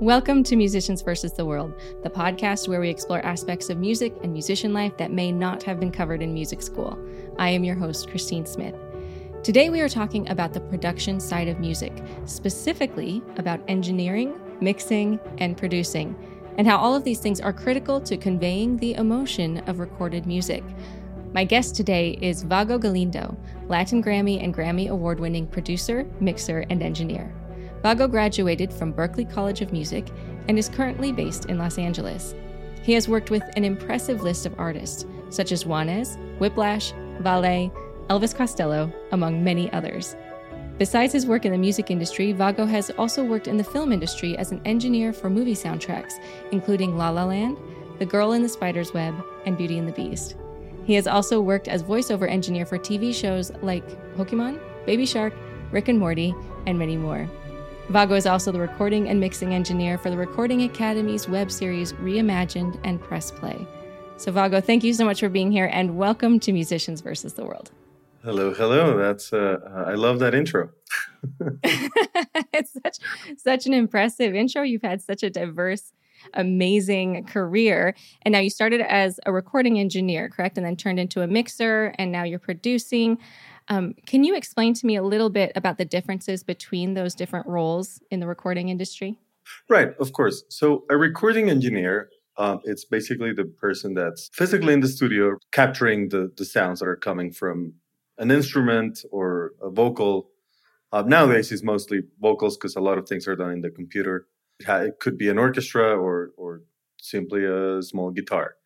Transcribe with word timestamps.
Welcome 0.00 0.42
to 0.44 0.56
Musicians 0.56 1.00
versus 1.00 1.32
the 1.32 1.46
World, 1.46 1.72
the 2.02 2.10
podcast 2.10 2.68
where 2.68 2.82
we 2.82 2.90
explore 2.90 3.24
aspects 3.24 3.70
of 3.70 3.78
music 3.78 4.14
and 4.22 4.30
musician 4.30 4.74
life 4.74 4.94
that 4.98 5.10
may 5.10 5.32
not 5.32 5.62
have 5.62 5.80
been 5.80 5.90
covered 5.90 6.20
in 6.20 6.34
music 6.34 6.60
school. 6.60 6.98
I 7.38 7.48
am 7.48 7.64
your 7.64 7.76
host, 7.76 8.10
Christine 8.10 8.44
Smith. 8.44 8.74
Today 9.42 9.70
we 9.70 9.80
are 9.80 9.88
talking 9.88 10.28
about 10.28 10.52
the 10.52 10.60
production 10.60 11.18
side 11.18 11.48
of 11.48 11.60
music, 11.60 11.94
specifically 12.26 13.22
about 13.38 13.62
engineering, 13.68 14.38
mixing, 14.60 15.18
and 15.38 15.56
producing, 15.56 16.14
and 16.58 16.66
how 16.66 16.76
all 16.76 16.94
of 16.94 17.02
these 17.02 17.20
things 17.20 17.40
are 17.40 17.54
critical 17.54 17.98
to 18.02 18.18
conveying 18.18 18.76
the 18.76 18.92
emotion 18.96 19.60
of 19.66 19.78
recorded 19.78 20.26
music. 20.26 20.62
My 21.32 21.44
guest 21.44 21.74
today 21.74 22.18
is 22.20 22.42
Vago 22.42 22.76
Galindo, 22.76 23.34
Latin 23.66 24.04
Grammy 24.04 24.44
and 24.44 24.54
Grammy 24.54 24.90
award 24.90 25.20
winning 25.20 25.46
producer, 25.46 26.06
mixer, 26.20 26.66
and 26.68 26.82
engineer. 26.82 27.32
Vago 27.86 28.08
graduated 28.08 28.72
from 28.72 28.92
Berklee 28.92 29.30
College 29.30 29.60
of 29.60 29.70
Music 29.70 30.08
and 30.48 30.58
is 30.58 30.68
currently 30.68 31.12
based 31.12 31.44
in 31.44 31.56
Los 31.56 31.78
Angeles. 31.78 32.34
He 32.82 32.92
has 32.94 33.08
worked 33.08 33.30
with 33.30 33.44
an 33.54 33.64
impressive 33.64 34.24
list 34.24 34.44
of 34.44 34.58
artists, 34.58 35.06
such 35.30 35.52
as 35.52 35.62
Juanes, 35.62 36.18
Whiplash, 36.40 36.90
Vale, 37.20 37.70
Elvis 38.10 38.34
Costello, 38.34 38.92
among 39.12 39.44
many 39.44 39.72
others. 39.72 40.16
Besides 40.78 41.12
his 41.12 41.26
work 41.26 41.44
in 41.44 41.52
the 41.52 41.58
music 41.58 41.92
industry, 41.92 42.32
Vago 42.32 42.66
has 42.66 42.90
also 42.98 43.22
worked 43.22 43.46
in 43.46 43.56
the 43.56 43.62
film 43.62 43.92
industry 43.92 44.36
as 44.36 44.50
an 44.50 44.62
engineer 44.64 45.12
for 45.12 45.30
movie 45.30 45.54
soundtracks, 45.54 46.14
including 46.50 46.98
La 46.98 47.10
La 47.10 47.22
Land, 47.22 47.56
The 48.00 48.06
Girl 48.06 48.32
in 48.32 48.42
the 48.42 48.48
Spider's 48.48 48.92
Web, 48.94 49.14
and 49.44 49.56
Beauty 49.56 49.78
and 49.78 49.86
the 49.86 49.92
Beast. 49.92 50.34
He 50.86 50.94
has 50.94 51.06
also 51.06 51.40
worked 51.40 51.68
as 51.68 51.84
voiceover 51.84 52.28
engineer 52.28 52.66
for 52.66 52.78
TV 52.78 53.14
shows 53.14 53.52
like 53.62 53.86
Pokemon, 54.16 54.58
Baby 54.86 55.06
Shark, 55.06 55.32
Rick 55.70 55.86
and 55.86 56.00
Morty, 56.00 56.34
and 56.66 56.76
many 56.76 56.96
more. 56.96 57.30
Vago 57.90 58.16
is 58.16 58.26
also 58.26 58.50
the 58.50 58.58
recording 58.58 59.08
and 59.08 59.20
mixing 59.20 59.54
engineer 59.54 59.96
for 59.96 60.10
the 60.10 60.16
Recording 60.16 60.62
Academy's 60.62 61.28
web 61.28 61.52
series 61.52 61.92
Reimagined 61.92 62.80
and 62.82 63.00
Press 63.00 63.30
Play. 63.30 63.64
So, 64.16 64.32
Vago, 64.32 64.60
thank 64.60 64.82
you 64.82 64.92
so 64.92 65.04
much 65.04 65.20
for 65.20 65.28
being 65.28 65.52
here 65.52 65.70
and 65.72 65.96
welcome 65.96 66.40
to 66.40 66.52
Musicians 66.52 67.00
versus 67.00 67.34
the 67.34 67.44
World. 67.44 67.70
Hello, 68.24 68.52
hello. 68.52 68.98
That's 68.98 69.32
uh, 69.32 69.58
I 69.86 69.94
love 69.94 70.18
that 70.18 70.34
intro. 70.34 70.70
it's 71.62 72.72
such 72.72 72.98
such 73.38 73.66
an 73.66 73.72
impressive 73.72 74.34
intro. 74.34 74.62
You've 74.62 74.82
had 74.82 75.00
such 75.00 75.22
a 75.22 75.30
diverse, 75.30 75.92
amazing 76.34 77.22
career, 77.26 77.94
and 78.22 78.32
now 78.32 78.40
you 78.40 78.50
started 78.50 78.80
as 78.80 79.20
a 79.26 79.32
recording 79.32 79.78
engineer, 79.78 80.28
correct? 80.28 80.56
And 80.56 80.66
then 80.66 80.74
turned 80.74 80.98
into 80.98 81.22
a 81.22 81.28
mixer, 81.28 81.94
and 81.98 82.10
now 82.10 82.24
you're 82.24 82.40
producing. 82.40 83.18
Um, 83.68 83.94
can 84.06 84.24
you 84.24 84.36
explain 84.36 84.74
to 84.74 84.86
me 84.86 84.96
a 84.96 85.02
little 85.02 85.30
bit 85.30 85.52
about 85.54 85.78
the 85.78 85.84
differences 85.84 86.42
between 86.42 86.94
those 86.94 87.14
different 87.14 87.46
roles 87.46 88.00
in 88.10 88.20
the 88.20 88.26
recording 88.26 88.68
industry? 88.68 89.18
Right, 89.68 89.88
of 89.98 90.12
course. 90.12 90.44
So, 90.48 90.84
a 90.90 90.96
recording 90.96 91.50
engineer, 91.50 92.10
um, 92.38 92.60
it's 92.64 92.84
basically 92.84 93.32
the 93.32 93.44
person 93.44 93.94
that's 93.94 94.28
physically 94.32 94.72
in 94.72 94.80
the 94.80 94.88
studio 94.88 95.38
capturing 95.52 96.08
the, 96.08 96.32
the 96.36 96.44
sounds 96.44 96.80
that 96.80 96.88
are 96.88 96.96
coming 96.96 97.32
from 97.32 97.74
an 98.18 98.30
instrument 98.30 99.04
or 99.10 99.52
a 99.62 99.70
vocal. 99.70 100.30
Uh, 100.92 101.02
nowadays, 101.02 101.50
it's 101.52 101.62
mostly 101.62 102.02
vocals 102.20 102.56
because 102.56 102.76
a 102.76 102.80
lot 102.80 102.98
of 102.98 103.08
things 103.08 103.26
are 103.26 103.36
done 103.36 103.50
in 103.50 103.60
the 103.60 103.70
computer. 103.70 104.26
It, 104.60 104.66
ha- 104.66 104.78
it 104.78 105.00
could 105.00 105.18
be 105.18 105.28
an 105.28 105.38
orchestra 105.38 105.96
or, 105.96 106.30
or 106.36 106.62
simply 107.00 107.44
a 107.44 107.82
small 107.82 108.10
guitar. 108.10 108.56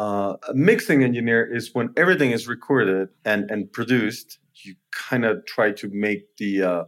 Uh, 0.00 0.38
a 0.48 0.54
mixing 0.54 1.04
engineer 1.04 1.44
is 1.44 1.74
when 1.74 1.90
everything 1.94 2.30
is 2.30 2.48
recorded 2.48 3.10
and, 3.26 3.50
and 3.50 3.70
produced, 3.70 4.38
you 4.54 4.74
kind 4.92 5.26
of 5.26 5.44
try 5.44 5.70
to 5.70 5.90
make 5.92 6.38
the 6.38 6.62
uh, 6.62 6.84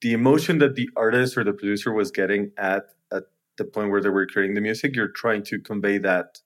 the 0.00 0.12
emotion 0.12 0.58
that 0.58 0.74
the 0.74 0.88
artist 0.96 1.38
or 1.38 1.44
the 1.44 1.52
producer 1.52 1.92
was 1.92 2.10
getting 2.10 2.50
at 2.58 2.86
at 3.12 3.22
the 3.56 3.64
point 3.64 3.92
where 3.92 4.00
they 4.00 4.08
were 4.08 4.26
creating 4.26 4.56
the 4.56 4.60
music. 4.60 4.96
You're 4.96 5.14
trying 5.24 5.44
to 5.44 5.60
convey 5.60 5.98
that 5.98 6.40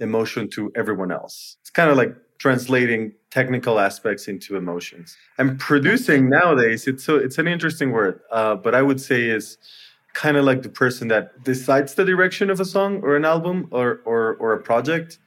emotion 0.00 0.48
to 0.56 0.72
everyone 0.74 1.12
else. 1.12 1.58
It's 1.60 1.68
kind 1.68 1.90
of 1.90 1.98
like 1.98 2.16
translating 2.38 3.12
technical 3.30 3.78
aspects 3.78 4.28
into 4.28 4.56
emotions. 4.56 5.14
And 5.36 5.60
producing 5.60 6.30
nowadays, 6.30 6.86
it's 6.86 7.04
so 7.04 7.16
it's 7.16 7.36
an 7.36 7.48
interesting 7.48 7.92
word, 7.92 8.20
uh, 8.32 8.54
but 8.54 8.74
I 8.74 8.80
would 8.80 8.98
say 8.98 9.28
is 9.28 9.58
kind 10.14 10.38
of 10.38 10.46
like 10.46 10.62
the 10.62 10.70
person 10.70 11.08
that 11.08 11.44
decides 11.44 11.96
the 11.96 12.04
direction 12.06 12.48
of 12.48 12.60
a 12.60 12.64
song 12.64 13.02
or 13.02 13.14
an 13.14 13.26
album 13.26 13.68
or 13.72 14.00
or, 14.06 14.36
or 14.36 14.54
a 14.54 14.62
project 14.62 15.18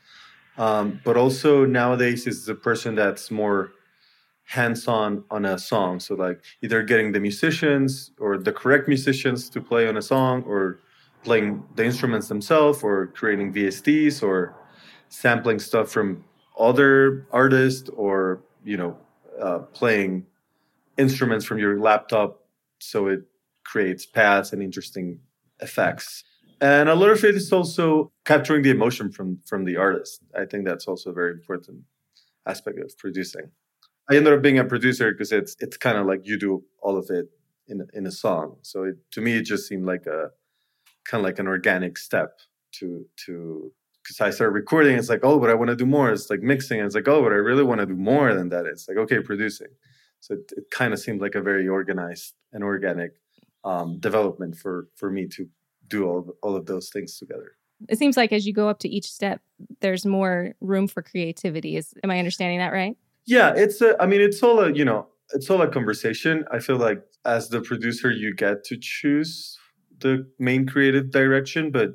um, 0.57 0.99
but 1.03 1.17
also 1.17 1.65
nowadays 1.65 2.27
is 2.27 2.45
the 2.45 2.55
person 2.55 2.95
that's 2.95 3.29
more 3.29 3.71
hands-on 4.45 5.23
on 5.29 5.45
a 5.45 5.57
song. 5.57 5.99
So 5.99 6.15
like 6.15 6.43
either 6.61 6.81
getting 6.81 7.11
the 7.11 7.19
musicians 7.19 8.11
or 8.19 8.37
the 8.37 8.53
correct 8.53 8.87
musicians 8.87 9.49
to 9.49 9.61
play 9.61 9.87
on 9.87 9.97
a 9.97 10.01
song 10.01 10.43
or 10.43 10.79
playing 11.23 11.63
the 11.75 11.83
instruments 11.83 12.29
themselves 12.29 12.81
or 12.81 13.07
creating 13.07 13.53
vsts 13.53 14.23
or 14.23 14.55
sampling 15.09 15.59
stuff 15.59 15.89
from 15.89 16.23
other 16.57 17.27
artists 17.31 17.89
or 17.89 18.41
you 18.63 18.77
know 18.77 18.97
uh, 19.41 19.59
playing 19.59 20.25
instruments 20.97 21.45
from 21.45 21.59
your 21.59 21.79
laptop. 21.79 22.43
So 22.79 23.07
it 23.07 23.23
creates 23.65 24.05
paths 24.05 24.53
and 24.53 24.63
interesting 24.63 25.19
effects 25.59 26.23
and 26.61 26.89
a 26.89 26.95
lot 26.95 27.09
of 27.09 27.23
it 27.23 27.35
is 27.35 27.51
also 27.51 28.11
capturing 28.25 28.63
the 28.63 28.71
emotion 28.71 29.11
from 29.11 29.39
from 29.45 29.65
the 29.65 29.77
artist. 29.77 30.21
I 30.35 30.45
think 30.45 30.65
that's 30.65 30.87
also 30.87 31.11
a 31.11 31.13
very 31.13 31.31
important 31.31 31.83
aspect 32.45 32.79
of 32.79 32.97
producing. 32.97 33.51
I 34.09 34.15
ended 34.15 34.33
up 34.33 34.41
being 34.41 34.59
a 34.59 34.65
producer 34.65 35.11
because 35.11 35.31
it's 35.31 35.55
it's 35.59 35.77
kind 35.77 35.97
of 35.97 36.05
like 36.07 36.21
you 36.23 36.39
do 36.39 36.63
all 36.81 36.97
of 36.97 37.09
it 37.09 37.27
in 37.67 37.85
in 37.93 38.05
a 38.07 38.11
song. 38.11 38.57
So 38.61 38.83
it, 38.83 38.95
to 39.11 39.21
me 39.21 39.37
it 39.37 39.43
just 39.43 39.67
seemed 39.67 39.85
like 39.85 40.05
a 40.05 40.31
kind 41.05 41.21
of 41.21 41.25
like 41.25 41.39
an 41.39 41.47
organic 41.47 41.97
step 41.97 42.39
to 42.73 43.05
to 43.25 43.71
because 44.03 44.19
i 44.19 44.29
started 44.29 44.51
recording 44.51 44.97
it's 44.97 45.09
like 45.09 45.21
oh 45.23 45.39
but 45.39 45.49
i 45.49 45.53
want 45.53 45.69
to 45.69 45.75
do 45.75 45.85
more. 45.85 46.11
It's 46.11 46.29
like 46.29 46.41
mixing 46.41 46.79
it's 46.79 46.95
like 46.95 47.07
oh 47.07 47.21
but 47.21 47.31
i 47.31 47.35
really 47.35 47.63
want 47.63 47.81
to 47.81 47.85
do 47.85 47.95
more 47.95 48.33
than 48.33 48.49
that. 48.49 48.65
It's 48.65 48.87
like 48.87 48.97
okay 48.97 49.19
producing. 49.19 49.73
So 50.19 50.33
it, 50.33 50.51
it 50.57 50.65
kind 50.71 50.93
of 50.93 50.99
seemed 50.99 51.21
like 51.21 51.35
a 51.35 51.41
very 51.41 51.67
organized 51.67 52.33
and 52.51 52.63
organic 52.63 53.11
um, 53.63 53.99
development 53.99 54.55
for 54.55 54.87
for 54.95 55.11
me 55.11 55.27
to 55.35 55.47
do 55.87 56.05
all 56.05 56.19
of, 56.19 56.29
all 56.43 56.55
of 56.55 56.65
those 56.65 56.89
things 56.89 57.17
together. 57.17 57.53
It 57.89 57.97
seems 57.99 58.17
like 58.17 58.33
as 58.33 58.45
you 58.47 58.53
go 58.53 58.69
up 58.69 58.79
to 58.79 58.89
each 58.89 59.05
step, 59.05 59.41
there's 59.81 60.05
more 60.05 60.53
room 60.61 60.87
for 60.87 61.01
creativity. 61.01 61.77
Is 61.77 61.93
am 62.03 62.11
I 62.11 62.19
understanding 62.19 62.59
that 62.59 62.73
right? 62.73 62.97
Yeah, 63.25 63.53
it's 63.55 63.81
a. 63.81 64.01
I 64.01 64.07
mean, 64.07 64.21
it's 64.21 64.41
all 64.41 64.59
a 64.59 64.71
you 64.71 64.85
know, 64.85 65.07
it's 65.33 65.49
all 65.49 65.61
a 65.61 65.67
conversation. 65.69 66.45
I 66.51 66.59
feel 66.59 66.77
like 66.77 67.03
as 67.25 67.49
the 67.49 67.61
producer, 67.61 68.09
you 68.09 68.33
get 68.33 68.63
to 68.65 68.77
choose 68.79 69.57
the 69.99 70.27
main 70.39 70.65
creative 70.65 71.11
direction, 71.11 71.71
but 71.71 71.91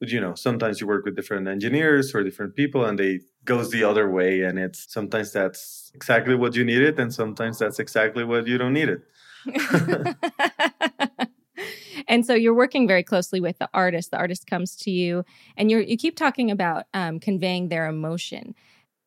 but 0.00 0.08
you 0.08 0.20
know, 0.20 0.34
sometimes 0.34 0.80
you 0.80 0.86
work 0.86 1.04
with 1.04 1.14
different 1.14 1.46
engineers 1.46 2.14
or 2.14 2.24
different 2.24 2.56
people, 2.56 2.84
and 2.84 2.98
they 2.98 3.20
goes 3.44 3.70
the 3.70 3.84
other 3.84 4.10
way, 4.10 4.42
and 4.42 4.58
it's 4.58 4.92
sometimes 4.92 5.32
that's 5.32 5.92
exactly 5.94 6.34
what 6.34 6.56
you 6.56 6.64
needed, 6.64 6.98
and 6.98 7.12
sometimes 7.12 7.58
that's 7.58 7.78
exactly 7.78 8.24
what 8.24 8.46
you 8.46 8.56
don't 8.56 8.72
need 8.72 8.88
it. 8.88 9.02
and 12.08 12.24
so 12.26 12.34
you're 12.34 12.54
working 12.54 12.86
very 12.86 13.02
closely 13.02 13.40
with 13.40 13.58
the 13.58 13.68
artist. 13.74 14.10
The 14.10 14.18
artist 14.18 14.46
comes 14.46 14.76
to 14.76 14.90
you, 14.90 15.24
and 15.56 15.70
you 15.70 15.78
you 15.78 15.96
keep 15.96 16.16
talking 16.16 16.50
about 16.50 16.84
um, 16.94 17.20
conveying 17.20 17.68
their 17.68 17.86
emotion. 17.86 18.54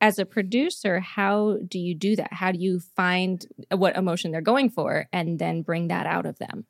As 0.02 0.20
a 0.20 0.26
producer, 0.26 1.00
how 1.00 1.58
do 1.68 1.80
you 1.80 1.96
do 1.96 2.16
that? 2.18 2.34
How 2.34 2.52
do 2.52 2.60
you 2.60 2.80
find 2.80 3.46
what 3.72 3.96
emotion 3.96 4.32
they're 4.32 4.42
going 4.42 4.70
for, 4.70 5.08
and 5.14 5.40
then 5.40 5.62
bring 5.62 5.88
that 5.88 6.06
out 6.06 6.26
of 6.26 6.38
them? 6.38 6.66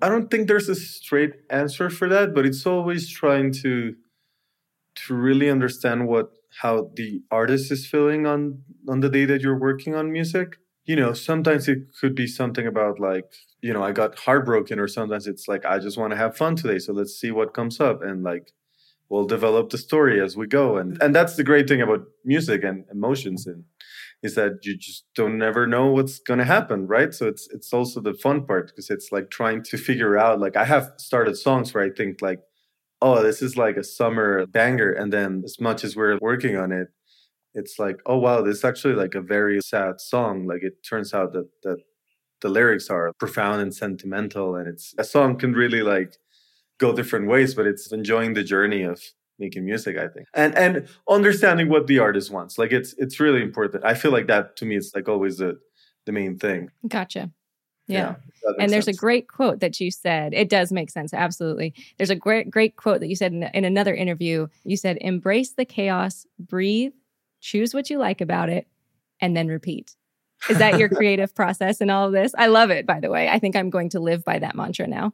I 0.00 0.08
don't 0.08 0.30
think 0.30 0.48
there's 0.48 0.68
a 0.68 0.74
straight 0.74 1.34
answer 1.50 1.90
for 1.90 2.08
that, 2.08 2.34
but 2.34 2.46
it's 2.46 2.66
always 2.66 3.08
trying 3.08 3.52
to 3.62 3.94
to 4.94 5.14
really 5.14 5.50
understand 5.50 6.06
what 6.06 6.32
how 6.60 6.90
the 6.94 7.22
artist 7.30 7.72
is 7.72 7.86
feeling 7.86 8.26
on 8.26 8.62
on 8.88 9.00
the 9.00 9.08
day 9.08 9.24
that 9.24 9.40
you're 9.40 9.58
working 9.58 9.94
on 9.94 10.12
music 10.12 10.58
you 10.84 10.96
know, 10.96 11.12
sometimes 11.12 11.68
it 11.68 11.78
could 12.00 12.14
be 12.14 12.26
something 12.26 12.66
about 12.66 12.98
like, 12.98 13.32
you 13.60 13.72
know, 13.72 13.82
I 13.82 13.92
got 13.92 14.18
heartbroken, 14.18 14.78
or 14.78 14.88
sometimes 14.88 15.26
it's 15.26 15.46
like, 15.46 15.64
I 15.64 15.78
just 15.78 15.96
want 15.96 16.10
to 16.10 16.16
have 16.16 16.36
fun 16.36 16.56
today. 16.56 16.78
So 16.78 16.92
let's 16.92 17.14
see 17.14 17.30
what 17.30 17.54
comes 17.54 17.80
up. 17.80 18.02
And 18.02 18.24
like, 18.24 18.52
we'll 19.08 19.26
develop 19.26 19.70
the 19.70 19.78
story 19.78 20.20
as 20.20 20.36
we 20.36 20.46
go. 20.46 20.78
And, 20.78 21.00
and 21.02 21.14
that's 21.14 21.36
the 21.36 21.44
great 21.44 21.68
thing 21.68 21.82
about 21.82 22.06
music 22.24 22.64
and 22.64 22.84
emotions 22.90 23.46
and 23.46 23.64
is 24.22 24.36
that 24.36 24.60
you 24.62 24.76
just 24.76 25.04
don't 25.14 25.36
never 25.36 25.66
know 25.66 25.86
what's 25.88 26.18
going 26.18 26.38
to 26.38 26.44
happen. 26.44 26.86
Right. 26.86 27.12
So 27.12 27.26
it's, 27.26 27.48
it's 27.52 27.72
also 27.72 28.00
the 28.00 28.14
fun 28.14 28.46
part 28.46 28.68
because 28.68 28.88
it's 28.88 29.12
like 29.12 29.30
trying 29.30 29.62
to 29.64 29.76
figure 29.76 30.16
out, 30.16 30.40
like 30.40 30.56
I 30.56 30.64
have 30.64 30.92
started 30.96 31.36
songs 31.36 31.74
where 31.74 31.84
I 31.84 31.90
think 31.90 32.22
like, 32.22 32.40
oh, 33.00 33.22
this 33.22 33.42
is 33.42 33.56
like 33.56 33.76
a 33.76 33.84
summer 33.84 34.46
banger. 34.46 34.92
And 34.92 35.12
then 35.12 35.42
as 35.44 35.60
much 35.60 35.84
as 35.84 35.94
we're 35.96 36.18
working 36.20 36.56
on 36.56 36.72
it, 36.72 36.88
it's 37.54 37.78
like, 37.78 38.00
oh 38.06 38.18
wow, 38.18 38.42
this 38.42 38.58
is 38.58 38.64
actually 38.64 38.94
like 38.94 39.14
a 39.14 39.20
very 39.20 39.60
sad 39.60 40.00
song. 40.00 40.46
Like 40.46 40.62
it 40.62 40.82
turns 40.88 41.14
out 41.14 41.32
that 41.32 41.48
that 41.62 41.78
the 42.40 42.48
lyrics 42.48 42.90
are 42.90 43.12
profound 43.18 43.62
and 43.62 43.74
sentimental, 43.74 44.56
and 44.56 44.68
it's 44.68 44.94
a 44.98 45.04
song 45.04 45.38
can 45.38 45.52
really 45.52 45.82
like 45.82 46.16
go 46.78 46.92
different 46.92 47.28
ways, 47.28 47.54
but 47.54 47.66
it's 47.66 47.92
enjoying 47.92 48.34
the 48.34 48.42
journey 48.42 48.82
of 48.82 49.00
making 49.38 49.64
music, 49.64 49.96
I 49.98 50.08
think, 50.08 50.26
and 50.34 50.56
and 50.56 50.88
understanding 51.08 51.68
what 51.68 51.86
the 51.86 51.98
artist 51.98 52.30
wants. 52.30 52.58
Like 52.58 52.72
it's 52.72 52.94
it's 52.98 53.20
really 53.20 53.42
important. 53.42 53.84
I 53.84 53.94
feel 53.94 54.12
like 54.12 54.26
that 54.28 54.56
to 54.56 54.64
me 54.64 54.76
is 54.76 54.92
like 54.94 55.08
always 55.08 55.38
the 55.38 55.58
the 56.06 56.12
main 56.12 56.38
thing. 56.38 56.70
Gotcha. 56.88 57.30
Yeah. 57.88 58.14
yeah 58.44 58.52
and 58.58 58.72
there's 58.72 58.86
sense. 58.86 58.96
a 58.96 59.00
great 59.00 59.28
quote 59.28 59.60
that 59.60 59.80
you 59.80 59.90
said. 59.90 60.34
It 60.34 60.48
does 60.48 60.72
make 60.72 60.90
sense. 60.90 61.12
Absolutely. 61.12 61.74
There's 61.98 62.10
a 62.10 62.16
great, 62.16 62.50
great 62.50 62.76
quote 62.76 63.00
that 63.00 63.08
you 63.08 63.16
said 63.16 63.32
in, 63.32 63.44
in 63.54 63.64
another 63.64 63.94
interview. 63.94 64.48
You 64.64 64.76
said, 64.76 64.98
embrace 65.00 65.52
the 65.52 65.64
chaos, 65.64 66.26
breathe, 66.38 66.92
choose 67.42 67.74
what 67.74 67.90
you 67.90 67.98
like 67.98 68.22
about 68.22 68.48
it, 68.48 68.66
and 69.20 69.36
then 69.36 69.48
repeat. 69.48 69.94
Is 70.48 70.58
that 70.58 70.78
your 70.78 70.88
creative 70.96 71.34
process 71.34 71.80
in 71.80 71.90
all 71.90 72.06
of 72.06 72.12
this? 72.12 72.34
I 72.38 72.46
love 72.46 72.70
it, 72.70 72.86
by 72.86 73.00
the 73.00 73.10
way. 73.10 73.28
I 73.28 73.38
think 73.38 73.54
I'm 73.54 73.68
going 73.68 73.90
to 73.90 74.00
live 74.00 74.24
by 74.24 74.38
that 74.38 74.54
mantra 74.54 74.86
now. 74.86 75.12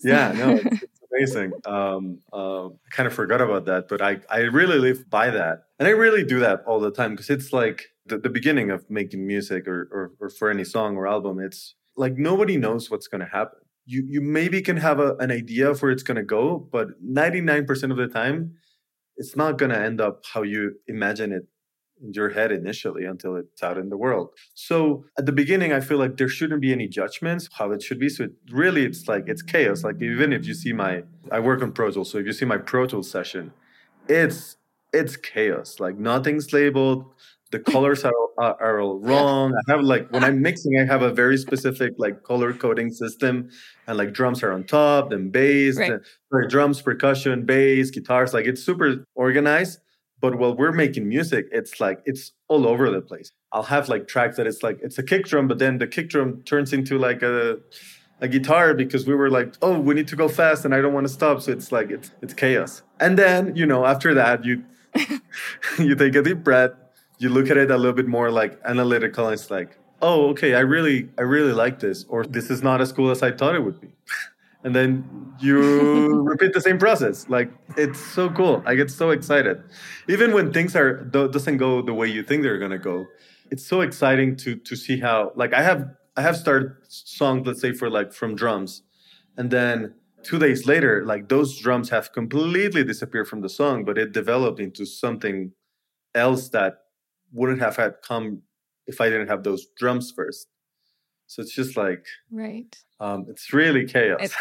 Yeah, 0.00 0.32
no, 0.32 0.50
it's, 0.56 0.82
it's 0.82 1.00
amazing. 1.12 1.52
Um, 1.66 2.20
uh, 2.32 2.66
I 2.66 2.90
kind 2.90 3.06
of 3.06 3.14
forgot 3.14 3.40
about 3.40 3.64
that, 3.66 3.88
but 3.88 4.00
I, 4.00 4.18
I 4.30 4.40
really 4.40 4.78
live 4.78 5.08
by 5.08 5.30
that. 5.30 5.64
And 5.78 5.88
I 5.88 5.92
really 5.92 6.24
do 6.24 6.40
that 6.40 6.62
all 6.66 6.80
the 6.80 6.90
time 6.90 7.12
because 7.12 7.30
it's 7.30 7.52
like 7.52 7.86
the, 8.06 8.18
the 8.18 8.28
beginning 8.28 8.70
of 8.70 8.88
making 8.90 9.26
music 9.26 9.66
or, 9.66 9.88
or, 9.92 10.12
or 10.20 10.30
for 10.30 10.50
any 10.50 10.64
song 10.64 10.96
or 10.96 11.06
album. 11.06 11.40
It's 11.40 11.74
like 11.96 12.16
nobody 12.16 12.56
knows 12.56 12.90
what's 12.90 13.08
going 13.08 13.20
to 13.20 13.26
happen. 13.26 13.58
You, 13.86 14.04
you 14.06 14.20
maybe 14.20 14.60
can 14.62 14.76
have 14.76 15.00
a, 15.00 15.16
an 15.16 15.30
idea 15.30 15.70
of 15.70 15.82
where 15.82 15.90
it's 15.90 16.02
going 16.02 16.16
to 16.16 16.22
go, 16.22 16.58
but 16.58 16.88
99% 17.02 17.90
of 17.90 17.96
the 17.96 18.08
time, 18.08 18.54
it's 19.16 19.34
not 19.34 19.58
going 19.58 19.70
to 19.70 19.78
end 19.78 20.00
up 20.00 20.22
how 20.32 20.42
you 20.42 20.76
imagine 20.86 21.32
it 21.32 21.46
in 22.02 22.12
your 22.12 22.30
head 22.30 22.52
initially 22.52 23.04
until 23.04 23.36
it's 23.36 23.62
out 23.62 23.78
in 23.78 23.88
the 23.88 23.96
world. 23.96 24.30
So 24.54 25.04
at 25.18 25.26
the 25.26 25.32
beginning, 25.32 25.72
I 25.72 25.80
feel 25.80 25.98
like 25.98 26.16
there 26.16 26.28
shouldn't 26.28 26.60
be 26.60 26.72
any 26.72 26.88
judgments 26.88 27.48
how 27.52 27.70
it 27.72 27.82
should 27.82 27.98
be. 27.98 28.08
So 28.08 28.24
it 28.24 28.32
really, 28.50 28.84
it's 28.84 29.08
like 29.08 29.24
it's 29.28 29.42
chaos. 29.42 29.84
Like 29.84 30.00
even 30.02 30.32
if 30.32 30.46
you 30.46 30.54
see 30.54 30.72
my, 30.72 31.02
I 31.30 31.40
work 31.40 31.62
on 31.62 31.72
Pro 31.72 31.90
Tools, 31.90 32.10
so 32.10 32.18
if 32.18 32.26
you 32.26 32.32
see 32.32 32.44
my 32.44 32.58
Pro 32.58 32.86
Tools 32.86 33.10
session, 33.10 33.52
it's 34.08 34.56
it's 34.92 35.16
chaos. 35.16 35.80
Like 35.80 35.96
nothing's 35.98 36.52
labeled. 36.52 37.06
The 37.50 37.58
colors 37.72 38.04
are, 38.04 38.12
are, 38.36 38.56
are 38.60 38.80
all 38.80 38.98
wrong. 38.98 39.54
I 39.54 39.72
have 39.72 39.82
like 39.82 40.10
when 40.10 40.24
I'm 40.24 40.42
mixing, 40.48 40.78
I 40.78 40.84
have 40.84 41.02
a 41.02 41.12
very 41.12 41.36
specific 41.36 41.94
like 41.98 42.22
color 42.22 42.52
coding 42.52 42.90
system, 42.90 43.50
and 43.86 43.98
like 43.98 44.12
drums 44.12 44.42
are 44.42 44.52
on 44.52 44.64
top, 44.64 45.10
then 45.10 45.30
bass, 45.30 45.76
right. 45.76 46.00
then, 46.30 46.48
drums, 46.48 46.82
percussion, 46.82 47.44
bass, 47.44 47.90
guitars. 47.90 48.34
Like 48.34 48.46
it's 48.46 48.62
super 48.62 49.04
organized 49.14 49.80
but 50.20 50.36
while 50.36 50.54
we're 50.54 50.72
making 50.72 51.08
music, 51.08 51.46
it's 51.52 51.80
like 51.80 52.00
it's 52.04 52.32
all 52.48 52.66
over 52.66 52.90
the 52.90 53.00
place. 53.00 53.30
I'll 53.52 53.62
have 53.62 53.88
like 53.88 54.08
tracks 54.08 54.36
that 54.36 54.46
it's 54.46 54.62
like 54.62 54.78
it's 54.82 54.98
a 54.98 55.02
kick 55.02 55.26
drum, 55.26 55.48
but 55.48 55.58
then 55.58 55.78
the 55.78 55.86
kick 55.86 56.10
drum 56.10 56.42
turns 56.42 56.72
into 56.72 56.98
like 56.98 57.22
a 57.22 57.58
a 58.20 58.28
guitar 58.28 58.74
because 58.74 59.06
we 59.06 59.14
were 59.14 59.30
like, 59.30 59.54
oh, 59.62 59.78
we 59.78 59.94
need 59.94 60.08
to 60.08 60.16
go 60.16 60.28
fast 60.28 60.64
and 60.64 60.74
I 60.74 60.80
don't 60.80 60.92
want 60.92 61.06
to 61.06 61.12
stop. 61.12 61.40
So 61.40 61.52
it's 61.52 61.70
like 61.70 61.90
it's 61.90 62.10
it's 62.22 62.34
chaos. 62.34 62.82
And 63.00 63.18
then, 63.18 63.54
you 63.54 63.66
know, 63.66 63.86
after 63.86 64.14
that 64.14 64.44
you 64.44 64.64
you 65.78 65.94
take 65.94 66.14
a 66.14 66.22
deep 66.22 66.42
breath, 66.44 66.72
you 67.18 67.28
look 67.28 67.50
at 67.50 67.56
it 67.56 67.70
a 67.70 67.76
little 67.76 67.92
bit 67.92 68.06
more 68.06 68.30
like 68.30 68.60
analytical, 68.64 69.26
and 69.26 69.34
it's 69.34 69.50
like, 69.50 69.78
oh, 70.02 70.28
okay, 70.30 70.54
I 70.54 70.60
really 70.60 71.08
I 71.18 71.22
really 71.22 71.52
like 71.52 71.80
this, 71.80 72.04
or 72.08 72.24
this 72.24 72.50
is 72.50 72.62
not 72.62 72.80
as 72.80 72.92
cool 72.92 73.10
as 73.10 73.22
I 73.22 73.32
thought 73.32 73.54
it 73.54 73.64
would 73.64 73.80
be 73.80 73.88
and 74.64 74.74
then 74.74 75.34
you 75.38 76.22
repeat 76.24 76.52
the 76.52 76.60
same 76.60 76.78
process. 76.78 77.28
Like 77.28 77.50
it's 77.76 78.00
so 78.00 78.30
cool. 78.30 78.62
I 78.66 78.74
get 78.74 78.90
so 78.90 79.10
excited. 79.10 79.62
Even 80.08 80.32
when 80.32 80.52
things 80.52 80.74
are 80.74 81.04
doesn't 81.04 81.56
go 81.58 81.82
the 81.82 81.94
way 81.94 82.08
you 82.08 82.22
think 82.22 82.42
they're 82.42 82.58
going 82.58 82.72
to 82.72 82.78
go 82.78 83.06
it's 83.50 83.66
so 83.66 83.80
exciting 83.80 84.36
to 84.36 84.56
to 84.56 84.76
see 84.76 84.98
how 84.98 85.32
like 85.34 85.52
i 85.52 85.62
have 85.62 85.88
i 86.16 86.22
have 86.22 86.36
started 86.36 86.72
songs 86.88 87.46
let's 87.46 87.60
say 87.60 87.72
for 87.72 87.90
like 87.90 88.12
from 88.12 88.34
drums 88.34 88.82
and 89.36 89.50
then 89.50 89.94
two 90.22 90.38
days 90.38 90.66
later 90.66 91.04
like 91.04 91.28
those 91.28 91.58
drums 91.58 91.90
have 91.90 92.12
completely 92.12 92.84
disappeared 92.84 93.28
from 93.28 93.40
the 93.40 93.48
song 93.48 93.84
but 93.84 93.96
it 93.98 94.12
developed 94.12 94.60
into 94.60 94.84
something 94.84 95.52
else 96.14 96.48
that 96.50 96.78
wouldn't 97.32 97.60
have 97.60 97.76
had 97.76 97.94
come 98.02 98.42
if 98.86 99.00
i 99.00 99.08
didn't 99.08 99.28
have 99.28 99.42
those 99.42 99.66
drums 99.76 100.10
first. 100.10 100.48
So 101.26 101.42
it's 101.42 101.54
just 101.54 101.76
like 101.76 102.06
right. 102.30 102.74
Um, 103.00 103.26
it's 103.28 103.52
really 103.52 103.86
chaos. 103.86 104.18
It's, 104.20 104.36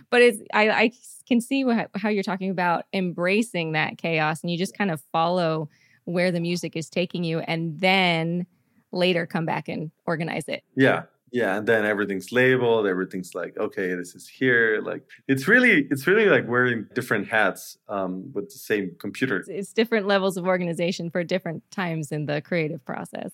but 0.10 0.22
it's 0.22 0.40
I, 0.54 0.70
I 0.70 0.92
can 1.28 1.40
see 1.40 1.64
what, 1.64 1.90
how 1.94 2.08
you're 2.08 2.22
talking 2.22 2.50
about 2.50 2.84
embracing 2.92 3.72
that 3.72 3.98
chaos, 3.98 4.42
and 4.42 4.50
you 4.50 4.58
just 4.58 4.76
kind 4.76 4.90
of 4.90 5.02
follow 5.12 5.68
where 6.04 6.30
the 6.30 6.40
music 6.40 6.76
is 6.76 6.88
taking 6.88 7.24
you, 7.24 7.40
and 7.40 7.80
then 7.80 8.46
later 8.92 9.26
come 9.26 9.44
back 9.44 9.68
and 9.68 9.90
organize 10.06 10.48
it. 10.48 10.62
Yeah, 10.74 11.02
yeah, 11.32 11.58
and 11.58 11.66
then 11.66 11.84
everything's 11.84 12.32
labeled. 12.32 12.86
Everything's 12.86 13.34
like, 13.34 13.58
okay, 13.58 13.94
this 13.94 14.14
is 14.14 14.28
here. 14.28 14.80
Like 14.82 15.02
it's 15.28 15.46
really, 15.46 15.86
it's 15.90 16.06
really 16.06 16.26
like 16.26 16.48
wearing 16.48 16.86
different 16.94 17.28
hats 17.28 17.76
um, 17.88 18.32
with 18.32 18.48
the 18.48 18.58
same 18.58 18.96
computer. 18.98 19.44
It's 19.46 19.72
different 19.72 20.06
levels 20.06 20.36
of 20.36 20.46
organization 20.46 21.10
for 21.10 21.24
different 21.24 21.68
times 21.70 22.12
in 22.12 22.26
the 22.26 22.40
creative 22.40 22.84
process. 22.84 23.32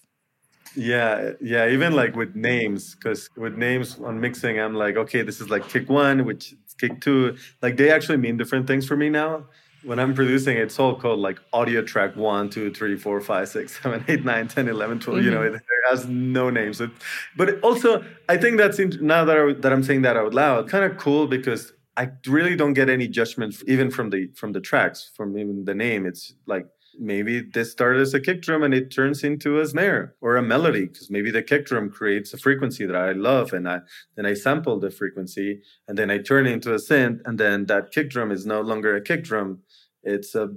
Yeah, 0.74 1.32
yeah, 1.40 1.68
even 1.68 1.92
like 1.92 2.16
with 2.16 2.34
names, 2.34 2.94
because 2.94 3.28
with 3.36 3.56
names 3.56 3.98
on 4.00 4.20
mixing, 4.20 4.58
I'm 4.58 4.74
like, 4.74 4.96
okay, 4.96 5.22
this 5.22 5.40
is 5.40 5.50
like 5.50 5.68
kick 5.68 5.88
one, 5.88 6.24
which 6.24 6.54
kick 6.78 7.00
two. 7.00 7.36
Like 7.60 7.76
they 7.76 7.90
actually 7.90 8.18
mean 8.18 8.36
different 8.36 8.66
things 8.66 8.86
for 8.86 8.96
me 8.96 9.08
now. 9.08 9.44
When 9.84 9.98
I'm 9.98 10.14
producing, 10.14 10.56
it's 10.56 10.78
all 10.78 10.94
called 10.94 11.18
like 11.18 11.40
audio 11.52 11.82
track 11.82 12.14
one, 12.16 12.48
two, 12.48 12.72
three, 12.72 12.96
four, 12.96 13.20
five, 13.20 13.48
six, 13.48 13.78
seven, 13.82 14.04
eight, 14.08 14.24
nine, 14.24 14.48
10, 14.48 14.68
11, 14.68 15.00
12. 15.00 15.18
Mm-hmm. 15.18 15.24
You 15.24 15.30
know, 15.32 15.40
mm-hmm. 15.40 15.56
it, 15.56 15.62
it, 15.62 15.90
has 15.90 16.06
no 16.06 16.48
names. 16.50 16.78
So, 16.78 16.88
but 17.36 17.60
also, 17.62 18.04
I 18.28 18.36
think 18.36 18.56
that's 18.56 18.78
in, 18.78 18.96
now 19.00 19.24
that, 19.24 19.36
I, 19.36 19.52
that 19.60 19.72
I'm 19.72 19.82
saying 19.82 20.02
that 20.02 20.16
out 20.16 20.32
loud, 20.32 20.68
kind 20.68 20.84
of 20.84 20.96
cool 20.96 21.26
because 21.26 21.72
I 21.96 22.08
really 22.26 22.56
don't 22.56 22.72
get 22.72 22.88
any 22.88 23.08
judgment 23.08 23.56
even 23.66 23.90
from 23.90 24.10
the 24.10 24.28
from 24.34 24.52
the 24.52 24.60
tracks, 24.60 25.10
from 25.14 25.36
even 25.36 25.64
the 25.64 25.74
name. 25.74 26.06
It's 26.06 26.34
like 26.46 26.66
maybe 26.98 27.40
this 27.40 27.72
started 27.72 28.00
as 28.00 28.14
a 28.14 28.20
kick 28.20 28.42
drum 28.42 28.62
and 28.62 28.74
it 28.74 28.90
turns 28.90 29.24
into 29.24 29.60
a 29.60 29.66
snare 29.66 30.14
or 30.20 30.36
a 30.36 30.42
melody 30.42 30.86
because 30.86 31.10
maybe 31.10 31.30
the 31.30 31.42
kick 31.42 31.66
drum 31.66 31.90
creates 31.90 32.32
a 32.32 32.38
frequency 32.38 32.86
that 32.86 32.96
I 32.96 33.12
love 33.12 33.52
and 33.52 33.68
I 33.68 33.80
then 34.16 34.26
I 34.26 34.34
sample 34.34 34.78
the 34.78 34.90
frequency 34.90 35.62
and 35.88 35.96
then 35.96 36.10
I 36.10 36.18
turn 36.18 36.46
it 36.46 36.52
into 36.52 36.72
a 36.72 36.76
synth 36.76 37.20
and 37.24 37.38
then 37.38 37.66
that 37.66 37.92
kick 37.92 38.10
drum 38.10 38.30
is 38.30 38.46
no 38.46 38.60
longer 38.60 38.96
a 38.96 39.00
kick 39.00 39.24
drum. 39.24 39.60
It's 40.02 40.34
a 40.34 40.50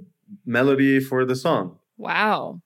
melody 0.44 1.00
for 1.00 1.24
the 1.24 1.36
song. 1.36 1.78
Wow. 1.96 2.60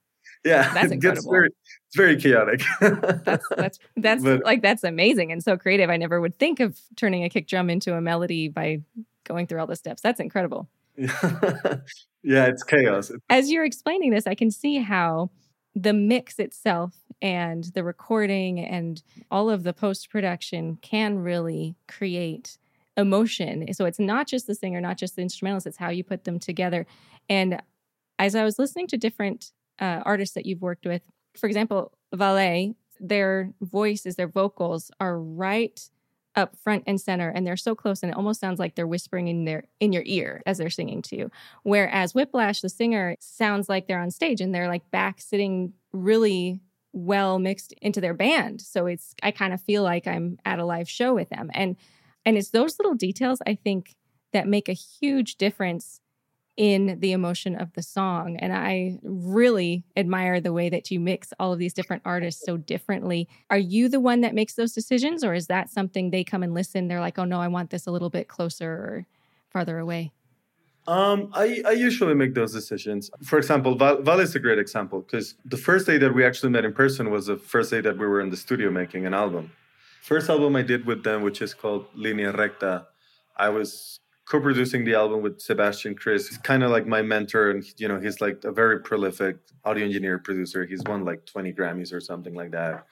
Yeah 0.45 0.73
that's 0.73 0.93
incredible. 0.93 1.31
very, 1.31 1.49
it's 1.87 1.97
very 1.97 2.17
chaotic. 2.17 2.63
That's 2.81 3.47
that's 3.57 3.79
that's 3.97 4.23
but, 4.23 4.45
like 4.45 4.63
that's 4.63 4.85
amazing 4.85 5.33
and 5.33 5.43
so 5.43 5.57
creative. 5.57 5.91
I 5.91 5.97
never 5.97 6.21
would 6.21 6.39
think 6.39 6.61
of 6.61 6.81
turning 6.97 7.25
a 7.25 7.29
kick 7.29 7.47
drum 7.47 7.71
into 7.71 7.95
a 7.95 8.01
melody 8.01 8.49
by 8.49 8.81
going 9.25 9.47
through 9.47 9.61
all 9.61 9.67
the 9.67 9.77
steps. 9.77 10.03
That's 10.03 10.21
incredible 10.21 10.69
yeah, 12.23 12.47
it's 12.47 12.63
chaos. 12.63 13.11
As 13.29 13.51
you're 13.51 13.65
explaining 13.65 14.11
this, 14.11 14.27
I 14.27 14.35
can 14.35 14.51
see 14.51 14.79
how 14.79 15.31
the 15.75 15.93
mix 15.93 16.39
itself 16.39 16.95
and 17.23 17.65
the 17.75 17.85
recording 17.85 18.61
and 18.61 19.03
all 19.31 19.51
of 19.51 19.63
the 19.63 19.73
post 19.73 20.11
production 20.11 20.79
can 20.83 21.19
really 21.19 21.77
create 21.89 22.59
emotion. 22.97 23.73
So 23.73 23.85
it's 23.85 23.99
not 23.99 24.27
just 24.27 24.47
the 24.47 24.55
singer, 24.55 24.81
not 24.81 24.99
just 24.99 25.17
the 25.17 25.23
instrumentalist, 25.23 25.67
it's 25.67 25.77
how 25.77 25.91
you 25.91 26.05
put 26.05 26.25
them 26.25 26.39
together. 26.39 26.87
And 27.29 27.63
as 28.19 28.35
I 28.35 28.45
was 28.45 28.59
listening 28.59 28.87
to 28.89 28.97
different 28.97 29.53
uh, 29.79 30.03
artists 30.05 30.35
that 30.35 30.45
you've 30.45 30.63
worked 30.63 30.87
with, 30.87 31.03
for 31.37 31.47
example, 31.47 31.93
Vale, 32.13 32.75
their 32.99 33.53
voices, 33.63 34.17
their 34.17 34.29
vocals 34.29 34.91
are 35.01 35.19
right 35.19 35.81
up 36.37 36.57
front 36.57 36.85
and 36.87 37.01
center 37.01 37.29
and 37.29 37.47
they're 37.47 37.57
so 37.57 37.75
close 37.75 38.03
and 38.03 38.13
it 38.13 38.17
almost 38.17 38.41
sounds 38.41 38.59
like 38.59 38.75
they're 38.75 38.87
whispering 38.87 39.29
in 39.29 39.45
their 39.45 39.65
in 39.81 39.93
your 39.93 40.05
ear 40.07 40.43
as 40.47 40.59
they're 40.59 40.71
singing 40.71 41.03
to 41.03 41.17
you. 41.17 41.31
Whereas 41.63 42.15
whiplash 42.15 42.61
the 42.61 42.69
singer 42.69 43.17
sounds 43.21 43.69
like 43.69 43.87
they're 43.87 44.01
on 44.01 44.11
stage 44.11 44.41
and 44.41 44.55
they're 44.55 44.69
like 44.69 44.89
back 44.91 45.21
sitting 45.21 45.73
really 45.93 46.61
well 46.93 47.39
mixed 47.39 47.73
into 47.83 48.01
their 48.01 48.15
band. 48.15 48.61
So 48.61 48.87
it's 48.87 49.15
i 49.23 49.31
kind 49.31 49.53
of 49.53 49.61
feel 49.61 49.83
like 49.83 50.07
i'm 50.07 50.39
at 50.45 50.59
a 50.59 50.65
live 50.65 50.89
show 50.89 51.15
with 51.15 51.29
them. 51.31 51.51
And 51.55 51.77
and 52.25 52.37
it's 52.37 52.51
those 52.51 52.79
little 52.79 52.95
details 52.95 53.41
i 53.47 53.55
think 53.55 53.97
that 54.33 54.47
make 54.47 54.69
a 54.69 54.73
huge 54.75 55.37
difference 55.37 56.01
in 56.61 57.01
the 57.01 57.13
emotion 57.13 57.57
of 57.57 57.73
the 57.73 57.83
song. 57.83 58.37
And 58.37 58.53
I 58.53 58.99
really 59.03 59.83
admire 59.97 60.43
the 60.43 60.53
way 60.53 60.69
that 60.69 60.91
you 60.91 61.01
mix 61.01 61.33
all 61.41 61.55
of 61.55 61.59
these 61.59 61.73
different 61.73 62.03
artists 62.05 62.45
so 62.45 62.59
differently. 62.59 63.31
Are 63.49 63.57
you 63.57 63.89
the 63.89 63.99
one 63.99 64.21
that 64.21 64.35
makes 64.35 64.57
those 64.57 64.75
decisions, 64.75 65.25
or 65.25 65.33
is 65.33 65.47
that 65.47 65.71
something 65.71 66.11
they 66.11 66.23
come 66.23 66.43
and 66.43 66.53
listen? 66.53 66.87
They're 66.87 67.01
like, 67.01 67.19
oh 67.19 67.25
no, 67.25 67.41
I 67.41 67.49
want 67.49 67.71
this 67.71 67.87
a 67.87 67.91
little 67.91 68.11
bit 68.11 68.29
closer 68.29 68.71
or 68.71 69.07
farther 69.49 69.79
away? 69.79 70.13
Um, 70.87 71.31
I, 71.33 71.63
I 71.67 71.71
usually 71.71 72.13
make 72.13 72.35
those 72.35 72.53
decisions. 72.53 73.11
For 73.25 73.39
example, 73.39 73.75
Val, 73.75 74.03
Val 74.03 74.21
is 74.21 74.35
a 74.35 74.39
great 74.39 74.59
example 74.59 75.01
because 75.01 75.37
the 75.47 75.57
first 75.57 75.87
day 75.87 75.97
that 75.97 76.15
we 76.15 76.27
actually 76.27 76.51
met 76.51 76.67
in 76.67 76.75
person 76.75 77.11
was 77.11 77.25
the 77.25 77.39
first 77.39 77.71
day 77.71 77.81
that 77.81 77.97
we 77.97 78.07
were 78.07 78.21
in 78.21 78.29
the 78.29 78.37
studio 78.37 78.71
making 78.71 79.07
an 79.07 79.15
album. 79.15 79.51
First 80.03 80.29
album 80.29 80.57
I 80.57 80.63
did 80.63 80.85
with 80.85 81.05
them, 81.05 81.23
which 81.23 81.41
is 81.41 81.55
called 81.55 81.87
Linea 81.95 82.33
Recta, 82.33 82.87
I 83.35 83.49
was 83.49 84.00
co-producing 84.31 84.85
the 84.85 84.95
album 84.95 85.23
with 85.23 85.41
Sebastian 85.41 85.97
Krys. 85.97 86.29
He's 86.29 86.39
kind 86.39 86.63
of 86.63 86.71
like 86.71 86.87
my 86.87 87.03
mentor, 87.03 87.51
and 87.51 87.65
you 87.79 87.89
know, 87.89 87.99
he's 87.99 88.21
like 88.21 88.45
a 88.45 88.53
very 88.53 88.81
prolific 88.81 89.37
audio 89.65 89.85
engineer 89.85 90.19
producer. 90.21 90.65
He's 90.65 90.83
won 90.85 91.05
like 91.05 91.27
20 91.27 91.53
Grammys 91.53 91.93
or 91.93 92.01
something 92.01 92.35
like 92.35 92.53
that. 92.53 92.87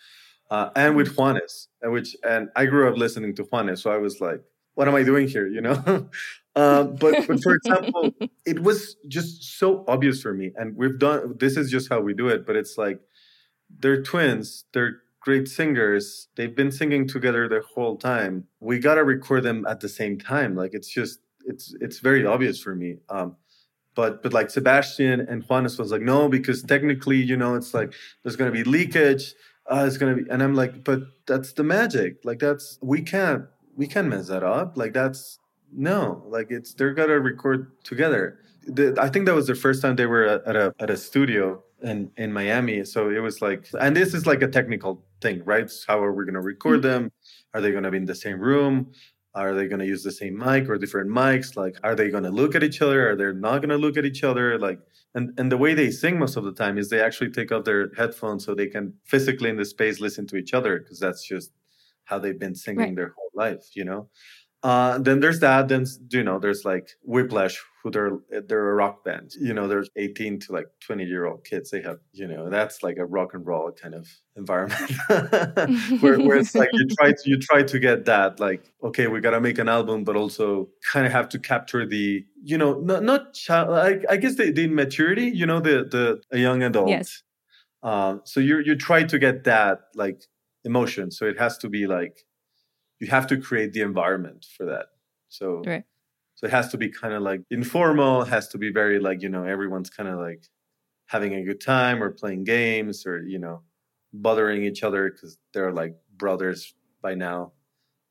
Uh, 0.51 0.71
and 0.75 0.97
with 0.97 1.15
Juanes, 1.17 1.69
which 1.85 2.17
and 2.27 2.49
I 2.57 2.67
grew 2.67 2.89
up 2.89 2.97
listening 2.97 3.37
to 3.37 3.45
Juanes, 3.45 3.79
so 3.79 3.93
I 3.93 3.99
was 3.99 4.21
like, 4.21 4.43
what 4.75 4.89
am 4.89 4.97
I 4.97 5.05
doing 5.05 5.29
here? 5.29 5.47
You 5.47 5.61
know. 5.61 6.09
um, 6.57 6.97
but 7.01 7.27
but 7.29 7.41
for 7.43 7.55
example, 7.55 8.11
it 8.45 8.61
was 8.61 8.97
just 9.07 9.59
so 9.59 9.85
obvious 9.87 10.21
for 10.21 10.35
me, 10.35 10.53
and 10.57 10.77
we've 10.77 10.99
done 10.99 11.37
this 11.39 11.57
is 11.57 11.71
just 11.71 11.89
how 11.89 12.01
we 12.01 12.15
do 12.15 12.29
it. 12.29 12.47
But 12.47 12.57
it's 12.57 12.77
like 12.77 13.01
they're 13.71 14.03
twins. 14.03 14.65
They're 14.73 15.03
great 15.21 15.47
singers. 15.47 16.29
They've 16.37 16.55
been 16.55 16.73
singing 16.73 17.07
together 17.07 17.49
the 17.49 17.63
whole 17.75 17.97
time. 17.97 18.49
We 18.59 18.81
gotta 18.81 19.05
record 19.05 19.45
them 19.45 19.67
at 19.69 19.79
the 19.79 19.89
same 19.89 20.19
time. 20.19 20.57
Like 20.57 20.75
it's 20.75 20.89
just 20.89 21.21
it's 21.49 21.75
it's 21.81 21.99
very 21.99 22.25
obvious 22.25 22.61
for 22.61 22.75
me. 22.75 22.99
Um, 23.09 23.37
but 23.95 24.23
but 24.23 24.33
like 24.33 24.51
Sebastian 24.51 25.21
and 25.21 25.47
Juanes 25.47 25.79
was 25.79 25.91
like, 25.91 26.03
no, 26.03 26.29
because 26.29 26.63
technically, 26.63 27.17
you 27.17 27.37
know, 27.37 27.55
it's 27.57 27.75
like 27.75 27.93
there's 28.23 28.37
gonna 28.37 28.53
be 28.53 28.65
leakage. 28.65 29.35
Uh, 29.71 29.85
it's 29.87 29.99
gonna 29.99 30.15
be, 30.15 30.31
and 30.31 30.43
I'm 30.43 30.55
like, 30.55 30.85
but 30.85 31.01
that's 31.27 31.53
the 31.53 31.65
magic. 31.65 32.19
Like 32.25 32.39
that's 32.39 32.79
we 32.81 33.03
can't 33.03 33.45
we 33.77 33.87
can't 33.87 34.09
mess 34.09 34.29
that 34.29 34.43
up. 34.43 34.77
Like 34.77 34.93
that's 34.93 35.39
no, 35.73 36.23
like 36.29 36.51
it's 36.51 36.75
they're 36.75 36.95
gonna 36.95 37.19
record 37.19 37.73
together. 37.83 38.39
The, 38.67 38.95
I 39.01 39.09
think 39.09 39.27
that 39.27 39.35
was 39.35 39.47
the 39.47 39.55
first 39.55 39.81
time 39.83 39.97
they 39.97 40.07
were 40.07 40.25
at, 40.25 40.57
a 40.57 40.75
at 40.79 40.91
a 40.91 40.97
studio 40.97 41.63
in 41.83 42.11
in 42.17 42.33
Miami. 42.33 42.85
So 42.85 43.11
it 43.11 43.21
was 43.21 43.43
like, 43.43 43.67
and 43.81 43.97
this 43.97 44.15
is 44.15 44.27
like 44.27 44.43
a 44.43 44.49
technical 44.49 45.05
thing, 45.21 45.43
right? 45.45 45.71
How 45.87 46.03
are 46.03 46.13
we 46.13 46.25
going 46.25 46.35
to 46.35 46.41
record 46.41 46.81
mm-hmm. 46.81 47.05
them? 47.05 47.13
Are 47.55 47.61
they 47.61 47.71
going 47.71 47.85
to 47.85 47.91
be 47.91 47.97
in 47.97 48.05
the 48.05 48.15
same 48.15 48.41
room? 48.41 48.93
Are 49.35 49.55
they 49.55 49.69
going 49.69 49.81
to 49.81 49.87
use 49.87 50.03
the 50.03 50.11
same 50.11 50.37
mic 50.37 50.69
or 50.69 50.79
different 50.79 51.11
mics? 51.11 51.57
Like, 51.57 51.77
are 51.83 51.95
they 51.95 52.11
going 52.11 52.25
to 52.25 52.31
look 52.31 52.55
at 52.55 52.65
each 52.65 52.81
other? 52.81 53.11
Are 53.11 53.17
they 53.17 53.33
not 53.33 53.59
going 53.59 53.69
to 53.69 53.77
look 53.77 53.97
at 53.97 54.05
each 54.05 54.25
other? 54.25 54.59
Like, 54.59 54.81
and 55.15 55.39
and 55.39 55.51
the 55.51 55.57
way 55.57 55.75
they 55.75 55.91
sing 55.91 56.19
most 56.19 56.37
of 56.37 56.45
the 56.45 56.53
time 56.53 56.79
is 56.79 56.89
they 56.89 57.01
actually 57.01 57.31
take 57.31 57.53
off 57.53 57.65
their 57.65 57.91
headphones 57.97 58.45
so 58.45 58.55
they 58.55 58.67
can 58.67 58.95
physically 59.05 59.51
in 59.51 59.57
the 59.57 59.65
space 59.65 60.01
listen 60.01 60.27
to 60.29 60.37
each 60.37 60.55
other 60.55 60.79
because 60.79 60.99
that's 60.99 61.27
just 61.27 61.53
how 62.05 62.19
they've 62.19 62.39
been 62.39 62.55
singing 62.55 62.81
right. 62.81 62.97
their 62.97 63.15
whole 63.17 63.31
life, 63.35 63.71
you 63.75 63.85
know. 63.85 64.09
Uh, 64.63 64.99
then 64.99 65.21
there's 65.21 65.39
that. 65.39 65.69
Then 65.69 65.87
you 66.11 66.25
know, 66.25 66.41
there's 66.41 66.65
like 66.65 66.91
Whiplash, 67.03 67.57
who 67.83 67.93
they're 67.93 68.19
they're 68.49 68.71
a 68.71 68.75
rock 68.75 69.05
band. 69.05 69.33
You 69.41 69.55
know, 69.55 69.69
there's 69.69 69.89
18 69.95 70.41
to 70.41 70.53
like 70.53 70.67
20 70.85 71.05
year 71.05 71.27
old 71.27 71.45
kids. 71.45 71.71
They 71.71 71.81
have 71.83 71.99
you 72.13 72.27
know, 72.27 72.51
that's 72.51 72.83
like 72.83 72.97
a 72.97 73.07
rock 73.07 73.35
and 73.35 73.47
roll 73.47 73.71
kind 73.71 73.95
of 73.95 74.09
environment, 74.35 74.91
where, 76.01 76.19
where 76.19 76.39
it's 76.39 76.57
like 76.57 76.71
you 76.73 76.89
try 76.99 77.13
to 77.13 77.23
you 77.25 77.39
try 77.39 77.63
to 77.63 77.79
get 77.79 78.05
that 78.07 78.41
like 78.41 78.73
okay, 78.83 79.07
we 79.07 79.21
gotta 79.21 79.41
make 79.41 79.59
an 79.59 79.69
album, 79.69 80.03
but 80.03 80.17
also 80.17 80.69
kind 80.93 81.07
of 81.07 81.13
have 81.13 81.29
to 81.29 81.39
capture 81.39 81.87
the 81.87 82.27
you 82.43 82.59
know 82.59 82.81
not 82.81 83.05
not 83.05 83.35
child. 83.35 83.71
I, 83.71 84.01
I 84.11 84.17
guess 84.17 84.35
the, 84.35 84.51
the 84.51 84.67
maturity. 84.67 85.27
You 85.27 85.47
know, 85.47 85.61
the 85.61 85.85
the 85.85 86.21
a 86.33 86.39
young 86.39 86.65
adult. 86.65 86.89
Yes. 86.89 87.23
Um, 87.85 88.23
so 88.25 88.41
you 88.41 88.59
you 88.59 88.75
try 88.75 89.05
to 89.05 89.19
get 89.21 89.45
that 89.45 89.83
like 89.95 90.25
emotion. 90.65 91.13
So 91.13 91.27
it 91.27 91.39
has 91.39 91.59
to 91.59 91.69
be 91.69 91.87
like 91.87 92.25
you 93.01 93.07
have 93.09 93.27
to 93.29 93.37
create 93.37 93.73
the 93.73 93.81
environment 93.81 94.47
for 94.57 94.67
that. 94.67 94.87
So 95.29 95.63
right. 95.67 95.85
so 96.35 96.47
it 96.47 96.51
has 96.51 96.69
to 96.69 96.79
be 96.79 96.89
kind 96.89 97.15
of 97.15 97.23
like 97.23 97.43
informal, 97.51 98.25
has 98.25 98.49
to 98.49 98.59
be 98.59 98.73
very 98.73 98.99
like, 98.99 99.23
you 99.23 99.29
know, 99.29 99.45
everyone's 99.45 99.91
kind 99.91 100.09
of 100.09 100.19
like 100.19 100.45
having 101.07 101.35
a 101.35 101.45
good 101.45 101.61
time 101.61 102.03
or 102.03 102.11
playing 102.11 102.45
games 102.45 103.07
or, 103.07 103.23
you 103.23 103.39
know, 103.39 103.63
bothering 104.13 104.65
each 104.65 104.83
other 104.83 105.11
because 105.11 105.39
they're 105.53 105.73
like 105.73 105.95
brothers 106.17 106.75
by 107.03 107.15
now. 107.15 107.53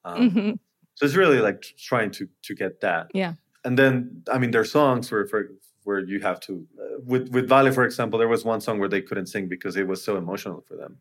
Um, 0.06 0.30
mm-hmm. 0.30 0.52
So 0.96 1.06
it's 1.06 1.16
really 1.16 1.40
like 1.40 1.62
trying 1.78 2.12
to 2.12 2.28
to 2.44 2.56
get 2.56 2.82
that. 2.82 3.08
Yeah. 3.14 3.34
And 3.64 3.78
then 3.78 4.24
I 4.32 4.38
mean, 4.38 4.52
there's 4.52 4.72
songs 4.72 5.12
where 5.12 5.28
for 5.28 5.50
where 5.84 6.00
you 6.00 6.20
have 6.22 6.40
to 6.42 6.66
uh, 6.80 7.00
with 7.06 7.30
with 7.30 7.50
Vale, 7.50 7.72
for 7.72 7.84
example, 7.84 8.18
there 8.20 8.28
was 8.28 8.44
one 8.46 8.62
song 8.62 8.80
where 8.80 8.90
they 8.90 9.02
couldn't 9.02 9.28
sing 9.28 9.48
because 9.48 9.76
it 9.76 9.88
was 9.88 10.04
so 10.04 10.18
emotional 10.18 10.64
for 10.68 10.76
them, 10.76 10.98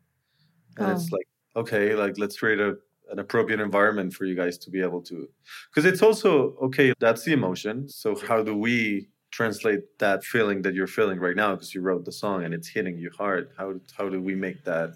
and 0.77 0.87
oh. 0.87 0.91
it's 0.91 1.11
like 1.11 1.27
okay, 1.55 1.95
like 1.95 2.17
let's 2.17 2.37
create 2.37 2.59
a 2.59 2.77
an 3.11 3.19
appropriate 3.19 3.59
environment 3.59 4.13
for 4.13 4.25
you 4.25 4.35
guys 4.35 4.57
to 4.57 4.69
be 4.69 4.81
able 4.81 5.01
to 5.01 5.27
because 5.69 5.85
it's 5.85 6.01
also 6.01 6.55
okay 6.61 6.93
that's 6.99 7.23
the 7.23 7.33
emotion. 7.33 7.87
So 7.89 8.15
how 8.27 8.43
do 8.43 8.55
we 8.55 9.09
translate 9.31 9.81
that 9.99 10.23
feeling 10.23 10.61
that 10.63 10.73
you're 10.73 10.87
feeling 10.87 11.19
right 11.19 11.35
now? 11.35 11.53
Because 11.53 11.73
you 11.73 11.81
wrote 11.81 12.05
the 12.05 12.11
song 12.11 12.43
and 12.43 12.53
it's 12.53 12.67
hitting 12.67 12.97
you 12.97 13.09
hard 13.17 13.49
how 13.57 13.75
how 13.97 14.09
do 14.09 14.21
we 14.21 14.35
make 14.35 14.63
that 14.65 14.91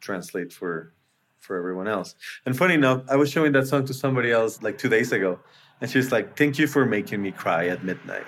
translate 0.00 0.52
for 0.52 0.94
for 1.40 1.56
everyone 1.56 1.88
else? 1.88 2.14
And 2.44 2.56
funny 2.56 2.74
enough 2.74 3.02
i 3.08 3.16
was 3.16 3.30
showing 3.30 3.52
that 3.52 3.66
song 3.66 3.84
to 3.86 3.94
somebody 3.94 4.30
else 4.32 4.62
like 4.62 4.78
two 4.78 4.88
days 4.88 5.12
ago 5.12 5.38
and 5.80 5.90
she's 5.90 6.12
like 6.12 6.36
thank 6.36 6.58
you 6.58 6.66
for 6.66 6.84
making 6.84 7.22
me 7.22 7.32
cry 7.32 7.68
at 7.68 7.84
midnight. 7.84 8.26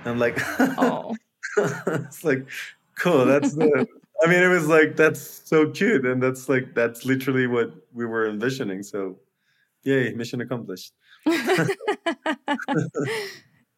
And 0.00 0.08
i'm 0.10 0.18
like 0.18 0.38
oh 0.78 1.14
it's 1.56 2.24
like 2.24 2.48
cool 2.96 3.24
that's 3.24 3.54
the 3.54 3.86
I 4.22 4.28
mean, 4.28 4.42
it 4.42 4.48
was 4.48 4.66
like 4.66 4.96
that's 4.96 5.20
so 5.20 5.70
cute, 5.70 6.06
and 6.06 6.22
that's 6.22 6.48
like 6.48 6.74
that's 6.74 7.04
literally 7.04 7.46
what 7.46 7.72
we 7.92 8.06
were 8.06 8.28
envisioning. 8.28 8.82
So, 8.82 9.18
yay, 9.82 10.12
mission 10.12 10.40
accomplished. 10.40 10.92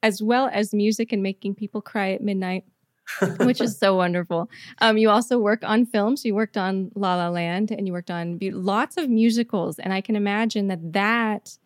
as 0.02 0.22
well 0.22 0.48
as 0.52 0.72
music 0.72 1.12
and 1.12 1.22
making 1.22 1.54
people 1.54 1.80
cry 1.80 2.12
at 2.12 2.22
midnight, 2.22 2.64
which 3.40 3.60
is 3.60 3.76
so 3.76 3.96
wonderful. 3.96 4.48
Um, 4.80 4.96
you 4.96 5.10
also 5.10 5.38
work 5.38 5.64
on 5.64 5.86
films. 5.86 6.24
You 6.24 6.34
worked 6.34 6.56
on 6.56 6.90
La 6.94 7.16
La 7.16 7.28
Land, 7.28 7.70
and 7.70 7.86
you 7.86 7.92
worked 7.92 8.10
on 8.10 8.38
lots 8.40 8.96
of 8.96 9.08
musicals. 9.08 9.78
And 9.78 9.92
I 9.92 10.00
can 10.00 10.16
imagine 10.16 10.68
that 10.68 10.92
that 10.92 11.58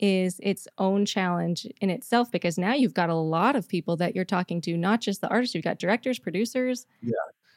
is 0.00 0.40
its 0.42 0.66
own 0.78 1.06
challenge 1.06 1.66
in 1.80 1.88
itself 1.88 2.30
because 2.30 2.58
now 2.58 2.74
you've 2.74 2.94
got 2.94 3.10
a 3.10 3.14
lot 3.14 3.54
of 3.54 3.68
people 3.68 3.96
that 3.96 4.14
you're 4.14 4.24
talking 4.24 4.60
to, 4.62 4.76
not 4.76 5.00
just 5.00 5.20
the 5.20 5.28
artists. 5.28 5.54
You've 5.54 5.64
got 5.64 5.78
directors, 5.78 6.18
producers. 6.18 6.86
Yeah, 7.02 7.12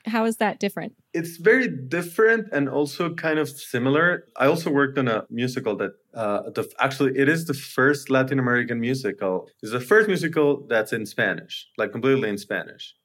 how 0.08 0.26
is 0.26 0.38
that 0.38 0.60
different? 0.60 0.94
It's 1.14 1.38
very 1.38 1.68
different 1.68 2.48
and 2.52 2.70
also 2.70 3.14
kind 3.14 3.40
of 3.40 3.50
similar. 3.50 4.28
I 4.38 4.48
also 4.48 4.72
worked 4.72 4.98
on 4.98 5.08
a 5.08 5.26
musical 5.30 5.76
that 5.78 5.92
uh, 6.14 6.50
the, 6.56 6.70
actually 6.80 7.18
it 7.18 7.30
is 7.30 7.46
the 7.46 7.54
first 7.54 8.10
Latin 8.10 8.40
American 8.40 8.80
musical. 8.80 9.50
It's 9.62 9.72
the 9.72 9.80
first 9.80 10.08
musical 10.08 10.66
that's 10.68 10.94
in 10.94 11.06
Spanish, 11.06 11.68
like 11.78 11.92
completely 11.92 12.30
in 12.30 12.38
Spanish, 12.38 12.96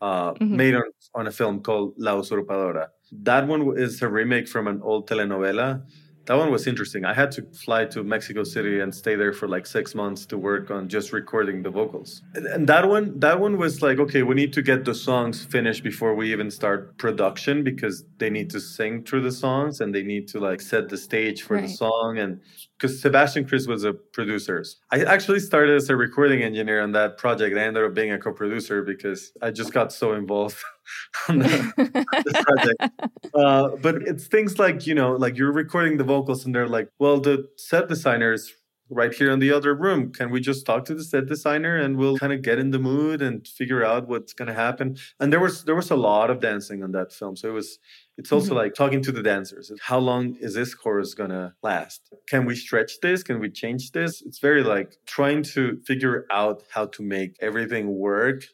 uh, 0.00 0.32
mm-hmm. 0.34 0.56
made 0.56 0.74
on, 0.74 0.82
on 1.14 1.26
a 1.26 1.32
film 1.32 1.60
called 1.60 1.94
La 1.96 2.14
Usurpadora. 2.14 2.88
That 3.12 3.46
one 3.46 3.74
is 3.76 4.02
a 4.02 4.08
remake 4.08 4.48
from 4.48 4.66
an 4.68 4.80
old 4.82 5.08
telenovela 5.08 5.82
that 6.26 6.34
one 6.34 6.50
was 6.52 6.66
interesting. 6.66 7.04
I 7.04 7.14
had 7.14 7.32
to 7.32 7.42
fly 7.64 7.84
to 7.86 8.04
Mexico 8.04 8.44
City 8.44 8.80
and 8.80 8.94
stay 8.94 9.16
there 9.16 9.32
for 9.32 9.48
like 9.48 9.66
six 9.66 9.94
months 9.94 10.24
to 10.26 10.38
work 10.38 10.70
on 10.70 10.88
just 10.88 11.12
recording 11.12 11.62
the 11.62 11.70
vocals. 11.70 12.22
And 12.34 12.66
that 12.68 12.88
one, 12.88 13.18
that 13.18 13.40
one 13.40 13.58
was 13.58 13.82
like, 13.82 13.98
okay, 13.98 14.22
we 14.22 14.34
need 14.34 14.52
to 14.52 14.62
get 14.62 14.84
the 14.84 14.94
songs 14.94 15.44
finished 15.44 15.82
before 15.82 16.14
we 16.14 16.32
even 16.32 16.50
start 16.50 16.96
production 16.96 17.64
because 17.64 18.04
they 18.18 18.30
need 18.30 18.50
to 18.50 18.60
sing 18.60 19.02
through 19.02 19.22
the 19.22 19.32
songs 19.32 19.80
and 19.80 19.92
they 19.94 20.02
need 20.02 20.28
to 20.28 20.38
like 20.38 20.60
set 20.60 20.88
the 20.88 20.96
stage 20.96 21.42
for 21.42 21.54
right. 21.54 21.64
the 21.64 21.68
song. 21.68 22.18
And 22.18 22.40
because 22.82 23.00
Sebastian 23.00 23.44
Krys 23.44 23.68
was 23.68 23.84
a 23.84 23.92
producer, 23.92 24.64
I 24.90 25.04
actually 25.04 25.38
started 25.38 25.76
as 25.76 25.88
a 25.88 25.94
recording 25.94 26.42
engineer 26.42 26.82
on 26.82 26.90
that 26.92 27.16
project. 27.16 27.56
I 27.56 27.60
ended 27.60 27.84
up 27.84 27.94
being 27.94 28.10
a 28.10 28.18
co-producer 28.18 28.82
because 28.82 29.30
I 29.40 29.52
just 29.52 29.72
got 29.72 29.92
so 29.92 30.14
involved. 30.14 30.56
on 31.28 31.38
the, 31.38 31.72
project. 32.46 33.10
Uh, 33.34 33.68
but 33.80 34.02
it's 34.02 34.26
things 34.26 34.58
like, 34.58 34.84
you 34.84 34.96
know, 34.96 35.12
like 35.12 35.38
you're 35.38 35.52
recording 35.52 35.96
the 35.96 36.02
vocals 36.02 36.44
and 36.44 36.52
they're 36.52 36.68
like, 36.68 36.88
well, 36.98 37.20
the 37.20 37.48
set 37.56 37.88
designers 37.88 38.52
right 38.92 39.12
here 39.12 39.30
in 39.30 39.38
the 39.38 39.52
other 39.52 39.74
room. 39.74 40.12
Can 40.12 40.30
we 40.30 40.40
just 40.40 40.66
talk 40.66 40.84
to 40.86 40.94
the 40.94 41.04
set 41.04 41.26
designer 41.26 41.76
and 41.76 41.96
we'll 41.96 42.18
kind 42.18 42.32
of 42.32 42.42
get 42.42 42.58
in 42.58 42.70
the 42.70 42.78
mood 42.78 43.22
and 43.22 43.46
figure 43.46 43.84
out 43.84 44.08
what's 44.08 44.32
going 44.32 44.48
to 44.48 44.54
happen? 44.54 44.96
And 45.18 45.32
there 45.32 45.40
was 45.40 45.64
there 45.64 45.74
was 45.76 45.90
a 45.90 45.96
lot 45.96 46.30
of 46.30 46.40
dancing 46.40 46.82
on 46.82 46.92
that 46.92 47.12
film, 47.12 47.36
so 47.36 47.48
it 47.48 47.52
was 47.52 47.78
it's 48.18 48.30
also 48.30 48.48
mm-hmm. 48.48 48.58
like 48.58 48.74
talking 48.74 49.02
to 49.02 49.12
the 49.12 49.22
dancers. 49.22 49.72
How 49.80 49.98
long 49.98 50.36
is 50.40 50.54
this 50.54 50.74
chorus 50.74 51.14
going 51.14 51.30
to 51.30 51.54
last? 51.62 52.12
Can 52.28 52.44
we 52.44 52.54
stretch 52.54 53.00
this? 53.00 53.22
Can 53.22 53.40
we 53.40 53.50
change 53.50 53.92
this? 53.92 54.22
It's 54.22 54.38
very 54.38 54.62
like 54.62 54.96
trying 55.06 55.42
to 55.54 55.80
figure 55.86 56.26
out 56.30 56.62
how 56.70 56.86
to 56.86 57.02
make 57.02 57.36
everything 57.40 57.98
work 57.98 58.44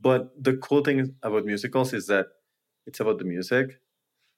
but 0.00 0.30
the 0.42 0.56
cool 0.56 0.82
thing 0.82 1.14
about 1.22 1.46
musicals 1.46 1.92
is 1.92 2.06
that 2.06 2.26
it's 2.86 3.00
about 3.00 3.18
the 3.18 3.24
music. 3.24 3.80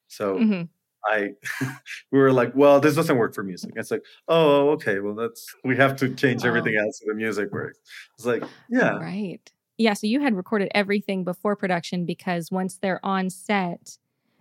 So 0.06 0.36
mm-hmm. 0.36 0.62
I 1.04 1.30
we 2.12 2.18
were 2.18 2.32
like, 2.32 2.52
well, 2.54 2.80
this 2.80 2.94
doesn't 2.94 3.16
work 3.16 3.34
for 3.34 3.42
music. 3.42 3.72
It's 3.76 3.90
like, 3.90 4.04
oh, 4.28 4.70
okay, 4.70 5.00
well, 5.00 5.14
that's 5.14 5.46
we 5.64 5.76
have 5.76 5.96
to 5.96 6.14
change 6.14 6.44
everything 6.44 6.76
oh. 6.78 6.84
else 6.84 7.00
so 7.00 7.06
the 7.08 7.14
music 7.14 7.52
works. 7.52 7.78
It's 8.16 8.26
like, 8.26 8.42
yeah, 8.68 8.98
right, 8.98 9.40
yeah. 9.76 9.94
So 9.94 10.06
you 10.06 10.20
had 10.20 10.34
recorded 10.34 10.70
everything 10.74 11.24
before 11.24 11.56
production 11.56 12.04
because 12.04 12.50
once 12.50 12.76
they're 12.76 13.04
on 13.04 13.30
set, 13.30 13.98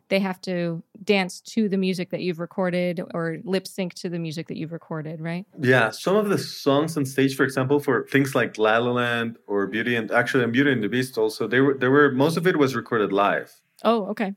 they 0.10 0.20
have 0.20 0.40
to 0.42 0.84
dance 1.04 1.42
to 1.42 1.68
the 1.68 1.78
music 1.78 2.12
that 2.12 2.22
you've 2.22 2.40
recorded 2.40 3.02
or 3.14 3.38
lip 3.44 3.68
sync 3.68 3.94
to 3.96 4.10
the 4.10 4.20
music 4.20 4.48
that 4.48 4.58
you've 4.58 4.72
recorded, 4.72 5.20
right? 5.20 5.46
Yeah, 5.60 5.90
some 5.92 6.16
of 6.16 6.30
the 6.30 6.38
songs 6.38 6.96
on 6.98 7.06
stage, 7.06 7.36
for 7.36 7.44
example, 7.44 7.80
for 7.80 8.06
things 8.08 8.34
like 8.34 8.58
La 8.58 8.78
La 8.78 8.92
Land 8.92 9.38
or 9.48 9.68
Beauty 9.68 9.96
and 9.96 10.10
actually 10.12 10.44
and 10.44 10.54
Beauty 10.54 10.72
and 10.72 10.84
the 10.84 10.90
Beast, 10.90 11.18
also 11.18 11.48
they 11.48 11.60
were 11.60 11.74
there 11.74 11.92
were 11.92 12.12
most 12.12 12.38
of 12.38 12.48
it 12.48 12.58
was 12.58 12.76
recorded 12.76 13.12
live. 13.12 13.62
Oh, 13.84 14.06
okay. 14.08 14.34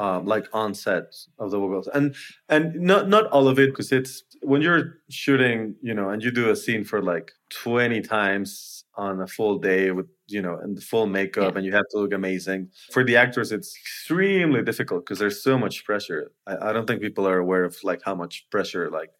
Um, 0.00 0.24
like 0.24 0.46
on 0.54 0.72
set 0.72 1.14
of 1.38 1.50
the 1.50 1.58
vocals, 1.58 1.86
and 1.92 2.14
and 2.48 2.74
not 2.76 3.10
not 3.10 3.26
all 3.26 3.48
of 3.48 3.58
it 3.58 3.68
because 3.68 3.92
it's 3.92 4.22
when 4.40 4.62
you're 4.62 4.94
shooting, 5.10 5.74
you 5.82 5.92
know, 5.92 6.08
and 6.08 6.22
you 6.22 6.30
do 6.30 6.48
a 6.48 6.56
scene 6.56 6.84
for 6.84 7.02
like 7.02 7.32
twenty 7.50 8.00
times 8.00 8.80
on 8.94 9.20
a 9.20 9.26
full 9.26 9.58
day 9.58 9.90
with 9.90 10.06
you 10.28 10.42
know 10.42 10.58
and 10.62 10.76
the 10.76 10.80
full 10.80 11.06
makeup 11.06 11.52
yeah. 11.52 11.58
and 11.58 11.66
you 11.66 11.72
have 11.72 11.88
to 11.90 11.98
look 11.98 12.12
amazing 12.12 12.68
for 12.92 13.04
the 13.04 13.16
actors 13.16 13.52
it's 13.52 13.76
extremely 13.76 14.62
difficult 14.62 15.04
because 15.04 15.18
there's 15.18 15.42
so 15.42 15.58
much 15.58 15.84
pressure. 15.84 16.32
I, 16.46 16.68
I, 16.68 16.72
don't 16.72 16.86
think 16.86 17.00
people 17.00 17.26
are 17.26 17.38
aware 17.38 17.64
of 17.64 17.76
like 17.82 18.00
how 18.04 18.14
much 18.14 18.46
pressure 18.50 18.90
like 18.90 19.10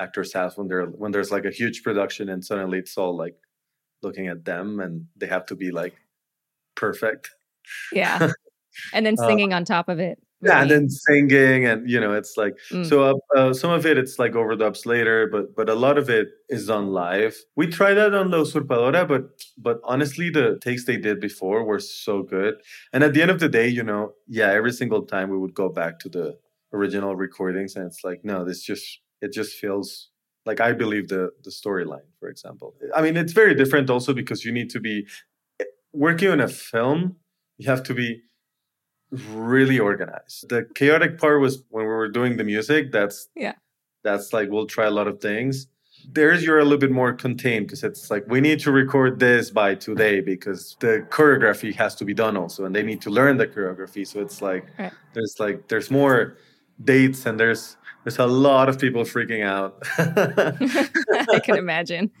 actors 0.00 0.32
have 0.32 0.56
when 0.56 0.68
they're 0.68 0.86
when 0.86 1.12
there's 1.12 1.30
like 1.30 1.44
a 1.44 1.50
huge 1.50 1.82
production 1.82 2.28
and 2.28 2.44
suddenly 2.44 2.78
it's 2.78 2.96
all 2.96 3.16
like 3.16 3.36
looking 4.02 4.28
at 4.28 4.44
them 4.44 4.80
and 4.80 5.06
they 5.16 5.26
have 5.26 5.46
to 5.46 5.56
be 5.56 5.70
like 5.70 5.94
perfect. 6.74 7.30
Yeah 7.92 8.30
and 8.92 9.04
then 9.04 9.14
uh, 9.18 9.26
singing 9.26 9.52
uh, 9.52 9.56
on 9.56 9.64
top 9.64 9.88
of 9.88 9.98
it 9.98 10.18
yeah, 10.44 10.60
and 10.60 10.70
then 10.70 10.88
singing, 10.90 11.64
and 11.66 11.88
you 11.88 11.98
know, 11.98 12.12
it's 12.12 12.36
like 12.36 12.56
mm. 12.70 12.86
so. 12.86 13.02
Uh, 13.02 13.14
uh, 13.36 13.52
some 13.52 13.70
of 13.70 13.86
it, 13.86 13.98
it's 13.98 14.18
like 14.18 14.32
overdubs 14.32 14.86
later, 14.86 15.28
but 15.30 15.54
but 15.56 15.68
a 15.68 15.74
lot 15.74 15.98
of 15.98 16.10
it 16.10 16.28
is 16.48 16.68
on 16.68 16.88
live. 16.88 17.36
We 17.56 17.66
tried 17.66 17.94
that 17.94 18.14
on 18.14 18.30
the 18.30 18.38
Usurpadora, 18.38 19.08
but 19.08 19.42
but 19.56 19.80
honestly, 19.84 20.30
the 20.30 20.58
takes 20.60 20.84
they 20.84 20.96
did 20.96 21.20
before 21.20 21.64
were 21.64 21.80
so 21.80 22.22
good. 22.22 22.54
And 22.92 23.02
at 23.02 23.14
the 23.14 23.22
end 23.22 23.30
of 23.30 23.40
the 23.40 23.48
day, 23.48 23.68
you 23.68 23.82
know, 23.82 24.12
yeah, 24.28 24.50
every 24.50 24.72
single 24.72 25.02
time 25.02 25.30
we 25.30 25.38
would 25.38 25.54
go 25.54 25.68
back 25.68 25.98
to 26.00 26.08
the 26.08 26.38
original 26.72 27.16
recordings, 27.16 27.74
and 27.76 27.86
it's 27.86 28.04
like, 28.04 28.24
no, 28.24 28.44
this 28.44 28.62
just 28.62 29.00
it 29.22 29.32
just 29.32 29.56
feels 29.56 30.10
like 30.46 30.60
I 30.60 30.72
believe 30.72 31.08
the 31.08 31.30
the 31.42 31.50
storyline, 31.50 32.08
for 32.20 32.28
example. 32.28 32.74
I 32.94 33.02
mean, 33.02 33.16
it's 33.16 33.32
very 33.32 33.54
different 33.54 33.88
also 33.88 34.12
because 34.12 34.44
you 34.44 34.52
need 34.52 34.70
to 34.70 34.80
be 34.80 35.06
eh, 35.60 35.64
working 35.92 36.28
on 36.30 36.40
a 36.40 36.48
film. 36.48 37.16
You 37.56 37.70
have 37.70 37.82
to 37.84 37.94
be 37.94 38.20
really 39.32 39.78
organized. 39.78 40.48
The 40.48 40.66
chaotic 40.74 41.18
part 41.18 41.40
was 41.40 41.62
when 41.70 41.84
we 41.84 41.90
were 41.90 42.08
doing 42.08 42.36
the 42.36 42.44
music. 42.44 42.92
That's 42.92 43.28
yeah. 43.34 43.54
That's 44.02 44.32
like 44.32 44.50
we'll 44.50 44.66
try 44.66 44.86
a 44.86 44.90
lot 44.90 45.08
of 45.08 45.20
things. 45.20 45.66
There's 46.12 46.44
you're 46.44 46.58
a 46.58 46.64
little 46.64 46.78
bit 46.78 46.90
more 46.90 47.14
contained 47.14 47.66
because 47.66 47.82
it's 47.82 48.10
like 48.10 48.24
we 48.28 48.40
need 48.40 48.60
to 48.60 48.72
record 48.72 49.18
this 49.18 49.50
by 49.50 49.74
today 49.74 50.20
because 50.20 50.76
the 50.80 51.06
choreography 51.08 51.74
has 51.74 51.94
to 51.96 52.04
be 52.04 52.12
done 52.12 52.36
also, 52.36 52.66
and 52.66 52.74
they 52.74 52.82
need 52.82 53.00
to 53.02 53.10
learn 53.10 53.38
the 53.38 53.46
choreography. 53.46 54.06
So 54.06 54.20
it's 54.20 54.42
like 54.42 54.66
right. 54.78 54.92
there's 55.14 55.36
like 55.38 55.68
there's 55.68 55.90
more 55.90 56.36
dates 56.82 57.24
and 57.24 57.40
there's 57.40 57.76
there's 58.04 58.18
a 58.18 58.26
lot 58.26 58.68
of 58.68 58.78
people 58.78 59.02
freaking 59.02 59.42
out. 59.42 59.82
I 59.98 61.40
can 61.40 61.56
imagine. 61.56 62.10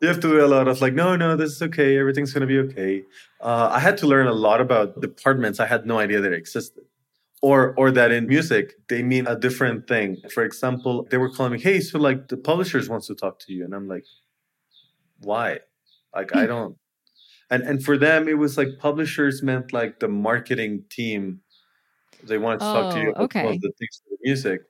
you 0.00 0.08
have 0.08 0.20
to 0.20 0.28
do 0.28 0.44
a 0.44 0.46
lot 0.46 0.68
of 0.68 0.80
like, 0.80 0.94
no, 0.94 1.16
no, 1.16 1.36
this 1.36 1.52
is 1.52 1.62
okay. 1.62 1.98
Everything's 1.98 2.32
going 2.32 2.46
to 2.46 2.46
be 2.46 2.58
okay. 2.58 3.02
Uh, 3.40 3.68
I 3.72 3.80
had 3.80 3.96
to 3.98 4.06
learn 4.06 4.26
a 4.26 4.32
lot 4.32 4.60
about 4.60 5.00
departments 5.00 5.60
I 5.60 5.66
had 5.66 5.86
no 5.86 5.98
idea 5.98 6.20
that 6.20 6.32
existed. 6.32 6.84
Or, 7.42 7.74
or 7.76 7.90
that 7.90 8.10
in 8.10 8.26
music 8.26 8.72
they 8.88 9.02
mean 9.02 9.26
a 9.26 9.38
different 9.38 9.86
thing. 9.86 10.16
For 10.32 10.44
example, 10.44 11.06
they 11.10 11.18
were 11.18 11.28
calling 11.28 11.52
me, 11.52 11.60
"Hey, 11.60 11.80
so 11.80 11.98
like 11.98 12.28
the 12.28 12.38
publishers 12.38 12.88
wants 12.88 13.06
to 13.08 13.14
talk 13.14 13.38
to 13.40 13.52
you," 13.52 13.64
and 13.64 13.74
I'm 13.74 13.86
like, 13.86 14.06
"Why? 15.20 15.58
Like 16.14 16.34
I 16.34 16.42
hmm. 16.42 16.46
don't." 16.46 16.76
And 17.50 17.62
and 17.62 17.84
for 17.84 17.98
them, 17.98 18.28
it 18.28 18.38
was 18.38 18.56
like 18.56 18.78
publishers 18.78 19.42
meant 19.42 19.74
like 19.74 20.00
the 20.00 20.08
marketing 20.08 20.84
team 20.88 21.40
they 22.26 22.38
wanted 22.38 22.60
to 22.60 22.66
oh, 22.66 22.72
talk 22.74 22.94
to 22.94 23.00
you 23.00 23.08
oh, 23.08 23.24
about 23.24 23.24
okay. 23.24 23.58
the 23.58 23.72
things 23.78 24.00
of 24.06 24.10
the 24.10 24.18
music. 24.22 24.62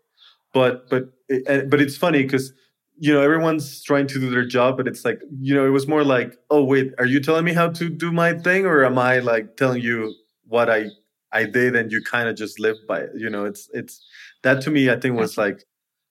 But 0.53 0.91
but 0.91 1.13
it, 1.29 1.71
but 1.71 1.81
it's 1.81 1.97
funny 1.97 2.23
because 2.23 2.53
you 2.97 3.13
know 3.13 3.21
everyone's 3.21 3.83
trying 3.83 4.07
to 4.09 4.21
do 4.21 4.31
their 4.31 4.47
job, 4.47 4.77
but 4.77 4.87
it's 4.87 5.05
like 5.05 5.21
you 5.41 5.55
know 5.55 5.67
it 5.67 5.71
was 5.71 5.87
more 5.89 6.05
like 6.05 6.37
oh 6.51 6.65
wait, 6.65 6.93
are 6.99 7.07
you 7.07 7.21
telling 7.21 7.45
me 7.45 7.53
how 7.53 7.69
to 7.71 7.89
do 7.89 8.13
my 8.13 8.35
thing, 8.35 8.67
or 8.67 8.85
am 8.85 8.99
I 8.99 9.19
like 9.19 9.57
telling 9.57 9.83
you 9.83 10.15
what 10.47 10.71
I 10.71 10.87
I 11.33 11.45
did 11.45 11.75
and 11.77 11.91
you 11.91 12.03
kind 12.03 12.29
of 12.29 12.37
just 12.37 12.61
live 12.61 12.77
by 12.87 13.01
it? 13.01 13.11
You 13.17 13.31
know, 13.31 13.45
it's 13.45 13.69
it's 13.73 14.05
that 14.43 14.61
to 14.63 14.71
me 14.71 14.91
I 14.91 14.97
think 14.97 15.19
was 15.19 15.37
like 15.37 15.65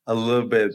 a 0.07 0.13
little 0.13 0.47
bit 0.47 0.73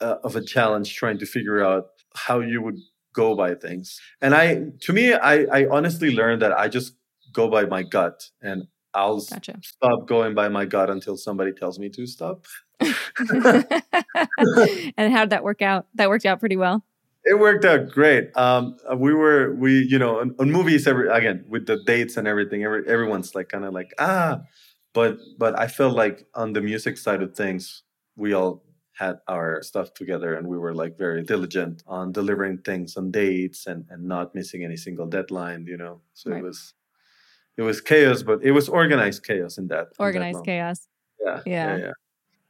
uh, 0.00 0.16
of 0.24 0.36
a 0.36 0.42
challenge 0.44 0.94
trying 0.96 1.18
to 1.18 1.26
figure 1.26 1.64
out 1.64 1.86
how 2.14 2.40
you 2.40 2.60
would 2.62 2.78
go 3.14 3.34
by 3.36 3.54
things. 3.54 4.00
And 4.20 4.34
I 4.34 4.66
to 4.82 4.92
me 4.92 5.14
I 5.14 5.44
I 5.44 5.66
honestly 5.70 6.14
learned 6.14 6.42
that 6.42 6.52
I 6.52 6.68
just 6.68 6.94
go 7.32 7.48
by 7.48 7.64
my 7.64 7.82
gut 7.82 8.30
and 8.42 8.66
I'll 8.94 9.20
gotcha. 9.20 9.58
stop 9.62 10.06
going 10.06 10.34
by 10.34 10.48
my 10.48 10.64
gut 10.64 10.90
until 10.90 11.16
somebody 11.16 11.52
tells 11.52 11.78
me 11.78 11.88
to 11.90 12.06
stop. 12.06 12.46
and 12.80 12.92
how 15.12 15.24
did 15.24 15.30
that 15.30 15.42
work 15.44 15.62
out? 15.62 15.86
That 15.94 16.08
worked 16.08 16.26
out 16.26 16.40
pretty 16.40 16.56
well. 16.56 16.84
It 17.24 17.38
worked 17.38 17.64
out 17.64 17.88
great. 17.88 18.36
Um, 18.36 18.76
uh, 18.90 18.96
we 18.96 19.14
were 19.14 19.54
we 19.54 19.82
you 19.84 19.98
know 19.98 20.20
on, 20.20 20.34
on, 20.40 20.50
movies 20.50 20.88
every 20.88 21.08
again 21.08 21.44
with 21.48 21.66
the 21.66 21.82
dates 21.84 22.16
and 22.16 22.26
everything. 22.26 22.64
Every, 22.64 22.86
everyone's 22.88 23.34
like 23.34 23.48
kind 23.48 23.64
of 23.64 23.72
like 23.72 23.92
ah, 23.98 24.40
but 24.92 25.18
but 25.38 25.58
I 25.58 25.68
felt 25.68 25.94
like 25.94 26.26
on 26.34 26.52
the 26.52 26.60
music 26.60 26.98
side 26.98 27.22
of 27.22 27.36
things, 27.36 27.84
we 28.16 28.32
all 28.32 28.64
had 28.94 29.20
our 29.28 29.62
stuff 29.62 29.94
together 29.94 30.34
and 30.34 30.46
we 30.48 30.58
were 30.58 30.74
like 30.74 30.98
very 30.98 31.22
diligent 31.22 31.82
on 31.86 32.12
delivering 32.12 32.58
things 32.58 32.96
on 32.96 33.10
dates 33.12 33.66
and 33.66 33.86
and 33.88 34.02
not 34.02 34.34
missing 34.34 34.64
any 34.64 34.76
single 34.76 35.06
deadline. 35.06 35.64
You 35.66 35.76
know, 35.76 36.00
so 36.14 36.30
right. 36.30 36.40
it 36.40 36.42
was 36.42 36.74
it 37.56 37.62
was 37.62 37.80
chaos, 37.80 38.22
but 38.22 38.42
it 38.42 38.52
was 38.52 38.68
organized 38.68 39.24
chaos 39.24 39.58
in 39.58 39.68
that 39.68 39.88
organized 39.98 40.36
in 40.36 40.42
that 40.42 40.46
chaos. 40.46 40.88
Yeah, 41.24 41.40
yeah, 41.46 41.76
yeah, 41.76 41.84
yeah. 41.84 41.92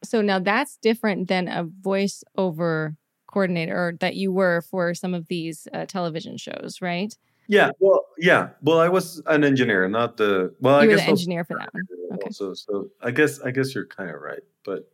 So 0.04 0.20
now 0.20 0.38
that's 0.38 0.76
different 0.78 1.28
than 1.28 1.48
a 1.48 1.64
voiceover 1.64 2.96
coordinator 3.26 3.96
that 4.00 4.16
you 4.16 4.32
were 4.32 4.62
for 4.62 4.94
some 4.94 5.14
of 5.14 5.26
these 5.28 5.66
uh, 5.72 5.86
television 5.86 6.36
shows, 6.36 6.78
right? 6.80 7.16
Yeah, 7.48 7.70
well, 7.80 8.06
yeah. 8.18 8.50
Well, 8.62 8.78
I 8.78 8.88
was 8.88 9.22
an 9.26 9.44
engineer, 9.44 9.88
not 9.88 10.16
the. 10.16 10.54
Well, 10.60 10.76
you 10.76 10.82
I 10.82 10.86
were 10.86 10.96
guess 10.96 11.04
the 11.04 11.10
engineer 11.10 11.44
for 11.44 11.58
that 11.58 11.72
one. 11.74 11.82
Okay. 12.14 12.30
So, 12.30 12.54
so 12.54 12.88
I 13.02 13.10
guess 13.10 13.40
I 13.40 13.50
guess 13.50 13.74
you're 13.74 13.86
kind 13.86 14.10
of 14.10 14.20
right, 14.20 14.42
but 14.64 14.90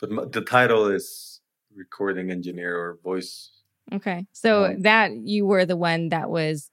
but 0.00 0.32
the 0.32 0.40
title 0.40 0.86
is 0.86 1.40
recording 1.74 2.30
engineer 2.30 2.76
or 2.76 2.98
voice. 3.04 3.50
Okay, 3.92 4.26
so 4.32 4.64
um, 4.64 4.82
that 4.82 5.12
you 5.12 5.46
were 5.46 5.64
the 5.64 5.76
one 5.76 6.08
that 6.08 6.30
was 6.30 6.70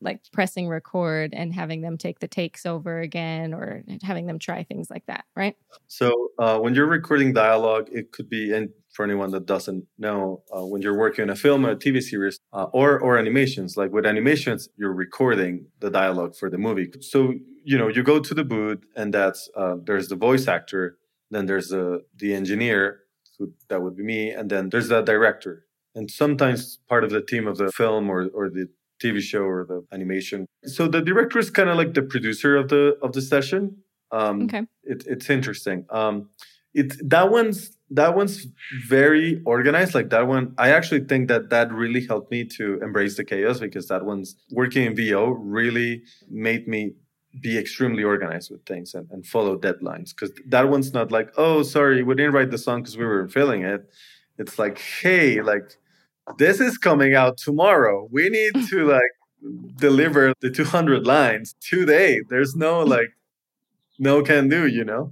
like 0.00 0.20
pressing 0.32 0.68
record 0.68 1.34
and 1.34 1.52
having 1.54 1.80
them 1.80 1.98
take 1.98 2.20
the 2.20 2.28
takes 2.28 2.66
over 2.66 3.00
again 3.00 3.54
or 3.54 3.82
having 4.02 4.26
them 4.26 4.38
try 4.38 4.62
things 4.62 4.90
like 4.90 5.04
that, 5.06 5.24
right? 5.36 5.56
So 5.86 6.30
uh, 6.38 6.58
when 6.58 6.74
you're 6.74 6.86
recording 6.86 7.32
dialogue, 7.32 7.88
it 7.92 8.12
could 8.12 8.28
be, 8.28 8.52
and 8.52 8.70
for 8.92 9.04
anyone 9.04 9.30
that 9.30 9.46
doesn't 9.46 9.84
know, 9.98 10.42
uh, 10.56 10.64
when 10.64 10.82
you're 10.82 10.96
working 10.96 11.24
on 11.24 11.30
a 11.30 11.36
film 11.36 11.64
or 11.64 11.70
a 11.70 11.76
TV 11.76 12.02
series 12.02 12.40
uh, 12.52 12.64
or 12.72 12.98
or 12.98 13.18
animations, 13.18 13.76
like 13.76 13.92
with 13.92 14.06
animations, 14.06 14.68
you're 14.76 14.92
recording 14.92 15.66
the 15.80 15.90
dialogue 15.90 16.34
for 16.36 16.50
the 16.50 16.58
movie. 16.58 16.90
So 17.00 17.34
you 17.64 17.78
know 17.78 17.88
you 17.88 18.02
go 18.02 18.18
to 18.20 18.34
the 18.34 18.44
booth, 18.44 18.84
and 18.96 19.12
that's 19.12 19.48
uh, 19.56 19.76
there's 19.84 20.08
the 20.08 20.16
voice 20.16 20.48
actor, 20.48 20.98
then 21.30 21.46
there's 21.46 21.68
the 21.68 22.04
the 22.16 22.34
engineer, 22.34 23.00
who 23.38 23.52
that 23.68 23.82
would 23.82 23.96
be 23.96 24.02
me, 24.02 24.30
and 24.30 24.50
then 24.50 24.70
there's 24.70 24.88
the 24.88 25.02
director 25.02 25.64
and 25.98 26.10
sometimes 26.10 26.78
part 26.88 27.02
of 27.02 27.10
the 27.10 27.20
team 27.20 27.48
of 27.48 27.58
the 27.58 27.72
film 27.72 28.08
or, 28.08 28.28
or 28.32 28.48
the 28.48 28.68
TV 29.02 29.20
show 29.20 29.42
or 29.42 29.64
the 29.64 29.84
animation. 29.92 30.46
So 30.64 30.88
the 30.88 31.00
director 31.00 31.38
is 31.38 31.50
kind 31.50 31.68
of 31.68 31.76
like 31.76 31.94
the 31.94 32.02
producer 32.02 32.56
of 32.56 32.68
the 32.68 32.98
of 33.02 33.12
the 33.12 33.22
session. 33.22 33.78
Um, 34.10 34.42
okay, 34.42 34.62
it, 34.84 35.04
it's 35.06 35.28
interesting. 35.30 35.86
Um, 35.90 36.30
it 36.74 36.92
that 37.08 37.30
one's 37.30 37.76
that 37.90 38.14
one's 38.14 38.46
very 38.86 39.42
organized. 39.44 39.94
Like 39.94 40.10
that 40.10 40.26
one, 40.26 40.54
I 40.58 40.70
actually 40.70 41.04
think 41.04 41.28
that 41.28 41.50
that 41.50 41.72
really 41.72 42.06
helped 42.06 42.30
me 42.30 42.44
to 42.56 42.78
embrace 42.82 43.16
the 43.16 43.24
chaos 43.24 43.60
because 43.60 43.88
that 43.88 44.04
one's 44.04 44.36
working 44.50 44.84
in 44.84 44.94
VO 44.94 45.30
really 45.30 46.02
made 46.28 46.68
me 46.68 46.92
be 47.40 47.58
extremely 47.58 48.02
organized 48.02 48.50
with 48.50 48.64
things 48.66 48.94
and, 48.94 49.08
and 49.10 49.26
follow 49.26 49.56
deadlines 49.56 50.10
because 50.10 50.32
that 50.46 50.68
one's 50.68 50.92
not 50.92 51.12
like 51.12 51.30
oh 51.36 51.62
sorry 51.62 52.02
we 52.02 52.14
didn't 52.14 52.32
write 52.32 52.50
the 52.50 52.58
song 52.58 52.80
because 52.80 52.96
we 52.96 53.04
were 53.04 53.28
filling 53.28 53.62
it 53.62 53.88
it's 54.38 54.58
like 54.58 54.78
hey 54.78 55.40
like 55.42 55.76
this 56.36 56.60
is 56.60 56.78
coming 56.78 57.14
out 57.14 57.38
tomorrow. 57.38 58.08
We 58.10 58.28
need 58.28 58.68
to 58.68 58.86
like 58.92 59.12
deliver 59.76 60.34
the 60.40 60.50
200 60.50 61.06
lines 61.06 61.54
today. 61.60 62.20
There's 62.28 62.54
no 62.54 62.80
like 62.80 63.10
no 63.98 64.22
can 64.22 64.48
do, 64.48 64.66
you 64.66 64.84
know. 64.84 65.10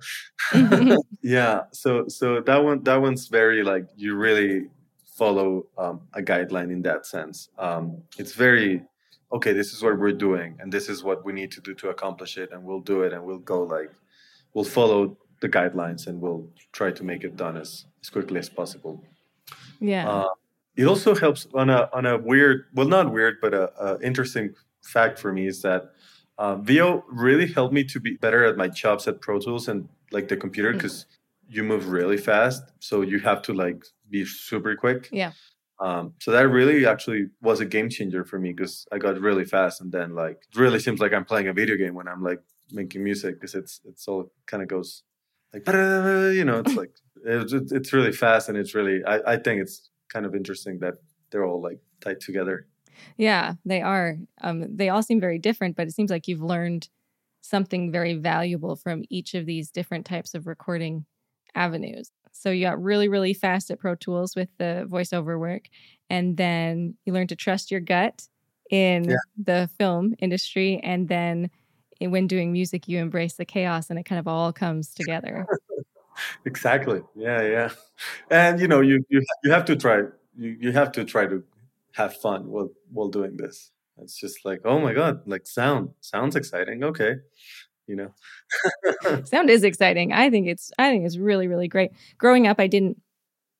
yeah. 1.22 1.62
So 1.72 2.08
so 2.08 2.40
that 2.40 2.64
one 2.64 2.82
that 2.84 3.00
one's 3.00 3.28
very 3.28 3.62
like 3.62 3.86
you 3.96 4.14
really 4.14 4.68
follow 5.16 5.66
um, 5.78 6.02
a 6.14 6.22
guideline 6.22 6.70
in 6.70 6.82
that 6.82 7.06
sense. 7.06 7.48
Um, 7.58 8.02
it's 8.18 8.34
very 8.34 8.82
okay. 9.32 9.52
This 9.52 9.72
is 9.72 9.82
what 9.82 9.98
we're 9.98 10.12
doing, 10.12 10.56
and 10.60 10.72
this 10.72 10.88
is 10.88 11.02
what 11.02 11.24
we 11.24 11.32
need 11.32 11.50
to 11.52 11.60
do 11.60 11.74
to 11.74 11.88
accomplish 11.88 12.36
it, 12.36 12.50
and 12.52 12.62
we'll 12.64 12.80
do 12.80 13.02
it, 13.02 13.12
and 13.12 13.24
we'll 13.24 13.38
go 13.38 13.62
like 13.62 13.90
we'll 14.54 14.64
follow 14.64 15.16
the 15.40 15.48
guidelines, 15.48 16.06
and 16.06 16.20
we'll 16.20 16.48
try 16.72 16.90
to 16.90 17.02
make 17.02 17.24
it 17.24 17.36
done 17.36 17.56
as 17.56 17.86
as 18.02 18.10
quickly 18.10 18.38
as 18.38 18.48
possible. 18.48 19.02
Yeah. 19.80 20.08
Uh, 20.08 20.28
it 20.76 20.84
also 20.84 21.14
helps 21.14 21.46
on 21.54 21.70
a 21.70 21.88
on 21.92 22.06
a 22.06 22.18
weird, 22.18 22.66
well, 22.74 22.86
not 22.86 23.12
weird, 23.12 23.36
but 23.40 23.54
a, 23.54 23.72
a 23.82 24.00
interesting 24.00 24.54
fact 24.82 25.18
for 25.18 25.32
me 25.32 25.46
is 25.46 25.62
that 25.62 25.90
uh, 26.38 26.56
VO 26.56 27.04
really 27.08 27.46
helped 27.46 27.72
me 27.72 27.82
to 27.84 27.98
be 27.98 28.16
better 28.16 28.44
at 28.44 28.56
my 28.56 28.68
chops 28.68 29.08
at 29.08 29.20
Pro 29.20 29.38
Tools 29.38 29.68
and 29.68 29.88
like 30.12 30.28
the 30.28 30.36
computer 30.36 30.72
because 30.72 31.04
mm. 31.04 31.56
you 31.56 31.64
move 31.64 31.88
really 31.88 32.18
fast, 32.18 32.62
so 32.78 33.00
you 33.00 33.18
have 33.20 33.42
to 33.42 33.54
like 33.54 33.84
be 34.10 34.24
super 34.24 34.76
quick. 34.76 35.08
Yeah. 35.10 35.32
Um, 35.78 36.14
so 36.20 36.30
that 36.30 36.48
really 36.48 36.86
actually 36.86 37.26
was 37.42 37.60
a 37.60 37.66
game 37.66 37.90
changer 37.90 38.24
for 38.24 38.38
me 38.38 38.52
because 38.52 38.86
I 38.92 38.98
got 38.98 39.20
really 39.20 39.44
fast, 39.44 39.80
and 39.80 39.92
then 39.92 40.14
like 40.14 40.38
it 40.52 40.58
really 40.58 40.78
seems 40.78 41.00
like 41.00 41.12
I'm 41.12 41.24
playing 41.24 41.48
a 41.48 41.52
video 41.52 41.76
game 41.76 41.94
when 41.94 42.08
I'm 42.08 42.22
like 42.22 42.40
making 42.70 43.02
music 43.02 43.36
because 43.40 43.54
it's 43.54 43.80
it's 43.84 44.08
all 44.08 44.30
kind 44.46 44.62
of 44.62 44.68
goes 44.68 45.04
like 45.52 45.66
you 45.68 46.44
know 46.44 46.58
it's 46.58 46.74
like 46.74 46.90
it's, 47.24 47.52
it's 47.72 47.92
really 47.92 48.12
fast 48.12 48.48
and 48.48 48.58
it's 48.58 48.74
really 48.74 49.02
I, 49.04 49.34
I 49.34 49.36
think 49.36 49.62
it's 49.62 49.90
kind 50.08 50.26
of 50.26 50.34
interesting 50.34 50.78
that 50.80 50.94
they're 51.30 51.44
all 51.44 51.60
like 51.60 51.78
tied 52.00 52.20
together. 52.20 52.66
Yeah, 53.16 53.54
they 53.64 53.82
are. 53.82 54.16
Um, 54.40 54.76
they 54.76 54.88
all 54.88 55.02
seem 55.02 55.20
very 55.20 55.38
different, 55.38 55.76
but 55.76 55.86
it 55.86 55.94
seems 55.94 56.10
like 56.10 56.28
you've 56.28 56.42
learned 56.42 56.88
something 57.42 57.92
very 57.92 58.14
valuable 58.14 58.76
from 58.76 59.04
each 59.10 59.34
of 59.34 59.46
these 59.46 59.70
different 59.70 60.06
types 60.06 60.34
of 60.34 60.46
recording 60.46 61.04
avenues. 61.54 62.10
So 62.32 62.50
you 62.50 62.64
got 62.64 62.82
really, 62.82 63.08
really 63.08 63.34
fast 63.34 63.70
at 63.70 63.78
Pro 63.78 63.94
Tools 63.94 64.36
with 64.36 64.48
the 64.58 64.86
voiceover 64.90 65.38
work, 65.38 65.68
and 66.10 66.36
then 66.36 66.94
you 67.04 67.12
learned 67.12 67.30
to 67.30 67.36
trust 67.36 67.70
your 67.70 67.80
gut 67.80 68.26
in 68.70 69.04
yeah. 69.04 69.16
the 69.42 69.70
film 69.78 70.14
industry, 70.18 70.80
and 70.82 71.08
then 71.08 71.50
when 72.00 72.26
doing 72.26 72.52
music, 72.52 72.88
you 72.88 72.98
embrace 72.98 73.34
the 73.34 73.44
chaos 73.44 73.88
and 73.88 73.98
it 73.98 74.04
kind 74.04 74.18
of 74.18 74.28
all 74.28 74.52
comes 74.52 74.92
together. 74.92 75.46
exactly. 76.44 77.00
Yeah, 77.14 77.42
yeah. 77.42 77.70
And 78.30 78.60
you 78.60 78.68
know, 78.68 78.80
you 78.80 79.04
you 79.08 79.22
you 79.44 79.52
have 79.52 79.64
to 79.66 79.76
try 79.76 80.02
you 80.36 80.56
you 80.60 80.72
have 80.72 80.92
to 80.92 81.04
try 81.04 81.26
to 81.26 81.42
have 81.92 82.16
fun 82.16 82.48
while 82.48 82.70
while 82.92 83.08
doing 83.08 83.36
this. 83.36 83.70
It's 83.98 84.18
just 84.18 84.44
like, 84.44 84.60
oh 84.64 84.78
my 84.78 84.92
god, 84.92 85.22
like 85.26 85.46
sound 85.46 85.90
sounds 86.00 86.36
exciting. 86.36 86.84
Okay, 86.84 87.16
you 87.86 87.96
know. 87.96 88.14
sound 89.24 89.50
is 89.50 89.64
exciting. 89.64 90.12
I 90.12 90.30
think 90.30 90.46
it's 90.48 90.72
I 90.78 90.90
think 90.90 91.06
it's 91.06 91.18
really 91.18 91.48
really 91.48 91.68
great. 91.68 91.92
Growing 92.18 92.46
up, 92.46 92.60
I 92.60 92.66
didn't. 92.66 93.00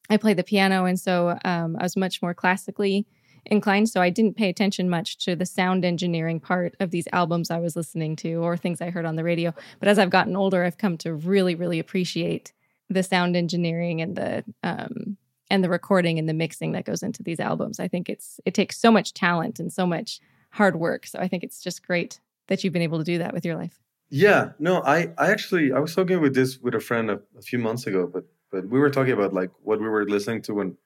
I 0.09 0.19
played 0.19 0.37
the 0.37 0.45
piano, 0.45 0.85
and 0.85 1.01
so 1.01 1.39
um, 1.45 1.77
I 1.79 1.83
was 1.83 1.97
much 1.97 2.23
more 2.23 2.35
classically 2.35 3.07
inclined. 3.51 3.89
So 3.89 4.01
I 4.01 4.11
didn't 4.11 4.37
pay 4.37 4.49
attention 4.49 4.89
much 4.89 5.19
to 5.19 5.37
the 5.37 5.47
sound 5.47 5.85
engineering 5.85 6.41
part 6.41 6.75
of 6.81 6.91
these 6.91 7.09
albums 7.13 7.51
I 7.51 7.59
was 7.59 7.77
listening 7.77 8.17
to 8.17 8.35
or 8.37 8.57
things 8.57 8.81
I 8.81 8.91
heard 8.91 9.07
on 9.07 9.17
the 9.17 9.25
radio. 9.25 9.55
But 9.79 9.89
as 9.89 9.99
I've 9.99 10.11
gotten 10.11 10.37
older, 10.37 10.65
I've 10.65 10.79
come 10.79 10.99
to 10.99 11.15
really 11.15 11.55
really 11.55 11.79
appreciate 11.79 12.53
the 12.89 13.03
sound 13.03 13.37
engineering 13.37 14.01
and 14.01 14.17
the 14.17 14.45
um, 14.63 15.17
and 15.51 15.63
the 15.63 15.69
recording 15.69 16.19
and 16.19 16.29
the 16.29 16.35
mixing 16.35 16.73
that 16.73 16.85
goes 16.85 17.03
into 17.03 17.23
these 17.23 17.41
albums. 17.41 17.81
I 17.81 17.89
think 17.89 18.09
it's 18.09 18.41
it 18.45 18.55
takes 18.55 18.79
so 18.79 18.91
much 18.91 19.15
talent 19.15 19.61
and 19.61 19.73
so 19.73 19.87
much 19.87 20.21
hard 20.51 20.77
work. 20.77 21.07
So 21.07 21.19
I 21.19 21.29
think 21.29 21.45
it's 21.45 21.61
just 21.61 21.87
great 21.87 22.21
that 22.49 22.63
you've 22.63 22.73
been 22.73 22.83
able 22.83 22.99
to 22.99 23.05
do 23.05 23.19
that 23.19 23.35
with 23.35 23.45
your 23.45 23.57
life. 23.57 23.79
Yeah, 24.09 24.51
no, 24.59 24.83
I 24.83 25.13
I 25.19 25.31
actually 25.31 25.73
I 25.73 25.79
was 25.79 25.95
talking 25.95 26.21
with 26.21 26.35
this 26.35 26.59
with 26.59 26.75
a 26.75 26.81
friend 26.81 27.11
a, 27.11 27.21
a 27.39 27.43
few 27.43 27.59
months 27.59 27.87
ago, 27.87 28.09
but 28.13 28.25
but 28.51 28.69
we 28.69 28.79
were 28.79 28.91
talking 28.91 29.13
about 29.13 29.33
like 29.33 29.51
what 29.63 29.81
we 29.81 29.89
were 29.89 30.09
listening 30.09 30.43
to 30.43 30.55
when 30.55 30.77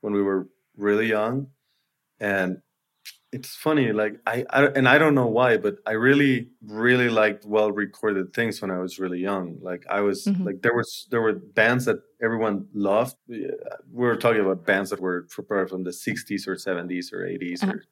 when 0.00 0.12
we 0.12 0.22
were 0.22 0.48
really 0.76 1.06
young, 1.06 1.48
and 2.20 2.58
it's 3.34 3.56
funny 3.56 3.92
like 3.92 4.14
I, 4.26 4.44
I 4.48 4.66
and 4.66 4.88
i 4.88 4.96
don't 4.96 5.16
know 5.16 5.26
why 5.26 5.56
but 5.56 5.78
i 5.86 5.92
really 5.92 6.50
really 6.62 7.08
liked 7.08 7.44
well 7.44 7.72
recorded 7.72 8.32
things 8.32 8.62
when 8.62 8.70
i 8.70 8.78
was 8.78 9.00
really 9.00 9.18
young 9.18 9.58
like 9.60 9.84
i 9.90 10.00
was 10.00 10.24
mm-hmm. 10.24 10.44
like 10.44 10.62
there 10.62 10.74
was 10.74 11.08
there 11.10 11.20
were 11.20 11.32
bands 11.32 11.84
that 11.86 11.98
everyone 12.22 12.66
loved 12.72 13.16
we 13.26 13.50
were 13.92 14.16
talking 14.16 14.40
about 14.40 14.64
bands 14.64 14.90
that 14.90 15.00
were 15.00 15.26
prepared 15.30 15.68
from 15.68 15.82
the 15.82 15.90
60s 15.90 16.46
or 16.46 16.54
70s 16.54 17.12
or 17.12 17.26
80s 17.26 17.64
uh-huh. 17.64 17.72
or, 17.72 17.84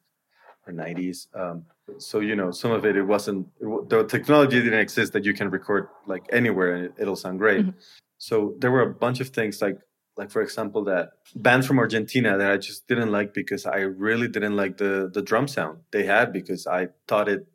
or 0.68 0.72
90s 0.72 1.26
um, 1.34 1.64
so 1.98 2.20
you 2.20 2.36
know 2.36 2.52
some 2.52 2.70
of 2.70 2.86
it 2.86 2.96
it 2.96 3.02
wasn't 3.02 3.44
it, 3.60 3.88
the 3.88 4.04
technology 4.04 4.62
didn't 4.62 4.78
exist 4.78 5.12
that 5.12 5.24
you 5.24 5.34
can 5.34 5.50
record 5.50 5.88
like 6.06 6.24
anywhere 6.32 6.74
and 6.76 6.92
it, 6.96 7.06
will 7.06 7.16
sound 7.16 7.40
great 7.40 7.66
mm-hmm. 7.66 7.78
so 8.18 8.54
there 8.60 8.70
were 8.70 8.82
a 8.82 8.94
bunch 8.94 9.18
of 9.18 9.30
things 9.30 9.60
like 9.60 9.78
like 10.16 10.30
for 10.30 10.42
example 10.42 10.84
that 10.84 11.10
band 11.34 11.64
from 11.64 11.78
argentina 11.78 12.36
that 12.36 12.50
i 12.50 12.56
just 12.56 12.86
didn't 12.86 13.10
like 13.10 13.32
because 13.34 13.66
i 13.66 13.78
really 13.78 14.28
didn't 14.28 14.56
like 14.56 14.76
the 14.76 15.10
the 15.12 15.22
drum 15.22 15.48
sound 15.48 15.78
they 15.90 16.04
had 16.04 16.32
because 16.32 16.66
i 16.66 16.88
thought 17.08 17.28
it 17.28 17.46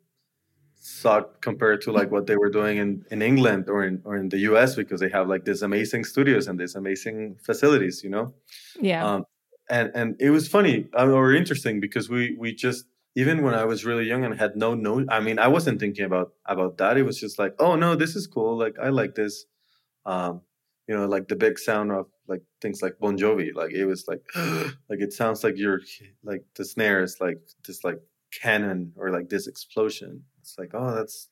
sucked 0.80 1.42
compared 1.42 1.80
to 1.80 1.92
like 1.92 2.10
what 2.10 2.26
they 2.26 2.36
were 2.36 2.50
doing 2.50 2.78
in 2.78 3.04
in 3.10 3.20
england 3.20 3.68
or 3.68 3.84
in 3.84 4.00
or 4.04 4.16
in 4.16 4.28
the 4.28 4.38
us 4.38 4.74
because 4.74 5.00
they 5.00 5.08
have 5.08 5.28
like 5.28 5.44
these 5.44 5.62
amazing 5.62 6.04
studios 6.04 6.46
and 6.46 6.58
these 6.58 6.74
amazing 6.74 7.36
facilities 7.44 8.02
you 8.02 8.10
know? 8.10 8.32
Yeah. 8.80 9.04
Um, 9.04 9.24
and 9.68 9.90
and 9.94 10.16
it 10.20 10.30
was 10.30 10.48
funny 10.48 10.88
uh, 10.98 11.06
or 11.06 11.34
interesting 11.34 11.80
because 11.80 12.08
we 12.08 12.36
we 12.38 12.54
just 12.54 12.86
even 13.14 13.42
when 13.42 13.54
i 13.54 13.64
was 13.64 13.84
really 13.84 14.04
young 14.04 14.24
and 14.24 14.38
had 14.38 14.56
no 14.56 14.74
no 14.74 15.04
i 15.08 15.20
mean 15.20 15.38
i 15.38 15.48
wasn't 15.48 15.78
thinking 15.80 16.04
about 16.04 16.32
about 16.46 16.78
that. 16.78 16.96
It 16.96 17.02
was 17.02 17.18
just 17.20 17.38
like 17.38 17.54
oh 17.58 17.76
no 17.76 17.94
this 17.94 18.16
is 18.16 18.26
cool. 18.26 18.56
Like 18.56 18.78
i 18.78 18.88
like 18.88 19.14
this. 19.14 19.44
Um 20.06 20.42
you 20.88 20.96
know 20.96 21.06
like 21.06 21.28
the 21.28 21.36
big 21.36 21.58
sound 21.58 21.92
of 21.92 22.06
like 22.26 22.42
things 22.60 22.82
like 22.82 22.98
Bon 22.98 23.16
Jovi. 23.16 23.54
Like 23.54 23.72
it 23.72 23.84
was 23.84 24.06
like 24.08 24.22
like 24.36 25.00
it 25.00 25.12
sounds 25.12 25.44
like 25.44 25.54
you're 25.56 25.80
like 26.24 26.42
the 26.56 26.64
snare 26.64 27.02
is 27.02 27.18
like 27.20 27.38
this 27.66 27.84
like 27.84 28.00
cannon 28.42 28.92
or 28.96 29.10
like 29.10 29.28
this 29.28 29.46
explosion. 29.46 30.24
It's 30.40 30.56
like 30.58 30.70
oh 30.74 30.94
that's 30.94 31.28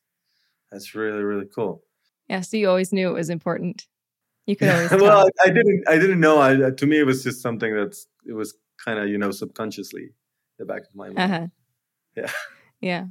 that's 0.71 0.95
really 0.95 1.23
really 1.23 1.47
cool. 1.53 1.83
Yeah, 2.29 2.41
so 2.41 2.57
you 2.57 2.69
always 2.69 2.93
knew 2.93 3.09
it 3.09 3.13
was 3.13 3.29
important. 3.29 3.87
You 4.45 4.55
could 4.55 4.69
always. 4.69 4.91
well, 4.91 5.27
I, 5.39 5.47
I, 5.47 5.49
didn't. 5.49 5.83
I 5.87 5.97
didn't 5.97 6.19
know. 6.19 6.39
I 6.39 6.71
to 6.71 6.85
me 6.85 6.99
it 6.99 7.05
was 7.05 7.23
just 7.23 7.41
something 7.41 7.75
that's 7.75 8.07
it 8.25 8.33
was 8.33 8.55
kind 8.83 8.99
of 8.99 9.09
you 9.09 9.17
know 9.17 9.31
subconsciously 9.31 10.09
the 10.59 10.65
back 10.65 10.81
of 10.81 10.95
my 10.95 11.07
mind. 11.07 11.19
Uh-huh. 11.19 11.47
Yeah. 12.15 12.31
Yeah, 12.79 13.05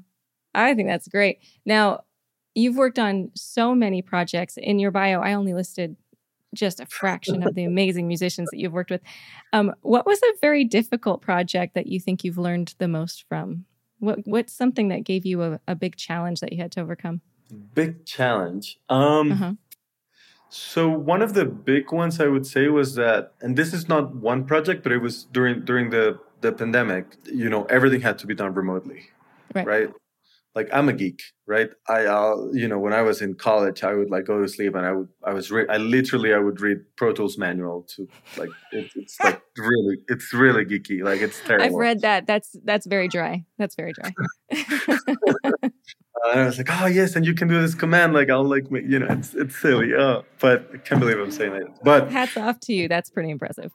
I 0.55 0.75
think 0.75 0.89
that's 0.89 1.09
great. 1.09 1.39
Now 1.65 2.05
you've 2.55 2.77
worked 2.77 2.99
on 2.99 3.31
so 3.35 3.75
many 3.75 4.01
projects 4.01 4.57
in 4.57 4.79
your 4.79 4.91
bio. 4.91 5.21
I 5.21 5.35
only 5.35 5.55
listed 5.55 5.97
just 6.57 6.81
a 6.81 6.87
fraction 6.87 7.43
of 7.43 7.55
the 7.55 7.65
amazing 7.73 8.09
musicians 8.09 8.49
that 8.51 8.59
you've 8.59 8.73
worked 8.73 8.91
with. 8.91 9.03
Um, 9.53 9.75
what 9.83 10.07
was 10.07 10.21
a 10.23 10.39
very 10.41 10.65
difficult 10.65 11.23
project 11.23 11.75
that 11.75 11.87
you 11.87 12.01
think 12.01 12.25
you've 12.25 12.39
learned 12.39 12.75
the 12.79 12.89
most 12.89 13.25
from? 13.29 13.65
What 13.99 14.21
What's 14.25 14.53
something 14.53 14.89
that 14.89 15.05
gave 15.05 15.25
you 15.25 15.43
a, 15.43 15.61
a 15.69 15.75
big 15.75 15.97
challenge 15.97 16.41
that 16.41 16.53
you 16.53 16.61
had 16.61 16.73
to 16.73 16.81
overcome? 16.81 17.21
Big 17.75 18.05
challenge. 18.05 18.79
Um, 18.89 19.33
uh-huh. 19.33 19.53
So 20.49 20.89
one 20.89 21.23
of 21.23 21.35
the 21.35 21.45
big 21.45 21.93
ones 21.93 22.21
I 22.21 22.27
would 22.27 22.47
say 22.47 22.69
was 22.69 22.95
that, 22.95 23.33
and 23.41 23.57
this 23.57 23.73
is 23.73 23.89
not 23.89 24.15
one 24.15 24.45
project, 24.45 24.83
but 24.83 24.93
it 24.93 24.99
was 24.99 25.25
during 25.25 25.65
during 25.65 25.91
the 25.91 26.19
the 26.41 26.53
pandemic. 26.53 27.17
You 27.25 27.49
know, 27.49 27.65
everything 27.65 28.01
had 28.01 28.19
to 28.19 28.27
be 28.27 28.35
done 28.35 28.55
remotely, 28.55 29.11
right? 29.55 29.67
right? 29.67 29.91
Like 30.57 30.71
I'm 30.73 30.89
a 30.89 30.95
geek, 30.95 31.23
right? 31.47 31.69
I, 31.87 32.07
uh, 32.07 32.37
you 32.53 32.67
know, 32.67 32.79
when 32.79 32.95
I 32.95 33.03
was 33.03 33.21
in 33.21 33.35
college, 33.35 33.85
I 33.85 33.93
would 33.93 34.11
like 34.11 34.25
go 34.25 34.41
to 34.41 34.49
sleep 34.49 34.75
and 34.75 34.87
I 34.87 34.93
would, 34.93 35.09
I 35.23 35.35
was, 35.35 35.51
re- 35.51 35.67
I 35.69 35.77
literally, 35.77 36.33
I 36.33 36.39
would 36.39 36.63
read 36.63 36.79
Pro 36.97 37.13
Tools 37.13 37.37
manual 37.37 37.87
to 37.95 38.09
like, 38.39 38.49
it, 38.73 38.91
it's 38.97 39.21
like 39.21 39.43
really, 39.59 39.99
it's 40.09 40.33
really 40.33 40.65
geeky. 40.65 41.05
Like 41.05 41.21
it's 41.21 41.39
terrible. 41.43 41.67
I've 41.67 41.75
read 41.75 42.01
that. 42.01 42.27
That's, 42.27 42.57
that's 42.65 42.87
very 42.87 43.07
dry. 43.07 43.45
That's 43.59 43.75
very 43.75 43.93
dry. 43.93 44.15
uh, 44.51 45.53
and 45.63 45.73
I 46.25 46.47
was 46.47 46.57
like, 46.57 46.71
oh 46.71 46.87
yes, 46.87 47.17
and 47.17 47.27
you 47.27 47.35
can 47.35 47.49
do 47.49 47.61
this 47.61 47.75
command. 47.75 48.15
Like 48.15 48.31
I'll 48.31 48.43
like, 48.43 48.65
you 48.71 48.99
know, 48.99 49.09
it's, 49.11 49.35
it's 49.35 49.61
silly. 49.61 49.93
Oh, 49.95 50.25
but 50.41 50.71
I 50.73 50.79
can't 50.79 51.01
believe 51.01 51.19
I'm 51.19 51.31
saying 51.31 51.53
that. 51.53 51.85
But 51.85 52.11
hats 52.11 52.35
off 52.39 52.61
to 52.61 52.73
you. 52.73 52.89
That's 52.89 53.11
pretty 53.11 53.29
impressive. 53.29 53.73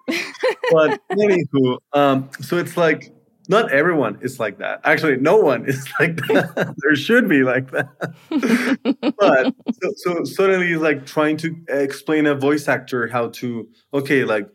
but 0.71 0.99
anywho, 1.11 1.77
um, 1.93 2.31
so 2.41 2.57
it's 2.57 2.75
like, 2.75 3.13
not 3.51 3.69
everyone 3.69 4.17
is 4.21 4.39
like 4.39 4.59
that. 4.59 4.79
Actually, 4.85 5.17
no 5.17 5.35
one 5.35 5.65
is 5.67 5.87
like 5.99 6.15
that. 6.15 6.73
there 6.77 6.95
should 6.95 7.27
be 7.27 7.43
like 7.43 7.69
that. 7.71 7.89
but 9.19 9.53
so, 9.81 9.91
so, 9.97 10.23
suddenly, 10.23 10.75
like 10.77 11.05
trying 11.05 11.35
to 11.37 11.53
explain 11.67 12.25
a 12.25 12.33
voice 12.33 12.67
actor 12.69 13.07
how 13.07 13.27
to 13.41 13.67
okay, 13.93 14.23
like 14.23 14.47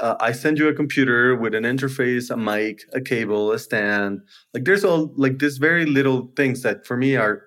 uh, 0.00 0.16
I 0.18 0.32
send 0.32 0.58
you 0.58 0.66
a 0.68 0.74
computer 0.74 1.36
with 1.36 1.54
an 1.54 1.64
interface, 1.64 2.30
a 2.30 2.38
mic, 2.38 2.80
a 2.94 3.02
cable, 3.02 3.52
a 3.52 3.58
stand. 3.58 4.22
Like 4.54 4.64
there's 4.64 4.84
all 4.84 5.12
like 5.16 5.38
this 5.38 5.58
very 5.58 5.84
little 5.84 6.32
things 6.34 6.62
that 6.62 6.86
for 6.86 6.96
me 6.96 7.16
are 7.16 7.42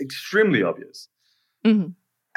extremely 0.00 0.62
obvious. 0.62 1.08
Mm-hmm. 1.66 1.88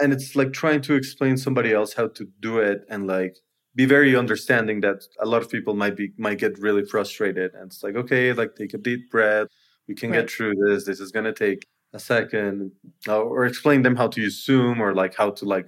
And 0.01 0.13
it's 0.13 0.37
like 0.37 0.53
trying 0.53 0.79
to 0.83 0.93
explain 0.93 1.35
somebody 1.35 1.73
else 1.73 1.93
how 1.93 2.07
to 2.07 2.27
do 2.39 2.59
it 2.59 2.85
and 2.89 3.07
like 3.07 3.35
be 3.75 3.85
very 3.85 4.15
understanding 4.15 4.81
that 4.81 5.03
a 5.19 5.25
lot 5.25 5.41
of 5.41 5.49
people 5.49 5.75
might 5.75 5.95
be 5.95 6.11
might 6.17 6.39
get 6.39 6.57
really 6.59 6.85
frustrated. 6.85 7.53
And 7.53 7.67
it's 7.67 7.83
like 7.83 7.95
okay 7.95 8.33
like 8.33 8.55
take 8.55 8.73
a 8.73 8.77
deep 8.77 9.09
breath. 9.11 9.47
We 9.87 9.95
can 9.95 10.11
right. 10.11 10.21
get 10.21 10.31
through 10.31 10.55
this. 10.55 10.85
This 10.85 10.99
is 10.99 11.11
going 11.11 11.25
to 11.25 11.33
take 11.33 11.67
a 11.93 11.99
second. 11.99 12.71
Or 13.07 13.45
explain 13.45 13.81
them 13.81 13.95
how 13.95 14.07
to 14.07 14.21
use 14.21 14.43
zoom 14.43 14.81
or 14.81 14.93
like 14.93 15.15
how 15.15 15.31
to 15.31 15.45
like 15.45 15.67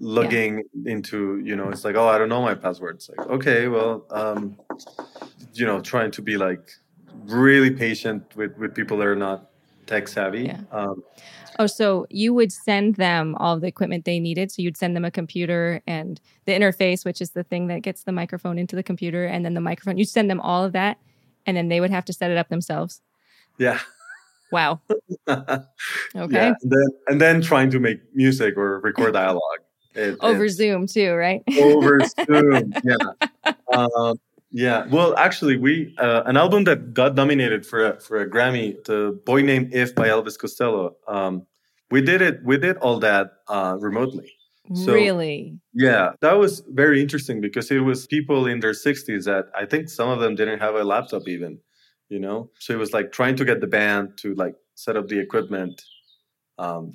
logging 0.00 0.62
yeah. 0.74 0.92
into 0.92 1.40
you 1.40 1.56
know 1.56 1.68
it's 1.70 1.84
like 1.84 1.96
oh 1.96 2.06
i 2.06 2.16
don't 2.18 2.28
know 2.28 2.42
my 2.42 2.54
password. 2.54 2.96
It's 2.96 3.08
like 3.08 3.26
okay 3.28 3.68
well 3.68 4.06
um 4.10 4.56
you 5.54 5.66
know 5.66 5.80
trying 5.80 6.12
to 6.12 6.22
be 6.22 6.36
like 6.36 6.70
really 7.24 7.70
patient 7.70 8.22
with 8.36 8.56
with 8.58 8.74
people 8.74 8.98
that 8.98 9.06
are 9.06 9.16
not 9.16 9.50
tech 9.88 10.06
savvy 10.06 10.44
yeah. 10.44 10.60
um 10.70 11.02
Oh, 11.58 11.66
so 11.66 12.06
you 12.08 12.32
would 12.34 12.52
send 12.52 12.94
them 12.94 13.34
all 13.36 13.58
the 13.58 13.66
equipment 13.66 14.04
they 14.04 14.20
needed. 14.20 14.52
So 14.52 14.62
you'd 14.62 14.76
send 14.76 14.94
them 14.94 15.04
a 15.04 15.10
computer 15.10 15.82
and 15.88 16.20
the 16.44 16.52
interface, 16.52 17.04
which 17.04 17.20
is 17.20 17.30
the 17.30 17.42
thing 17.42 17.66
that 17.66 17.82
gets 17.82 18.04
the 18.04 18.12
microphone 18.12 18.58
into 18.58 18.76
the 18.76 18.82
computer, 18.82 19.24
and 19.24 19.44
then 19.44 19.54
the 19.54 19.60
microphone. 19.60 19.98
You'd 19.98 20.08
send 20.08 20.30
them 20.30 20.40
all 20.40 20.62
of 20.62 20.72
that, 20.72 20.98
and 21.46 21.56
then 21.56 21.68
they 21.68 21.80
would 21.80 21.90
have 21.90 22.04
to 22.04 22.12
set 22.12 22.30
it 22.30 22.36
up 22.36 22.48
themselves. 22.48 23.02
Yeah. 23.58 23.80
Wow. 24.52 24.80
okay. 25.28 25.66
Yeah. 26.14 26.54
And, 26.62 26.70
then, 26.70 26.88
and 27.08 27.20
then 27.20 27.42
trying 27.42 27.70
to 27.70 27.80
make 27.80 28.00
music 28.14 28.56
or 28.56 28.78
record 28.80 29.12
dialogue. 29.14 29.40
It, 29.94 30.16
over 30.20 30.48
Zoom 30.48 30.86
too, 30.86 31.12
right? 31.14 31.42
over 31.58 31.98
Zoom, 32.26 32.72
yeah. 32.84 33.52
Um, 33.72 34.20
yeah, 34.50 34.86
well, 34.90 35.16
actually, 35.16 35.56
we 35.56 35.94
uh, 35.98 36.22
an 36.24 36.36
album 36.36 36.64
that 36.64 36.94
got 36.94 37.14
nominated 37.14 37.66
for 37.66 37.92
a, 37.92 38.00
for 38.00 38.20
a 38.20 38.28
Grammy, 38.28 38.82
"The 38.84 39.20
Boy 39.26 39.42
Named 39.42 39.74
If" 39.74 39.94
by 39.94 40.08
Elvis 40.08 40.38
Costello. 40.38 40.96
Um, 41.06 41.46
we 41.90 42.00
did 42.00 42.22
it. 42.22 42.40
We 42.44 42.56
did 42.58 42.76
all 42.78 42.98
that 43.00 43.32
uh, 43.48 43.76
remotely. 43.78 44.32
So, 44.74 44.92
really? 44.92 45.58
Yeah, 45.72 46.12
that 46.20 46.34
was 46.34 46.62
very 46.68 47.00
interesting 47.00 47.40
because 47.40 47.70
it 47.70 47.78
was 47.78 48.06
people 48.06 48.46
in 48.46 48.60
their 48.60 48.72
60s 48.72 49.24
that 49.24 49.46
I 49.54 49.64
think 49.64 49.88
some 49.88 50.10
of 50.10 50.20
them 50.20 50.34
didn't 50.34 50.58
have 50.60 50.74
a 50.74 50.84
laptop 50.84 51.26
even, 51.26 51.58
you 52.10 52.18
know. 52.18 52.50
So 52.58 52.74
it 52.74 52.76
was 52.76 52.92
like 52.92 53.10
trying 53.10 53.36
to 53.36 53.46
get 53.46 53.62
the 53.62 53.66
band 53.66 54.18
to 54.18 54.34
like 54.34 54.54
set 54.74 54.96
up 54.96 55.08
the 55.08 55.18
equipment. 55.18 55.82
Um, 56.58 56.92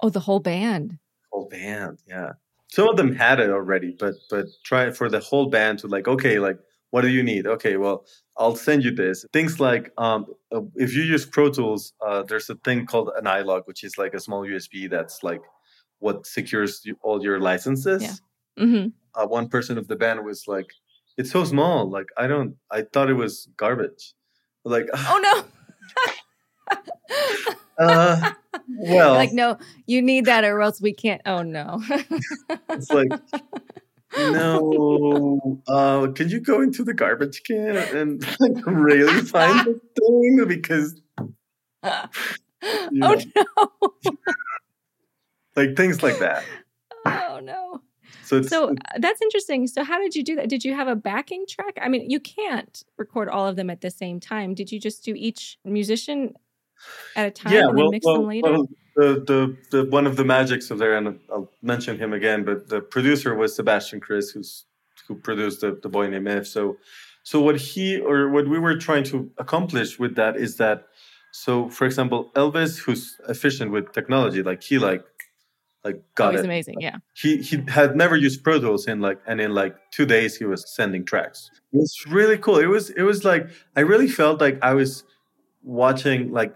oh, 0.00 0.10
the 0.10 0.20
whole 0.20 0.40
band. 0.40 0.98
Whole 1.32 1.48
band, 1.48 1.98
yeah. 2.08 2.32
Some 2.68 2.88
of 2.88 2.96
them 2.96 3.14
had 3.14 3.38
it 3.38 3.50
already, 3.50 3.94
but 3.96 4.14
but 4.28 4.46
try 4.64 4.90
for 4.90 5.08
the 5.08 5.20
whole 5.20 5.46
band 5.46 5.78
to 5.80 5.86
like 5.86 6.08
okay, 6.08 6.40
like 6.40 6.58
what 6.94 7.00
do 7.00 7.08
you 7.08 7.24
need? 7.24 7.44
Okay, 7.44 7.76
well, 7.76 8.06
I'll 8.36 8.54
send 8.54 8.84
you 8.84 8.92
this. 8.92 9.26
Things 9.32 9.58
like 9.58 9.90
um, 9.98 10.26
uh, 10.54 10.60
if 10.76 10.94
you 10.94 11.02
use 11.02 11.26
Pro 11.26 11.50
Tools, 11.50 11.92
uh, 12.00 12.22
there's 12.22 12.48
a 12.48 12.54
thing 12.54 12.86
called 12.86 13.10
an 13.16 13.24
iLok, 13.24 13.62
which 13.66 13.82
is 13.82 13.98
like 13.98 14.14
a 14.14 14.20
small 14.20 14.42
USB 14.42 14.88
that's 14.88 15.24
like 15.24 15.40
what 15.98 16.24
secures 16.24 16.82
you, 16.84 16.96
all 17.02 17.20
your 17.20 17.40
licenses. 17.40 18.00
Yeah. 18.00 18.64
Mm-hmm. 18.64 18.88
Uh, 19.20 19.26
one 19.26 19.48
person 19.48 19.76
of 19.76 19.88
the 19.88 19.96
band 19.96 20.24
was 20.24 20.46
like, 20.46 20.66
"It's 21.16 21.32
so 21.32 21.42
small. 21.42 21.90
Like 21.90 22.10
I 22.16 22.28
don't. 22.28 22.54
I 22.70 22.82
thought 22.82 23.10
it 23.10 23.14
was 23.14 23.48
garbage. 23.56 24.14
Like 24.64 24.86
oh 24.94 25.18
no. 25.26 26.74
uh, 27.84 28.30
well, 28.68 29.14
like 29.14 29.32
no, 29.32 29.58
you 29.86 30.00
need 30.00 30.26
that 30.26 30.44
or 30.44 30.60
else 30.60 30.80
we 30.80 30.92
can't. 30.92 31.22
Oh 31.26 31.42
no. 31.42 31.82
it's 32.68 32.90
like 32.92 33.08
no. 34.16 35.62
Uh, 35.66 36.08
can 36.08 36.28
you 36.28 36.40
go 36.40 36.60
into 36.60 36.84
the 36.84 36.94
garbage 36.94 37.42
can 37.44 37.76
and 37.76 38.22
like 38.40 38.66
really 38.66 39.22
find 39.22 39.66
the 39.66 39.80
thing 39.98 40.44
because. 40.46 41.00
Oh 41.82 42.08
no! 42.92 43.72
like 45.56 45.76
things 45.76 46.02
like 46.02 46.18
that. 46.20 46.44
Oh 47.04 47.40
no! 47.42 47.82
So, 48.22 48.40
so 48.42 48.70
uh, 48.70 48.74
that's 48.98 49.20
interesting. 49.20 49.66
So, 49.66 49.84
how 49.84 49.98
did 49.98 50.16
you 50.16 50.24
do 50.24 50.36
that? 50.36 50.48
Did 50.48 50.64
you 50.64 50.74
have 50.74 50.88
a 50.88 50.96
backing 50.96 51.44
track? 51.46 51.78
I 51.80 51.88
mean, 51.88 52.08
you 52.08 52.20
can't 52.20 52.82
record 52.96 53.28
all 53.28 53.46
of 53.46 53.56
them 53.56 53.68
at 53.68 53.82
the 53.82 53.90
same 53.90 54.18
time. 54.18 54.54
Did 54.54 54.72
you 54.72 54.80
just 54.80 55.04
do 55.04 55.14
each 55.14 55.58
musician 55.64 56.34
at 57.16 57.26
a 57.26 57.30
time 57.30 57.52
yeah, 57.52 57.66
and 57.68 57.76
well, 57.76 57.86
then 57.86 57.90
mix 57.90 58.06
well, 58.06 58.16
them 58.16 58.28
later? 58.28 58.52
Well, 58.52 58.68
the, 58.96 59.24
the, 59.26 59.56
the 59.70 59.90
one 59.90 60.06
of 60.06 60.16
the 60.16 60.24
magics 60.24 60.70
of 60.70 60.78
there, 60.78 60.96
and 60.96 61.18
I'll 61.30 61.50
mention 61.62 61.98
him 61.98 62.12
again, 62.12 62.44
but 62.44 62.68
the 62.68 62.80
producer 62.80 63.34
was 63.34 63.56
Sebastian 63.56 64.00
Krys, 64.00 64.32
who's 64.32 64.64
who 65.06 65.14
produced 65.16 65.60
the, 65.60 65.78
the 65.82 65.88
Boy 65.88 66.08
Named 66.08 66.28
If. 66.28 66.46
So, 66.46 66.76
so 67.22 67.40
what 67.40 67.56
he 67.56 67.98
or 67.98 68.30
what 68.30 68.48
we 68.48 68.58
were 68.58 68.76
trying 68.76 69.04
to 69.04 69.30
accomplish 69.38 69.98
with 69.98 70.14
that 70.16 70.36
is 70.36 70.56
that, 70.56 70.86
so 71.32 71.68
for 71.68 71.84
example, 71.84 72.30
Elvis, 72.34 72.78
who's 72.78 73.18
efficient 73.28 73.70
with 73.70 73.92
technology, 73.92 74.42
like 74.42 74.62
he 74.62 74.78
like 74.78 75.04
like 75.84 76.02
got 76.14 76.28
oh, 76.28 76.30
he's 76.32 76.40
it. 76.40 76.44
amazing. 76.44 76.80
Yeah. 76.80 76.96
He 77.14 77.38
he 77.38 77.62
had 77.68 77.96
never 77.96 78.16
used 78.16 78.42
Pro 78.42 78.58
Tools 78.58 78.86
in 78.86 79.00
like 79.00 79.20
and 79.26 79.40
in 79.40 79.54
like 79.54 79.76
two 79.90 80.06
days 80.06 80.36
he 80.36 80.44
was 80.44 80.64
sending 80.74 81.04
tracks. 81.04 81.50
It 81.72 81.78
was 81.78 81.94
really 82.08 82.38
cool. 82.38 82.58
It 82.58 82.66
was 82.66 82.90
it 82.90 83.02
was 83.02 83.24
like 83.24 83.50
I 83.76 83.80
really 83.80 84.08
felt 84.08 84.40
like 84.40 84.58
I 84.62 84.72
was 84.74 85.04
watching 85.62 86.32
like 86.32 86.54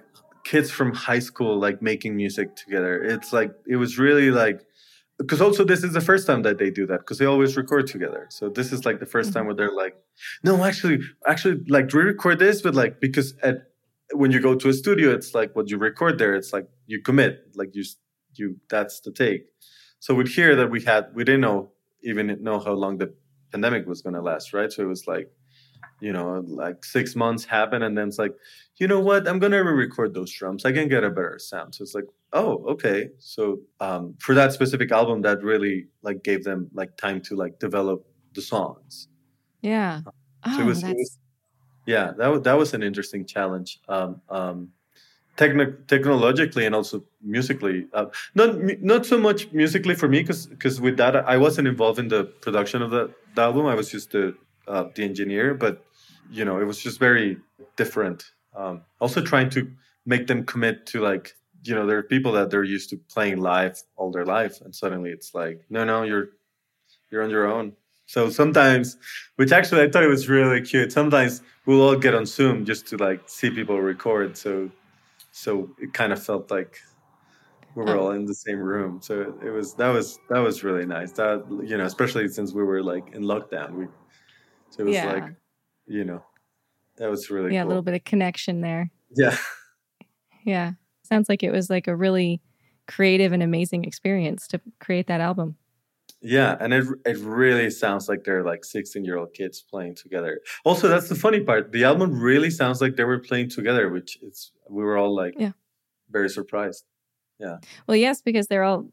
kids 0.49 0.71
from 0.71 0.95
high 0.95 1.19
school 1.19 1.59
like 1.59 1.83
making 1.83 2.17
music 2.17 2.57
together. 2.57 3.03
It's 3.03 3.35
like 3.35 3.53
it 3.67 3.77
was 3.77 3.99
really 3.99 4.31
like 4.31 4.65
because 5.19 5.43
also 5.43 5.63
this 5.63 5.83
is 5.85 5.93
the 5.93 6.01
first 6.01 6.27
time 6.27 6.43
that 6.43 6.57
they 6.59 6.71
do 6.71 6.87
that 6.87 7.01
because 7.01 7.19
they 7.19 7.27
always 7.27 7.55
record 7.57 7.87
together. 7.87 8.27
So 8.31 8.49
this 8.49 8.73
is 8.73 8.87
like 8.87 8.99
the 8.99 9.07
1st 9.07 9.11
mm-hmm. 9.11 9.33
time 9.33 9.47
where 9.47 9.55
they're 9.55 9.77
like, 9.85 9.97
no, 10.43 10.65
actually, 10.65 11.01
actually, 11.27 11.61
like 11.69 11.93
we 11.93 12.01
record 12.01 12.39
this, 12.39 12.63
but 12.63 12.75
like 12.75 12.99
because 12.99 13.35
at 13.43 13.57
when 14.15 14.31
you 14.31 14.41
go 14.41 14.55
to 14.55 14.69
a 14.71 14.73
studio, 14.73 15.13
it's 15.13 15.35
like 15.35 15.55
what 15.55 15.69
you 15.71 15.77
record 15.77 16.19
there. 16.19 16.35
It's 16.35 16.53
like 16.57 16.67
you 16.87 17.03
commit, 17.03 17.33
like 17.55 17.71
you 17.75 17.85
you 18.35 18.57
that's 18.71 19.01
the 19.01 19.13
take. 19.13 19.43
So 20.01 20.15
we'd 20.15 20.29
hear 20.29 20.57
that 20.57 20.71
we 20.71 20.81
had 20.83 21.03
we 21.15 21.25
didn't 21.25 21.43
know 21.43 21.73
even 22.03 22.25
know 22.43 22.59
how 22.59 22.73
long 22.73 22.97
the 22.97 23.13
pandemic 23.53 23.87
was 23.87 24.01
going 24.01 24.15
to 24.15 24.23
last, 24.23 24.55
right? 24.55 24.73
So 24.73 24.83
it 24.83 24.87
was 24.87 25.07
like 25.07 25.29
you 26.01 26.13
know 26.13 26.45
like 26.47 26.85
six 26.85 27.17
months 27.17 27.45
happen 27.45 27.83
and 27.83 27.97
then 27.97 28.09
it's 28.09 28.19
like 28.19 28.35
you 28.79 28.87
know 28.87 29.01
what? 29.01 29.27
I'm 29.29 29.39
gonna 29.39 29.63
re-record 29.63 30.15
those 30.15 30.33
drums. 30.33 30.65
I 30.65 30.73
can 30.73 30.89
get 30.89 31.03
a 31.03 31.11
better 31.11 31.39
sound. 31.39 31.75
So 31.75 31.83
it's 31.83 31.95
like 31.95 32.05
oh 32.33 32.65
okay. 32.69 33.09
So 33.19 33.61
um, 33.81 34.15
for 34.21 34.35
that 34.35 34.53
specific 34.53 34.93
album 34.93 35.23
that 35.23 35.43
really 35.43 35.89
like 36.03 36.23
gave 36.23 36.45
them 36.45 36.69
like 36.73 36.97
time 36.97 37.21
to 37.23 37.37
like 37.37 37.59
develop 37.59 38.07
the 38.35 38.43
songs. 38.43 39.09
Yeah. 39.63 40.03
Oh, 40.47 40.57
so 40.57 40.63
it 40.63 40.67
was, 40.67 40.85
it 40.85 40.97
was, 40.97 41.19
yeah 41.87 42.13
that, 42.17 42.29
was, 42.29 42.43
that 42.43 42.53
was 42.53 42.75
an 42.75 42.85
interesting 42.85 43.27
challenge 43.27 43.81
um, 43.89 44.21
um, 44.29 44.69
technologically 45.37 46.65
and 46.65 46.75
also 46.75 47.05
musically. 47.21 47.87
Uh, 47.93 48.07
not 48.37 48.57
not 48.81 49.07
so 49.07 49.19
much 49.19 49.51
musically 49.53 49.97
for 49.97 50.09
me 50.09 50.21
because 50.21 50.47
because 50.47 50.81
with 50.81 50.97
that 50.99 51.17
I 51.17 51.37
wasn't 51.37 51.67
involved 51.67 51.99
in 51.99 52.07
the 52.07 52.25
production 52.25 52.81
of 52.81 52.93
the, 52.93 53.13
the 53.35 53.43
album. 53.43 53.67
I 53.67 53.75
was 53.75 53.91
just 53.91 54.13
the 54.13 54.37
uh, 54.69 54.85
the 54.95 55.05
engineer, 55.05 55.55
but 55.55 55.85
you 56.31 56.45
know 56.45 56.61
it 56.61 56.65
was 56.65 56.79
just 56.79 56.99
very 56.99 57.39
different. 57.77 58.25
Um, 58.55 58.83
also 59.01 59.23
trying 59.23 59.51
to 59.51 59.71
make 60.07 60.27
them 60.27 60.45
commit 60.45 60.87
to 60.87 61.01
like 61.01 61.35
you 61.65 61.75
know 61.75 61.87
there 61.87 61.99
are 61.99 62.03
people 62.03 62.33
that 62.33 62.51
they're 62.51 62.65
used 62.65 62.91
to 62.91 62.97
playing 62.97 63.39
live 63.41 63.83
all 63.97 64.11
their 64.11 64.27
life, 64.27 64.61
and 64.61 64.75
suddenly 64.75 65.11
it's 65.11 65.35
like 65.35 65.61
no 65.71 65.85
no 65.85 66.03
you're 66.03 66.29
you're 67.11 67.23
on 67.23 67.31
your 67.31 67.47
own. 67.47 67.73
So 68.07 68.31
sometimes, 68.31 68.97
which 69.37 69.53
actually 69.53 69.83
I 69.83 69.91
thought 69.91 70.03
it 70.03 70.09
was 70.09 70.29
really 70.29 70.63
cute. 70.63 70.93
Sometimes 70.93 71.43
we'll 71.67 71.83
all 71.83 71.97
get 71.97 72.15
on 72.15 72.25
Zoom 72.25 72.65
just 72.65 72.87
to 72.89 72.97
like 72.97 73.21
see 73.27 73.51
people 73.51 73.81
record. 73.81 74.37
So 74.37 74.71
so 75.33 75.71
it 75.79 75.93
kind 75.93 76.13
of 76.13 76.23
felt 76.23 76.51
like 76.51 76.79
we 77.75 77.85
were 77.85 77.97
all 77.97 78.11
in 78.13 78.25
the 78.25 78.35
same 78.35 78.59
room. 78.59 79.01
So 79.03 79.35
it 79.45 79.51
was 79.51 79.75
that 79.75 79.91
was 79.91 80.19
that 80.31 80.39
was 80.39 80.65
really 80.65 80.87
nice. 80.87 81.13
That 81.13 81.45
you 81.65 81.77
know, 81.77 81.85
especially 81.85 82.29
since 82.29 82.53
we 82.53 82.63
were 82.63 82.83
like 82.83 83.15
in 83.15 83.23
lockdown, 83.23 83.73
we 83.73 83.87
it 84.79 84.85
was 84.85 84.95
yeah. 84.95 85.13
like 85.13 85.35
you 85.87 86.05
know 86.05 86.23
that 86.97 87.11
was 87.11 87.31
really 87.31 87.55
yeah 87.55 87.63
cool. 87.63 87.69
a 87.69 87.71
little 87.71 87.83
bit 87.83 87.95
of 87.95 88.05
connection 88.05 88.61
there. 88.61 88.91
Yeah, 89.15 89.37
yeah. 90.45 90.73
Sounds 91.03 91.29
like 91.29 91.43
it 91.43 91.51
was 91.51 91.71
like 91.71 91.87
a 91.87 91.97
really 91.97 92.41
creative 92.87 93.33
and 93.33 93.43
amazing 93.43 93.85
experience 93.85 94.47
to 94.49 94.61
create 94.81 95.07
that 95.07 95.21
album. 95.21 95.57
Yeah, 96.21 96.57
and 96.61 96.75
it 96.75 96.85
it 97.05 97.19
really 97.19 97.71
sounds 97.71 98.09
like 98.09 98.25
they're 98.25 98.43
like 98.43 98.65
16 98.65 99.05
year 99.05 99.19
old 99.19 99.35
kids 99.35 99.63
playing 99.63 99.95
together. 99.95 100.41
Also, 100.65 100.89
that's 100.89 101.09
the 101.09 101.15
funny 101.15 101.41
part. 101.41 101.71
The 101.73 101.85
album 101.85 102.19
really 102.19 102.51
sounds 102.51 102.81
like 102.81 102.97
they 102.97 103.05
were 103.05 103.21
playing 103.21 103.51
together, 103.51 103.89
which 103.91 104.19
it's 104.23 104.53
we 104.69 104.83
were 104.83 104.97
all 104.97 105.15
like 105.15 105.35
yeah. 105.39 105.53
very 106.11 106.29
surprised. 106.29 106.85
Yeah. 107.39 107.59
Well, 107.87 107.97
yes, 107.97 108.21
because 108.21 108.49
they're 108.49 108.65
all 108.65 108.89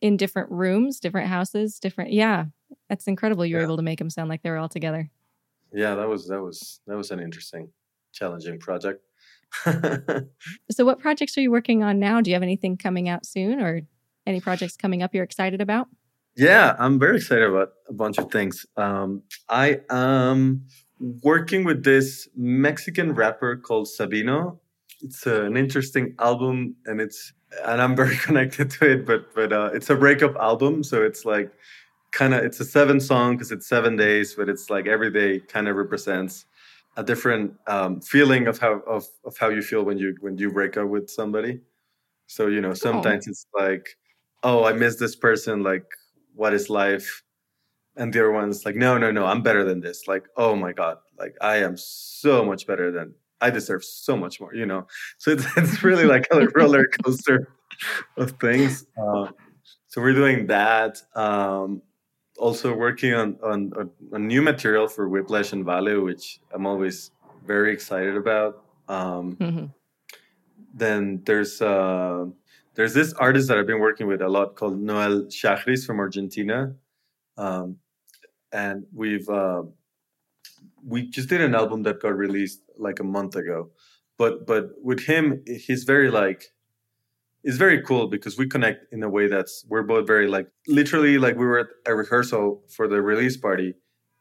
in 0.00 0.16
different 0.16 0.50
rooms, 0.50 1.00
different 1.00 1.28
houses, 1.28 1.78
different. 1.78 2.12
Yeah, 2.12 2.46
that's 2.88 3.06
incredible. 3.06 3.44
You 3.44 3.56
were 3.56 3.60
yeah. 3.60 3.66
able 3.66 3.76
to 3.76 3.82
make 3.82 3.98
them 3.98 4.10
sound 4.10 4.30
like 4.30 4.42
they 4.42 4.50
were 4.50 4.56
all 4.56 4.68
together. 4.68 5.10
Yeah, 5.72 5.94
that 5.94 6.08
was 6.08 6.26
that 6.28 6.40
was 6.40 6.80
that 6.86 6.96
was 6.96 7.10
an 7.10 7.20
interesting, 7.20 7.70
challenging 8.12 8.58
project. 8.58 9.02
so, 10.70 10.84
what 10.84 10.98
projects 10.98 11.36
are 11.36 11.40
you 11.40 11.50
working 11.50 11.82
on 11.82 11.98
now? 11.98 12.20
Do 12.20 12.30
you 12.30 12.34
have 12.34 12.42
anything 12.42 12.76
coming 12.76 13.08
out 13.08 13.26
soon, 13.26 13.60
or 13.60 13.82
any 14.26 14.40
projects 14.40 14.76
coming 14.76 15.02
up 15.02 15.14
you're 15.14 15.24
excited 15.24 15.60
about? 15.60 15.88
Yeah, 16.36 16.76
I'm 16.78 16.98
very 16.98 17.16
excited 17.16 17.44
about 17.44 17.72
a 17.88 17.92
bunch 17.92 18.18
of 18.18 18.30
things. 18.30 18.64
Um, 18.76 19.22
I 19.48 19.80
am 19.90 20.66
working 21.22 21.64
with 21.64 21.84
this 21.84 22.28
Mexican 22.36 23.12
rapper 23.14 23.56
called 23.56 23.88
Sabino. 23.88 24.58
It's 25.02 25.26
uh, 25.26 25.42
an 25.42 25.56
interesting 25.56 26.14
album, 26.18 26.76
and 26.86 27.00
it's 27.00 27.32
and 27.66 27.82
I'm 27.82 27.96
very 27.96 28.16
connected 28.24 28.70
to 28.72 28.92
it. 28.92 29.06
But 29.06 29.34
but 29.34 29.52
uh, 29.52 29.70
it's 29.74 29.90
a 29.90 29.96
breakup 29.96 30.36
album, 30.36 30.84
so 30.84 31.02
it's 31.02 31.24
like 31.24 31.52
kind 32.12 32.34
of 32.34 32.44
it's 32.44 32.60
a 32.60 32.64
seven 32.64 33.00
song 33.00 33.36
because 33.36 33.52
it's 33.52 33.66
seven 33.66 33.96
days, 33.96 34.34
but 34.34 34.48
it's 34.48 34.70
like 34.70 34.86
every 34.86 35.10
day 35.10 35.40
kind 35.40 35.68
of 35.68 35.76
represents 35.76 36.46
a 36.96 37.04
different 37.04 37.54
um, 37.66 38.00
feeling 38.00 38.46
of 38.46 38.58
how 38.58 38.80
of, 38.80 39.06
of 39.24 39.36
how 39.38 39.48
you 39.48 39.62
feel 39.62 39.84
when 39.84 39.98
you 39.98 40.16
when 40.20 40.36
you 40.36 40.50
break 40.52 40.76
up 40.76 40.88
with 40.88 41.08
somebody. 41.08 41.60
So 42.26 42.46
you 42.46 42.60
know, 42.60 42.74
sometimes 42.74 43.26
oh. 43.26 43.30
it's 43.30 43.46
like, 43.58 43.96
oh, 44.42 44.64
I 44.64 44.72
miss 44.72 44.96
this 44.96 45.16
person. 45.16 45.62
Like 45.62 45.84
what 46.34 46.54
is 46.54 46.70
life 46.70 47.22
and 47.96 48.12
the 48.12 48.20
other 48.20 48.32
one's 48.32 48.64
like 48.64 48.76
no 48.76 48.96
no 48.98 49.10
no 49.10 49.26
i'm 49.26 49.42
better 49.42 49.64
than 49.64 49.80
this 49.80 50.06
like 50.06 50.24
oh 50.36 50.54
my 50.54 50.72
god 50.72 50.96
like 51.18 51.36
i 51.40 51.56
am 51.56 51.76
so 51.76 52.44
much 52.44 52.66
better 52.66 52.90
than 52.90 53.12
i 53.40 53.50
deserve 53.50 53.84
so 53.84 54.16
much 54.16 54.40
more 54.40 54.54
you 54.54 54.66
know 54.66 54.86
so 55.18 55.30
it's, 55.30 55.44
it's 55.56 55.82
really 55.82 56.04
like 56.04 56.26
a 56.32 56.46
roller 56.54 56.86
coaster 57.04 57.52
of 58.16 58.32
things 58.40 58.86
uh, 59.02 59.26
so 59.88 60.00
we're 60.00 60.14
doing 60.14 60.46
that 60.46 60.98
um, 61.14 61.82
also 62.40 62.74
working 62.74 63.12
on, 63.14 63.38
on, 63.42 63.60
on 64.14 64.26
new 64.26 64.42
material 64.42 64.88
for 64.88 65.08
whiplash 65.08 65.52
and 65.52 65.64
Vale, 65.64 66.00
which 66.00 66.40
i'm 66.54 66.66
always 66.66 67.10
very 67.46 67.72
excited 67.72 68.16
about 68.16 68.64
um, 68.88 69.36
mm-hmm. 69.36 69.66
then 70.74 71.22
there's 71.24 71.62
uh, 71.62 72.24
there's 72.74 72.94
this 72.94 73.12
artist 73.14 73.48
that 73.48 73.58
I've 73.58 73.66
been 73.66 73.78
working 73.78 74.06
with 74.06 74.20
a 74.20 74.28
lot 74.28 74.56
called 74.56 74.80
Noel 74.80 75.26
Schajris 75.26 75.86
from 75.86 76.00
Argentina. 76.00 76.74
Um, 77.36 77.76
and 78.52 78.84
we've 78.92 79.28
uh, 79.28 79.62
we 80.84 81.08
just 81.08 81.28
did 81.28 81.40
an 81.40 81.54
album 81.54 81.82
that 81.84 82.00
got 82.00 82.16
released 82.16 82.62
like 82.76 82.98
a 82.98 83.04
month 83.04 83.36
ago. 83.36 83.70
But 84.18 84.46
but 84.46 84.70
with 84.82 85.00
him, 85.00 85.42
he's 85.46 85.84
very 85.84 86.10
like 86.10 86.52
it's 87.42 87.56
very 87.56 87.82
cool 87.82 88.06
because 88.06 88.36
we 88.36 88.46
connect 88.46 88.92
in 88.92 89.02
a 89.02 89.08
way 89.08 89.26
that's 89.26 89.64
we're 89.68 89.82
both 89.82 90.06
very 90.06 90.28
like 90.28 90.48
literally 90.68 91.18
like 91.18 91.36
we 91.36 91.46
were 91.46 91.58
at 91.60 91.66
a 91.86 91.94
rehearsal 91.94 92.62
for 92.68 92.86
the 92.86 93.00
release 93.00 93.36
party 93.36 93.74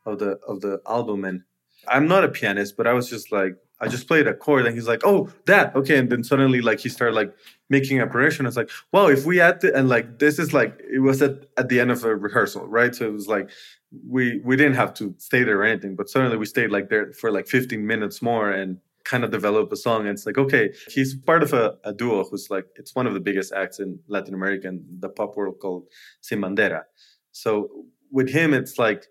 of 0.05 0.19
the 0.19 0.39
of 0.47 0.61
the 0.61 0.81
album 0.87 1.25
and 1.25 1.41
I'm 1.87 2.07
not 2.07 2.23
a 2.23 2.29
pianist, 2.29 2.75
but 2.77 2.87
I 2.87 2.93
was 2.93 3.09
just 3.09 3.31
like 3.31 3.55
I 3.81 3.87
just 3.87 4.07
played 4.07 4.27
a 4.27 4.33
chord 4.33 4.65
and 4.65 4.75
he's 4.75 4.87
like, 4.87 5.01
oh, 5.05 5.29
that, 5.45 5.73
okay. 5.75 5.97
And 5.97 6.09
then 6.09 6.23
suddenly 6.23 6.61
like 6.61 6.79
he 6.79 6.89
started 6.89 7.15
like 7.15 7.33
making 7.69 8.01
a 8.01 8.07
progression. 8.07 8.45
It's 8.45 8.57
like, 8.57 8.69
wow, 8.91 9.07
if 9.07 9.25
we 9.25 9.39
add 9.39 9.61
the, 9.61 9.73
and 9.73 9.87
like 9.87 10.19
this 10.19 10.37
is 10.37 10.53
like 10.53 10.79
it 10.91 10.99
was 10.99 11.21
at, 11.21 11.45
at 11.57 11.69
the 11.69 11.79
end 11.79 11.91
of 11.91 12.03
a 12.03 12.15
rehearsal, 12.15 12.67
right? 12.67 12.93
So 12.93 13.07
it 13.07 13.13
was 13.13 13.27
like 13.27 13.49
we 14.07 14.41
we 14.43 14.55
didn't 14.55 14.75
have 14.75 14.93
to 14.95 15.15
stay 15.17 15.43
there 15.43 15.59
or 15.59 15.63
anything, 15.63 15.95
but 15.95 16.09
suddenly 16.09 16.37
we 16.37 16.45
stayed 16.45 16.71
like 16.71 16.89
there 16.89 17.13
for 17.13 17.31
like 17.31 17.47
15 17.47 17.85
minutes 17.85 18.21
more 18.21 18.51
and 18.51 18.77
kind 19.03 19.23
of 19.23 19.31
develop 19.31 19.71
a 19.71 19.75
song. 19.75 20.01
And 20.01 20.09
it's 20.09 20.25
like, 20.25 20.37
okay, 20.37 20.69
he's 20.89 21.15
part 21.15 21.43
of 21.43 21.53
a, 21.53 21.75
a 21.83 21.93
duo 21.93 22.23
who's 22.23 22.47
like, 22.49 22.65
it's 22.75 22.95
one 22.95 23.07
of 23.07 23.13
the 23.13 23.19
biggest 23.19 23.53
acts 23.53 23.79
in 23.79 23.99
Latin 24.07 24.33
America 24.33 24.67
and 24.67 24.81
the 24.99 25.09
pop 25.09 25.35
world 25.35 25.55
called 25.61 25.87
Sin 26.21 26.41
Bandera. 26.41 26.83
So 27.31 27.69
with 28.11 28.29
him, 28.29 28.53
it's 28.53 28.77
like 28.77 29.05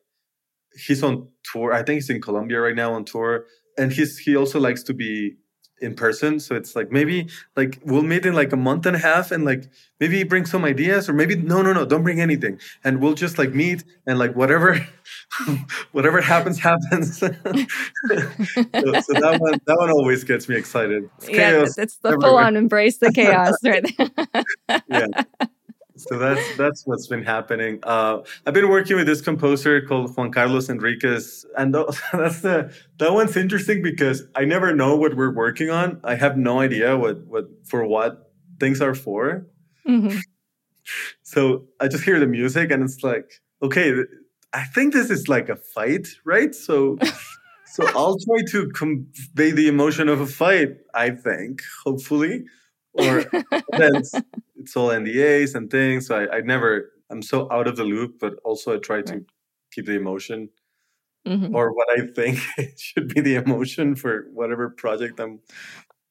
he's 0.87 1.03
on 1.03 1.29
tour. 1.53 1.73
I 1.73 1.83
think 1.83 1.97
he's 1.97 2.11
in 2.11 2.21
Colombia 2.21 2.61
right 2.61 2.77
now 2.77 2.93
on 2.93 3.05
tour. 3.05 3.47
And 3.77 3.93
he's 3.93 4.19
he 4.19 4.37
also 4.37 4.59
likes 4.59 4.83
to 4.85 4.95
be 4.95 5.37
in 5.81 5.95
person. 5.95 6.41
So 6.41 6.55
it's 6.55 6.75
like 6.77 6.91
maybe 6.91 7.29
like 7.57 7.81
we'll 7.85 8.03
meet 8.03 8.27
in 8.27 8.35
like 8.35 8.53
a 8.53 8.57
month 8.57 8.87
and 8.87 8.97
a 8.97 8.99
half 8.99 9.31
and 9.31 9.45
like 9.45 9.69
maybe 10.01 10.23
bring 10.23 10.47
some 10.47 10.65
ideas 10.65 11.09
or 11.09 11.13
maybe 11.13 11.37
no 11.37 11.63
no 11.63 11.73
no 11.73 11.85
don't 11.85 12.03
bring 12.03 12.21
anything 12.21 12.61
and 12.85 13.01
we'll 13.01 13.15
just 13.15 13.39
like 13.39 13.53
meet 13.53 13.85
and 14.07 14.19
like 14.19 14.35
whatever 14.35 14.87
whatever 15.93 16.21
happens 16.21 16.59
happens. 16.69 17.19
so, 17.21 17.29
so, 17.29 17.43
that 18.09 19.39
one 19.41 19.61
that 19.67 19.77
one 19.79 19.91
always 19.91 20.25
gets 20.25 20.49
me 20.49 20.57
excited. 20.57 21.09
It's 21.19 21.29
yeah, 21.29 21.65
it's 21.83 21.97
the 21.99 22.13
full 22.13 22.37
on 22.37 22.57
embrace 22.57 22.99
the 22.99 23.13
chaos 23.13 23.55
right 23.65 23.87
there. 24.69 24.83
yeah 24.89 25.47
so 25.99 26.19
that's 26.19 26.57
that's 26.57 26.87
what's 26.87 27.07
been 27.07 27.25
happening. 27.25 27.81
Uh, 27.83 28.23
I've 28.47 28.55
been 28.55 28.69
working 28.69 28.97
with 28.97 29.07
this 29.07 29.21
composer 29.21 29.81
called 29.83 30.17
Juan 30.17 30.31
Carlos 30.31 30.69
Enriquez, 30.69 31.45
and 31.57 31.75
that's 32.13 32.41
the 32.41 32.73
that 32.99 33.13
one's 33.13 33.37
interesting 33.37 33.83
because 33.83 34.23
I 34.35 34.45
never 34.45 34.75
know 34.75 34.97
what 34.97 35.17
we're 35.17 35.35
working 35.35 35.71
on. 35.71 36.01
I 36.05 36.15
have 36.15 36.37
no 36.37 36.61
idea 36.61 36.97
what 36.97 37.27
what 37.27 37.49
for 37.65 37.85
what 37.85 38.33
things 38.61 38.81
are 38.81 38.95
for. 38.95 39.47
Mm-hmm. 39.87 40.19
So 41.23 41.67
I 41.81 41.89
just 41.89 42.05
hear 42.05 42.21
the 42.21 42.27
music, 42.27 42.71
and 42.71 42.83
it's 42.83 43.03
like, 43.03 43.31
okay, 43.63 43.93
I 44.53 44.65
think 44.65 44.93
this 44.93 45.11
is 45.11 45.29
like 45.29 45.49
a 45.49 45.57
fight, 45.57 46.09
right? 46.25 46.55
So. 46.55 46.99
so 47.67 47.87
I'll 47.95 48.17
try 48.19 48.43
to 48.53 48.69
convey 48.71 49.51
the 49.51 49.69
emotion 49.69 50.09
of 50.09 50.21
a 50.21 50.27
fight. 50.27 50.79
I 50.95 51.11
think, 51.11 51.61
hopefully, 51.85 52.45
or 52.95 53.25
it's 54.59 54.77
all 54.77 54.89
NDAs 54.89 55.55
and 55.55 55.71
things. 55.71 56.07
So 56.07 56.19
I, 56.19 56.37
I 56.37 56.41
never, 56.41 56.93
I'm 57.11 57.23
so 57.23 57.51
out 57.51 57.67
of 57.67 57.77
the 57.77 57.85
loop, 57.85 58.19
but 58.21 58.35
also 58.45 58.75
I 58.75 58.79
try 58.79 59.03
to 59.03 59.25
keep 59.73 59.87
the 59.87 59.95
emotion 59.95 60.51
mm-hmm. 61.27 61.55
or 61.55 61.73
what 61.73 61.89
I 61.91 62.07
think 62.07 62.39
should 62.77 63.15
be 63.15 63.21
the 63.21 63.37
emotion 63.37 63.95
for 63.95 64.27
whatever 64.33 64.71
project 64.71 65.21
I'm, 65.21 65.41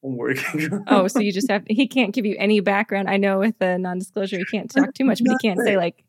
I'm 0.03 0.17
working 0.17 0.73
on. 0.73 0.83
Oh, 0.87 1.07
so 1.07 1.19
you 1.19 1.31
just 1.31 1.49
have, 1.51 1.63
he 1.67 1.87
can't 1.87 2.13
give 2.13 2.25
you 2.25 2.35
any 2.39 2.59
background. 2.59 3.09
I 3.09 3.17
know 3.17 3.39
with 3.39 3.59
the 3.59 3.77
non 3.77 3.99
disclosure, 3.99 4.37
he 4.37 4.45
can't 4.45 4.71
talk 4.71 4.93
too 4.93 5.05
much, 5.05 5.21
but 5.23 5.31
he 5.31 5.37
can't 5.47 5.59
say 5.59 5.77
like, 5.77 6.03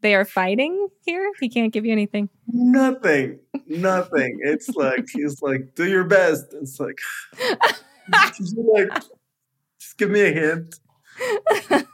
they 0.00 0.14
are 0.14 0.26
fighting 0.26 0.88
here. 1.06 1.30
He 1.40 1.48
can't 1.48 1.72
give 1.72 1.86
you 1.86 1.92
anything. 1.92 2.28
Nothing. 2.46 3.38
Nothing. 3.66 4.38
It's 4.42 4.68
like 4.70 5.06
he's 5.10 5.40
like, 5.40 5.74
do 5.74 5.88
your 5.88 6.04
best. 6.04 6.52
It's 6.52 6.78
like, 6.78 6.98
like, 8.10 9.02
just 9.80 9.96
give 9.96 10.10
me 10.10 10.20
a 10.20 10.30
hint 10.30 10.78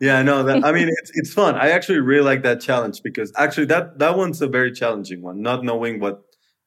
yeah, 0.00 0.22
no, 0.22 0.42
that, 0.42 0.64
I 0.64 0.72
mean 0.72 0.88
it's 0.88 1.10
it's 1.14 1.32
fun. 1.32 1.54
I 1.56 1.70
actually 1.70 2.00
really 2.00 2.24
like 2.24 2.42
that 2.42 2.60
challenge 2.60 3.02
because 3.02 3.32
actually 3.36 3.66
that 3.66 3.98
that 3.98 4.16
one's 4.16 4.40
a 4.42 4.48
very 4.48 4.72
challenging 4.72 5.22
one. 5.22 5.42
Not 5.42 5.64
knowing 5.64 6.00
what 6.00 6.22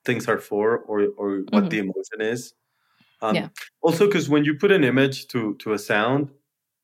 things 0.06 0.28
are 0.28 0.40
for 0.40 0.78
or 0.80 1.08
or 1.18 1.40
what 1.50 1.64
mm-hmm. 1.64 1.70
the 1.70 1.80
emotion 1.80 2.22
is. 2.22 2.54
Um, 3.22 3.36
yeah. 3.36 3.50
Also, 3.82 4.08
because 4.08 4.30
when 4.30 4.46
you 4.46 4.56
put 4.56 4.72
an 4.72 4.84
image 4.84 5.28
to 5.28 5.56
to 5.56 5.74
a 5.74 5.80
sound, 5.80 6.32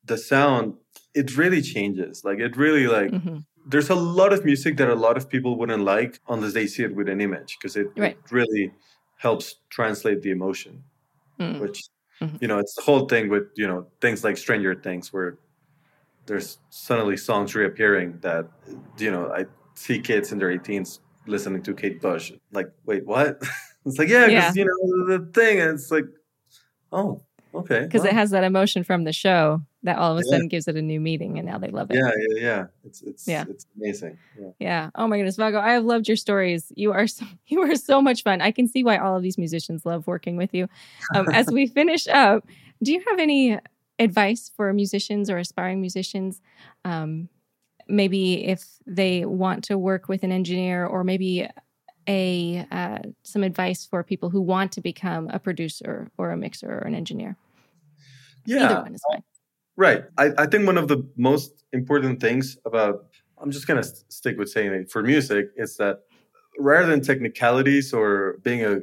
the 0.03 0.17
sound 0.17 0.75
it 1.13 1.37
really 1.37 1.61
changes. 1.61 2.23
Like 2.23 2.39
it 2.39 2.55
really 2.57 2.87
like. 2.87 3.11
Mm-hmm. 3.11 3.37
There's 3.67 3.89
a 3.89 3.95
lot 3.95 4.31
of 4.31 4.45
music 4.45 4.77
that 4.77 4.89
a 4.89 4.95
lot 4.95 5.17
of 5.17 5.27
people 5.27 5.57
wouldn't 5.57 5.83
like 5.83 6.19
unless 6.29 6.53
they 6.53 6.67
see 6.67 6.83
it 6.83 6.95
with 6.95 7.09
an 7.09 7.19
image 7.19 7.57
because 7.57 7.75
it, 7.75 7.87
right. 7.97 8.15
it 8.23 8.31
really 8.31 8.71
helps 9.17 9.55
translate 9.71 10.21
the 10.21 10.29
emotion, 10.29 10.83
mm. 11.39 11.59
which 11.59 11.81
Mm-hmm. 12.21 12.37
You 12.41 12.47
know, 12.47 12.59
it's 12.59 12.75
the 12.75 12.81
whole 12.81 13.07
thing 13.07 13.29
with 13.29 13.47
you 13.55 13.67
know 13.67 13.87
things 14.01 14.23
like 14.23 14.37
Stranger 14.37 14.75
Things, 14.75 15.11
where 15.11 15.37
there's 16.25 16.57
suddenly 16.69 17.17
songs 17.17 17.55
reappearing 17.55 18.19
that 18.21 18.47
you 18.97 19.11
know 19.11 19.31
I 19.31 19.45
see 19.75 19.99
kids 19.99 20.31
in 20.31 20.39
their 20.39 20.57
18s 20.57 20.99
listening 21.27 21.61
to 21.63 21.73
Kate 21.73 22.01
Bush. 22.01 22.31
Like, 22.51 22.71
wait, 22.85 23.05
what? 23.05 23.41
it's 23.85 23.97
like, 23.97 24.07
yeah, 24.07 24.27
because 24.27 24.55
yeah. 24.55 24.63
you 24.63 24.65
know 24.65 25.17
the 25.17 25.25
thing, 25.31 25.59
and 25.59 25.71
it's 25.71 25.91
like, 25.91 26.05
oh, 26.91 27.21
okay, 27.53 27.81
because 27.81 28.05
it 28.05 28.13
has 28.13 28.31
that 28.31 28.43
emotion 28.43 28.83
from 28.83 29.03
the 29.03 29.13
show 29.13 29.61
that 29.85 29.99
all 29.99 30.11
of 30.11 30.17
a 30.17 30.21
yeah. 30.25 30.31
sudden 30.31 30.47
gives 30.47 30.67
it 30.67 30.75
a 30.75 30.81
new 30.81 30.99
meaning 30.99 31.37
and 31.37 31.47
now 31.47 31.59
they 31.59 31.69
love 31.69 31.91
it. 31.91 31.97
Yeah, 31.97 32.11
yeah, 32.29 32.41
yeah. 32.41 32.65
It's 32.83 33.01
it's 33.03 33.27
yeah. 33.27 33.45
it's 33.47 33.67
amazing. 33.77 34.17
Yeah. 34.37 34.49
yeah. 34.59 34.89
Oh 34.95 35.07
my 35.07 35.17
goodness, 35.17 35.35
Vago, 35.35 35.59
I 35.59 35.73
have 35.73 35.85
loved 35.85 36.07
your 36.07 36.17
stories. 36.17 36.71
You 36.75 36.91
are 36.91 37.07
so 37.07 37.25
you 37.47 37.61
are 37.61 37.75
so 37.75 38.01
much 38.01 38.23
fun. 38.23 38.41
I 38.41 38.51
can 38.51 38.67
see 38.67 38.83
why 38.83 38.97
all 38.97 39.15
of 39.15 39.23
these 39.23 39.37
musicians 39.37 39.85
love 39.85 40.07
working 40.07 40.37
with 40.37 40.53
you. 40.53 40.67
Um, 41.13 41.29
as 41.29 41.47
we 41.47 41.67
finish 41.81 42.07
up, 42.07 42.45
do 42.83 42.91
you 42.91 43.03
have 43.07 43.19
any 43.19 43.59
advice 43.99 44.51
for 44.55 44.73
musicians 44.73 45.29
or 45.29 45.37
aspiring 45.37 45.81
musicians? 45.81 46.41
Um, 46.83 47.29
maybe 47.87 48.45
if 48.45 48.65
they 48.87 49.23
want 49.23 49.63
to 49.65 49.77
work 49.77 50.09
with 50.09 50.23
an 50.23 50.31
engineer 50.31 50.85
or 50.87 51.03
maybe 51.03 51.47
a 52.07 52.65
uh, 52.71 52.99
some 53.23 53.43
advice 53.43 53.85
for 53.85 54.03
people 54.03 54.31
who 54.31 54.41
want 54.41 54.71
to 54.71 54.81
become 54.81 55.29
a 55.29 55.37
producer 55.37 56.09
or 56.17 56.31
a 56.31 56.37
mixer 56.37 56.71
or 56.71 56.87
an 56.87 56.95
engineer. 56.95 57.37
Yeah. 58.45 58.65
Either 58.65 58.81
one 58.81 58.95
is 58.95 59.01
fine. 59.11 59.23
Right. 59.77 60.03
I, 60.17 60.31
I 60.37 60.45
think 60.45 60.65
one 60.65 60.77
of 60.77 60.87
the 60.87 61.05
most 61.17 61.65
important 61.73 62.21
things 62.21 62.57
about, 62.65 63.07
I'm 63.41 63.51
just 63.51 63.67
going 63.67 63.81
to 63.81 63.89
stick 64.07 64.37
with 64.37 64.49
saying 64.49 64.73
it 64.73 64.89
for 64.89 65.03
music, 65.03 65.47
is 65.57 65.77
that 65.77 66.03
rather 66.57 66.87
than 66.87 67.01
technicalities 67.01 67.93
or 67.93 68.37
being 68.43 68.63
a 68.63 68.79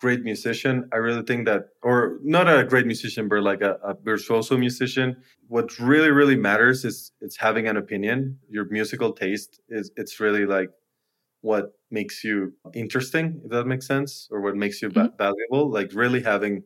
great 0.00 0.22
musician, 0.22 0.88
I 0.92 0.98
really 0.98 1.22
think 1.22 1.46
that, 1.46 1.70
or 1.82 2.18
not 2.22 2.48
a 2.48 2.62
great 2.62 2.86
musician, 2.86 3.28
but 3.28 3.42
like 3.42 3.60
a, 3.62 3.78
a 3.82 3.94
virtuoso 3.94 4.56
musician, 4.56 5.16
what 5.48 5.78
really, 5.80 6.10
really 6.10 6.36
matters 6.36 6.84
is 6.84 7.12
it's 7.20 7.36
having 7.36 7.66
an 7.66 7.76
opinion. 7.76 8.38
Your 8.48 8.66
musical 8.66 9.12
taste 9.12 9.60
is, 9.68 9.90
it's 9.96 10.20
really 10.20 10.46
like 10.46 10.70
what 11.40 11.72
makes 11.90 12.22
you 12.22 12.52
interesting, 12.74 13.40
if 13.44 13.50
that 13.50 13.66
makes 13.66 13.86
sense, 13.86 14.28
or 14.30 14.40
what 14.42 14.54
makes 14.54 14.80
you 14.80 14.90
mm-hmm. 14.90 15.16
valuable, 15.16 15.70
like 15.70 15.90
really 15.92 16.22
having 16.22 16.62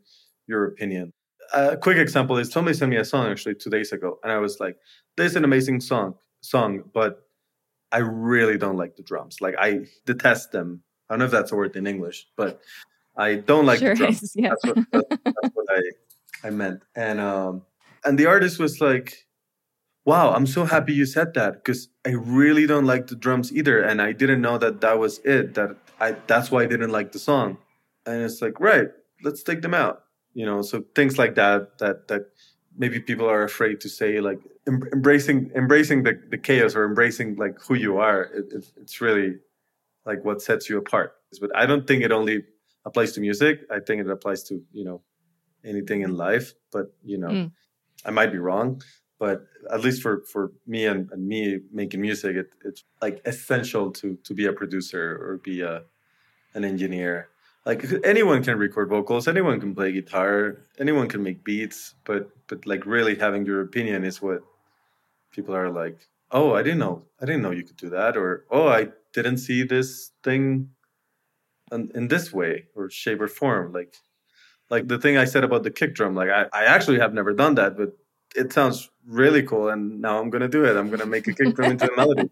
your 0.46 0.66
opinion 0.66 1.12
a 1.52 1.76
quick 1.76 1.98
example 1.98 2.36
is 2.38 2.50
somebody 2.50 2.76
sent 2.76 2.90
me 2.90 2.96
a 2.96 3.04
song 3.04 3.30
actually 3.30 3.54
two 3.54 3.70
days 3.70 3.92
ago, 3.92 4.18
and 4.22 4.32
I 4.32 4.38
was 4.38 4.60
like, 4.60 4.76
"This 5.16 5.32
is 5.32 5.36
an 5.36 5.44
amazing 5.44 5.80
song, 5.80 6.14
song, 6.40 6.84
but 6.92 7.26
I 7.92 7.98
really 7.98 8.58
don't 8.58 8.76
like 8.76 8.96
the 8.96 9.02
drums. 9.02 9.40
Like 9.40 9.54
I 9.58 9.86
detest 10.06 10.52
them. 10.52 10.82
I 11.08 11.14
don't 11.14 11.20
know 11.20 11.24
if 11.24 11.30
that's 11.30 11.52
a 11.52 11.56
word 11.56 11.74
in 11.76 11.86
English, 11.86 12.26
but 12.36 12.60
I 13.16 13.36
don't 13.36 13.66
like 13.66 13.80
sure 13.80 13.94
the 13.94 13.96
drums. 13.96 14.22
Is, 14.22 14.36
yeah. 14.36 14.50
That's 14.50 14.64
what, 14.64 14.86
that's, 14.92 15.22
that's 15.24 15.54
what 15.54 15.66
I 15.70 16.46
I 16.46 16.50
meant. 16.50 16.82
And 16.94 17.20
um, 17.20 17.62
and 18.04 18.18
the 18.18 18.26
artist 18.26 18.58
was 18.58 18.80
like, 18.80 19.26
"Wow, 20.04 20.32
I'm 20.32 20.46
so 20.46 20.64
happy 20.64 20.92
you 20.94 21.06
said 21.06 21.34
that 21.34 21.54
because 21.54 21.88
I 22.06 22.10
really 22.10 22.66
don't 22.66 22.86
like 22.86 23.08
the 23.08 23.16
drums 23.16 23.52
either, 23.52 23.80
and 23.80 24.00
I 24.00 24.12
didn't 24.12 24.40
know 24.40 24.58
that 24.58 24.80
that 24.82 24.98
was 24.98 25.18
it. 25.20 25.54
That 25.54 25.76
I 26.00 26.12
that's 26.26 26.50
why 26.50 26.62
I 26.62 26.66
didn't 26.66 26.90
like 26.90 27.12
the 27.12 27.18
song." 27.18 27.58
And 28.06 28.22
it's 28.22 28.40
like, 28.40 28.58
right, 28.60 28.88
let's 29.22 29.42
take 29.42 29.60
them 29.60 29.74
out 29.74 30.04
you 30.34 30.46
know 30.46 30.62
so 30.62 30.84
things 30.94 31.18
like 31.18 31.34
that 31.34 31.78
that 31.78 32.08
that 32.08 32.26
maybe 32.76 33.00
people 33.00 33.28
are 33.28 33.42
afraid 33.42 33.80
to 33.80 33.88
say 33.88 34.20
like 34.20 34.40
em- 34.66 34.88
embracing 34.92 35.50
embracing 35.54 36.02
the, 36.02 36.20
the 36.30 36.38
chaos 36.38 36.74
or 36.74 36.84
embracing 36.84 37.36
like 37.36 37.60
who 37.60 37.74
you 37.74 37.98
are 37.98 38.22
it, 38.22 38.52
it, 38.52 38.64
it's 38.80 39.00
really 39.00 39.36
like 40.06 40.24
what 40.24 40.40
sets 40.40 40.68
you 40.68 40.78
apart. 40.78 41.14
But 41.40 41.54
i 41.54 41.66
don't 41.66 41.86
think 41.86 42.02
it 42.02 42.12
only 42.12 42.44
applies 42.86 43.12
to 43.12 43.20
music. 43.20 43.60
I 43.70 43.78
think 43.80 44.00
it 44.00 44.10
applies 44.10 44.42
to 44.44 44.62
you 44.72 44.84
know 44.84 45.02
anything 45.64 46.02
in 46.02 46.16
life. 46.16 46.54
But 46.72 46.86
you 47.04 47.18
know 47.18 47.28
mm. 47.28 47.52
i 48.04 48.10
might 48.10 48.32
be 48.32 48.38
wrong 48.38 48.82
but 49.20 49.46
at 49.70 49.82
least 49.82 50.02
for 50.02 50.24
for 50.32 50.50
me 50.66 50.86
and, 50.86 51.08
and 51.12 51.28
me 51.28 51.60
making 51.72 52.00
music 52.00 52.34
it, 52.34 52.48
it's 52.64 52.82
like 53.00 53.20
essential 53.26 53.92
to 53.92 54.18
to 54.24 54.34
be 54.34 54.46
a 54.46 54.52
producer 54.52 55.04
or 55.22 55.36
be 55.44 55.60
a 55.60 55.82
an 56.54 56.64
engineer 56.64 57.28
like 57.66 57.84
anyone 58.04 58.42
can 58.42 58.58
record 58.58 58.88
vocals 58.88 59.28
anyone 59.28 59.60
can 59.60 59.74
play 59.74 59.92
guitar 59.92 60.58
anyone 60.78 61.08
can 61.08 61.22
make 61.22 61.44
beats 61.44 61.94
but 62.04 62.30
but 62.46 62.64
like 62.66 62.86
really 62.86 63.14
having 63.14 63.44
your 63.44 63.60
opinion 63.60 64.04
is 64.04 64.22
what 64.22 64.42
people 65.32 65.54
are 65.54 65.70
like 65.70 66.08
oh 66.30 66.54
i 66.54 66.62
didn't 66.62 66.78
know 66.78 67.02
i 67.20 67.26
didn't 67.26 67.42
know 67.42 67.50
you 67.50 67.64
could 67.64 67.76
do 67.76 67.90
that 67.90 68.16
or 68.16 68.44
oh 68.50 68.68
i 68.68 68.88
didn't 69.12 69.38
see 69.38 69.62
this 69.62 70.12
thing 70.22 70.68
in, 71.72 71.90
in 71.94 72.08
this 72.08 72.32
way 72.32 72.66
or 72.74 72.90
shape 72.90 73.20
or 73.20 73.28
form. 73.28 73.72
Like 73.72 73.94
like 74.70 74.88
the 74.88 74.98
thing 74.98 75.16
i 75.16 75.24
said 75.24 75.44
about 75.44 75.62
the 75.62 75.70
kick 75.70 75.94
drum 75.94 76.14
like 76.14 76.28
i, 76.28 76.46
I 76.52 76.64
actually 76.64 76.98
have 77.00 77.12
never 77.12 77.32
done 77.32 77.56
that 77.56 77.76
but 77.76 77.96
it 78.36 78.52
sounds 78.52 78.88
really 79.04 79.42
cool 79.42 79.68
and 79.68 80.00
now 80.00 80.20
i'm 80.20 80.30
gonna 80.30 80.48
do 80.48 80.64
it. 80.64 80.76
I'm 80.76 80.90
gonna 80.90 81.06
make 81.06 81.26
a 81.26 81.34
kick 81.34 81.54
drum 81.54 81.72
into 81.72 81.92
a 81.92 81.96
melody 81.96 82.30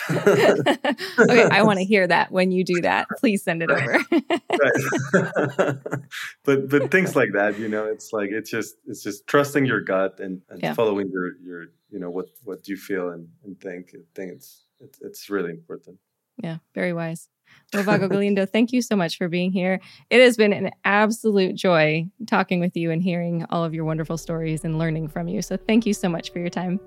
okay, 0.10 1.48
I 1.50 1.62
want 1.62 1.78
to 1.78 1.84
hear 1.84 2.06
that 2.06 2.32
when 2.32 2.50
you 2.50 2.64
do 2.64 2.80
that. 2.80 3.06
Please 3.18 3.42
send 3.42 3.62
it 3.62 3.70
over. 3.70 3.98
right. 4.12 5.76
but 6.44 6.68
but 6.68 6.90
things 6.90 7.14
like 7.14 7.32
that, 7.32 7.58
you 7.58 7.68
know, 7.68 7.84
it's 7.84 8.12
like 8.12 8.30
it's 8.30 8.50
just 8.50 8.76
it's 8.86 9.02
just 9.02 9.26
trusting 9.26 9.66
your 9.66 9.80
gut 9.80 10.18
and, 10.20 10.40
and 10.48 10.62
yeah. 10.62 10.74
following 10.74 11.10
your 11.10 11.36
your 11.42 11.66
you 11.90 11.98
know 11.98 12.10
what 12.10 12.26
what 12.44 12.66
you 12.68 12.76
feel 12.76 13.10
and, 13.10 13.28
and 13.44 13.60
think. 13.60 13.90
I 13.94 13.98
think 14.14 14.32
it's 14.32 14.64
it's, 14.80 14.98
it's 15.02 15.30
really 15.30 15.50
important. 15.50 15.98
Yeah, 16.42 16.58
very 16.74 16.92
wise. 16.92 17.28
Well, 17.74 17.82
Vago 17.82 18.08
Galindo, 18.08 18.46
thank 18.46 18.72
you 18.72 18.80
so 18.80 18.96
much 18.96 19.18
for 19.18 19.28
being 19.28 19.52
here. 19.52 19.80
It 20.10 20.20
has 20.20 20.36
been 20.36 20.52
an 20.52 20.70
absolute 20.84 21.54
joy 21.54 22.06
talking 22.26 22.60
with 22.60 22.76
you 22.76 22.90
and 22.90 23.02
hearing 23.02 23.44
all 23.50 23.64
of 23.64 23.74
your 23.74 23.84
wonderful 23.84 24.16
stories 24.16 24.64
and 24.64 24.78
learning 24.78 25.08
from 25.08 25.28
you. 25.28 25.42
So 25.42 25.56
thank 25.56 25.84
you 25.84 25.94
so 25.94 26.08
much 26.08 26.32
for 26.32 26.38
your 26.38 26.50
time. 26.50 26.80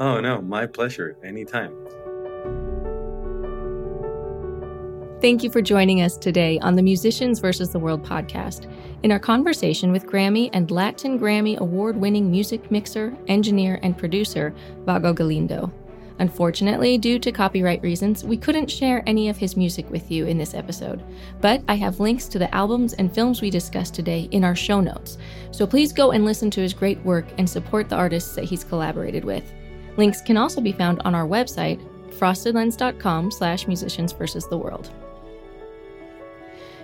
Oh, 0.00 0.20
no, 0.20 0.40
my 0.40 0.66
pleasure. 0.66 1.16
Anytime. 1.24 1.74
Thank 5.20 5.42
you 5.42 5.50
for 5.50 5.60
joining 5.60 6.02
us 6.02 6.16
today 6.16 6.60
on 6.60 6.76
the 6.76 6.82
Musicians 6.82 7.40
versus 7.40 7.72
the 7.72 7.78
World 7.80 8.04
podcast 8.04 8.72
in 9.02 9.10
our 9.10 9.18
conversation 9.18 9.90
with 9.90 10.06
Grammy 10.06 10.48
and 10.52 10.70
Latin 10.70 11.18
Grammy 11.18 11.56
award 11.58 11.96
winning 11.96 12.30
music 12.30 12.70
mixer, 12.70 13.16
engineer, 13.26 13.80
and 13.82 13.98
producer 13.98 14.54
Vago 14.86 15.12
Galindo. 15.12 15.72
Unfortunately, 16.20 16.98
due 16.98 17.18
to 17.18 17.32
copyright 17.32 17.82
reasons, 17.82 18.22
we 18.22 18.36
couldn't 18.36 18.70
share 18.70 19.02
any 19.08 19.28
of 19.28 19.36
his 19.36 19.56
music 19.56 19.90
with 19.90 20.08
you 20.08 20.24
in 20.26 20.38
this 20.38 20.54
episode, 20.54 21.02
but 21.40 21.64
I 21.66 21.74
have 21.74 21.98
links 21.98 22.28
to 22.28 22.38
the 22.38 22.54
albums 22.54 22.92
and 22.92 23.12
films 23.12 23.42
we 23.42 23.50
discussed 23.50 23.94
today 23.94 24.28
in 24.30 24.44
our 24.44 24.54
show 24.54 24.80
notes, 24.80 25.18
so 25.50 25.66
please 25.66 25.92
go 25.92 26.12
and 26.12 26.24
listen 26.24 26.48
to 26.52 26.60
his 26.60 26.72
great 26.72 27.00
work 27.04 27.26
and 27.38 27.50
support 27.50 27.88
the 27.88 27.96
artists 27.96 28.36
that 28.36 28.44
he's 28.44 28.62
collaborated 28.62 29.24
with. 29.24 29.52
Links 29.96 30.20
can 30.20 30.36
also 30.36 30.60
be 30.60 30.70
found 30.70 31.02
on 31.04 31.16
our 31.16 31.26
website, 31.26 31.84
frostedlens.com 32.16 33.32
slash 33.32 33.66
musicians 33.66 34.12
versus 34.12 34.46
the 34.46 34.56
world. 34.56 34.92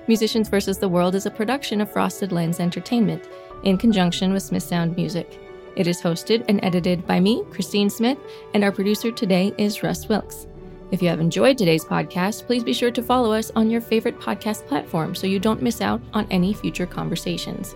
Musicians 0.07 0.51
vs. 0.51 0.77
the 0.77 0.89
World 0.89 1.15
is 1.15 1.25
a 1.25 1.31
production 1.31 1.81
of 1.81 1.91
Frosted 1.91 2.31
Lens 2.31 2.61
Entertainment 2.61 3.27
in 3.63 3.79
conjunction 3.79 4.35
with 4.35 4.43
Smith 4.43 4.63
Sound 4.63 4.95
Music. 4.97 5.41
It 5.77 5.87
is 5.87 6.03
hosted 6.03 6.45
and 6.47 6.63
edited 6.63 7.07
by 7.07 7.21
me, 7.21 7.43
Christine 7.51 7.89
Smith, 7.89 8.19
and 8.53 8.63
our 8.63 8.71
producer 8.71 9.11
today 9.11 9.55
is 9.57 9.83
Russ 9.83 10.07
Wilkes. 10.07 10.47
If 10.91 11.01
you 11.01 11.09
have 11.09 11.21
enjoyed 11.21 11.57
today's 11.57 11.87
podcast, 11.87 12.47
please 12.47 12.63
be 12.63 12.75
sure 12.75 12.91
to 12.91 13.03
follow 13.03 13.33
us 13.33 13.51
on 13.57 13.71
your 13.71 13.81
favorite 13.81 14.21
podcast 14.21 14.67
platform 14.67 15.15
so 15.15 15.27
you 15.27 15.41
don't 15.41 15.63
miss 15.63 15.81
out 15.81 16.03
on 16.13 16.27
any 16.31 16.53
future 16.53 16.87
conversations. 16.87 17.75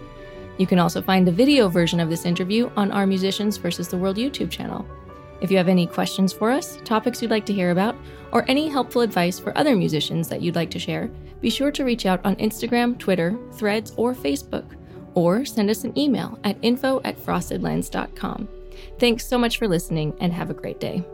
You 0.59 0.67
can 0.67 0.79
also 0.79 1.01
find 1.01 1.27
the 1.27 1.33
video 1.33 1.71
version 1.71 1.99
of 1.99 2.11
this 2.11 2.27
interview 2.27 2.71
on 2.77 2.93
our 2.93 3.07
Musicians 3.07 3.57
vs. 3.57 3.89
the 3.89 3.97
World 3.97 4.19
YouTube 4.19 4.51
channel. 4.51 4.87
If 5.41 5.51
you 5.51 5.57
have 5.57 5.69
any 5.69 5.87
questions 5.87 6.33
for 6.33 6.51
us, 6.51 6.79
topics 6.85 7.23
you'd 7.23 7.31
like 7.31 7.47
to 7.47 7.53
hear 7.53 7.71
about, 7.71 7.97
or 8.33 8.45
any 8.49 8.69
helpful 8.69 9.03
advice 9.03 9.39
for 9.39 9.57
other 9.57 9.77
musicians 9.77 10.29
that 10.29 10.43
you'd 10.43 10.57
like 10.57 10.71
to 10.71 10.79
share, 10.79 11.11
be 11.41 11.51
sure 11.51 11.71
to 11.71 11.85
reach 11.85 12.07
out 12.07 12.21
on 12.25 12.37
Instagram, 12.37 12.99
Twitter, 12.99 13.39
Threads, 13.53 13.93
or 13.97 14.15
Facebook, 14.15 14.65
or 15.15 15.45
send 15.45 15.71
us 15.71 15.85
an 15.85 15.97
email 15.99 16.39
at 16.45 16.57
info 16.63 17.01
at 17.05 17.19
frostedlens.com. 17.19 18.49
Thanks 18.99 19.27
so 19.27 19.39
much 19.39 19.59
for 19.59 19.69
listening 19.69 20.15
and 20.21 20.33
have 20.33 20.51
a 20.51 20.55
great 20.55 20.81
day. 20.81 21.05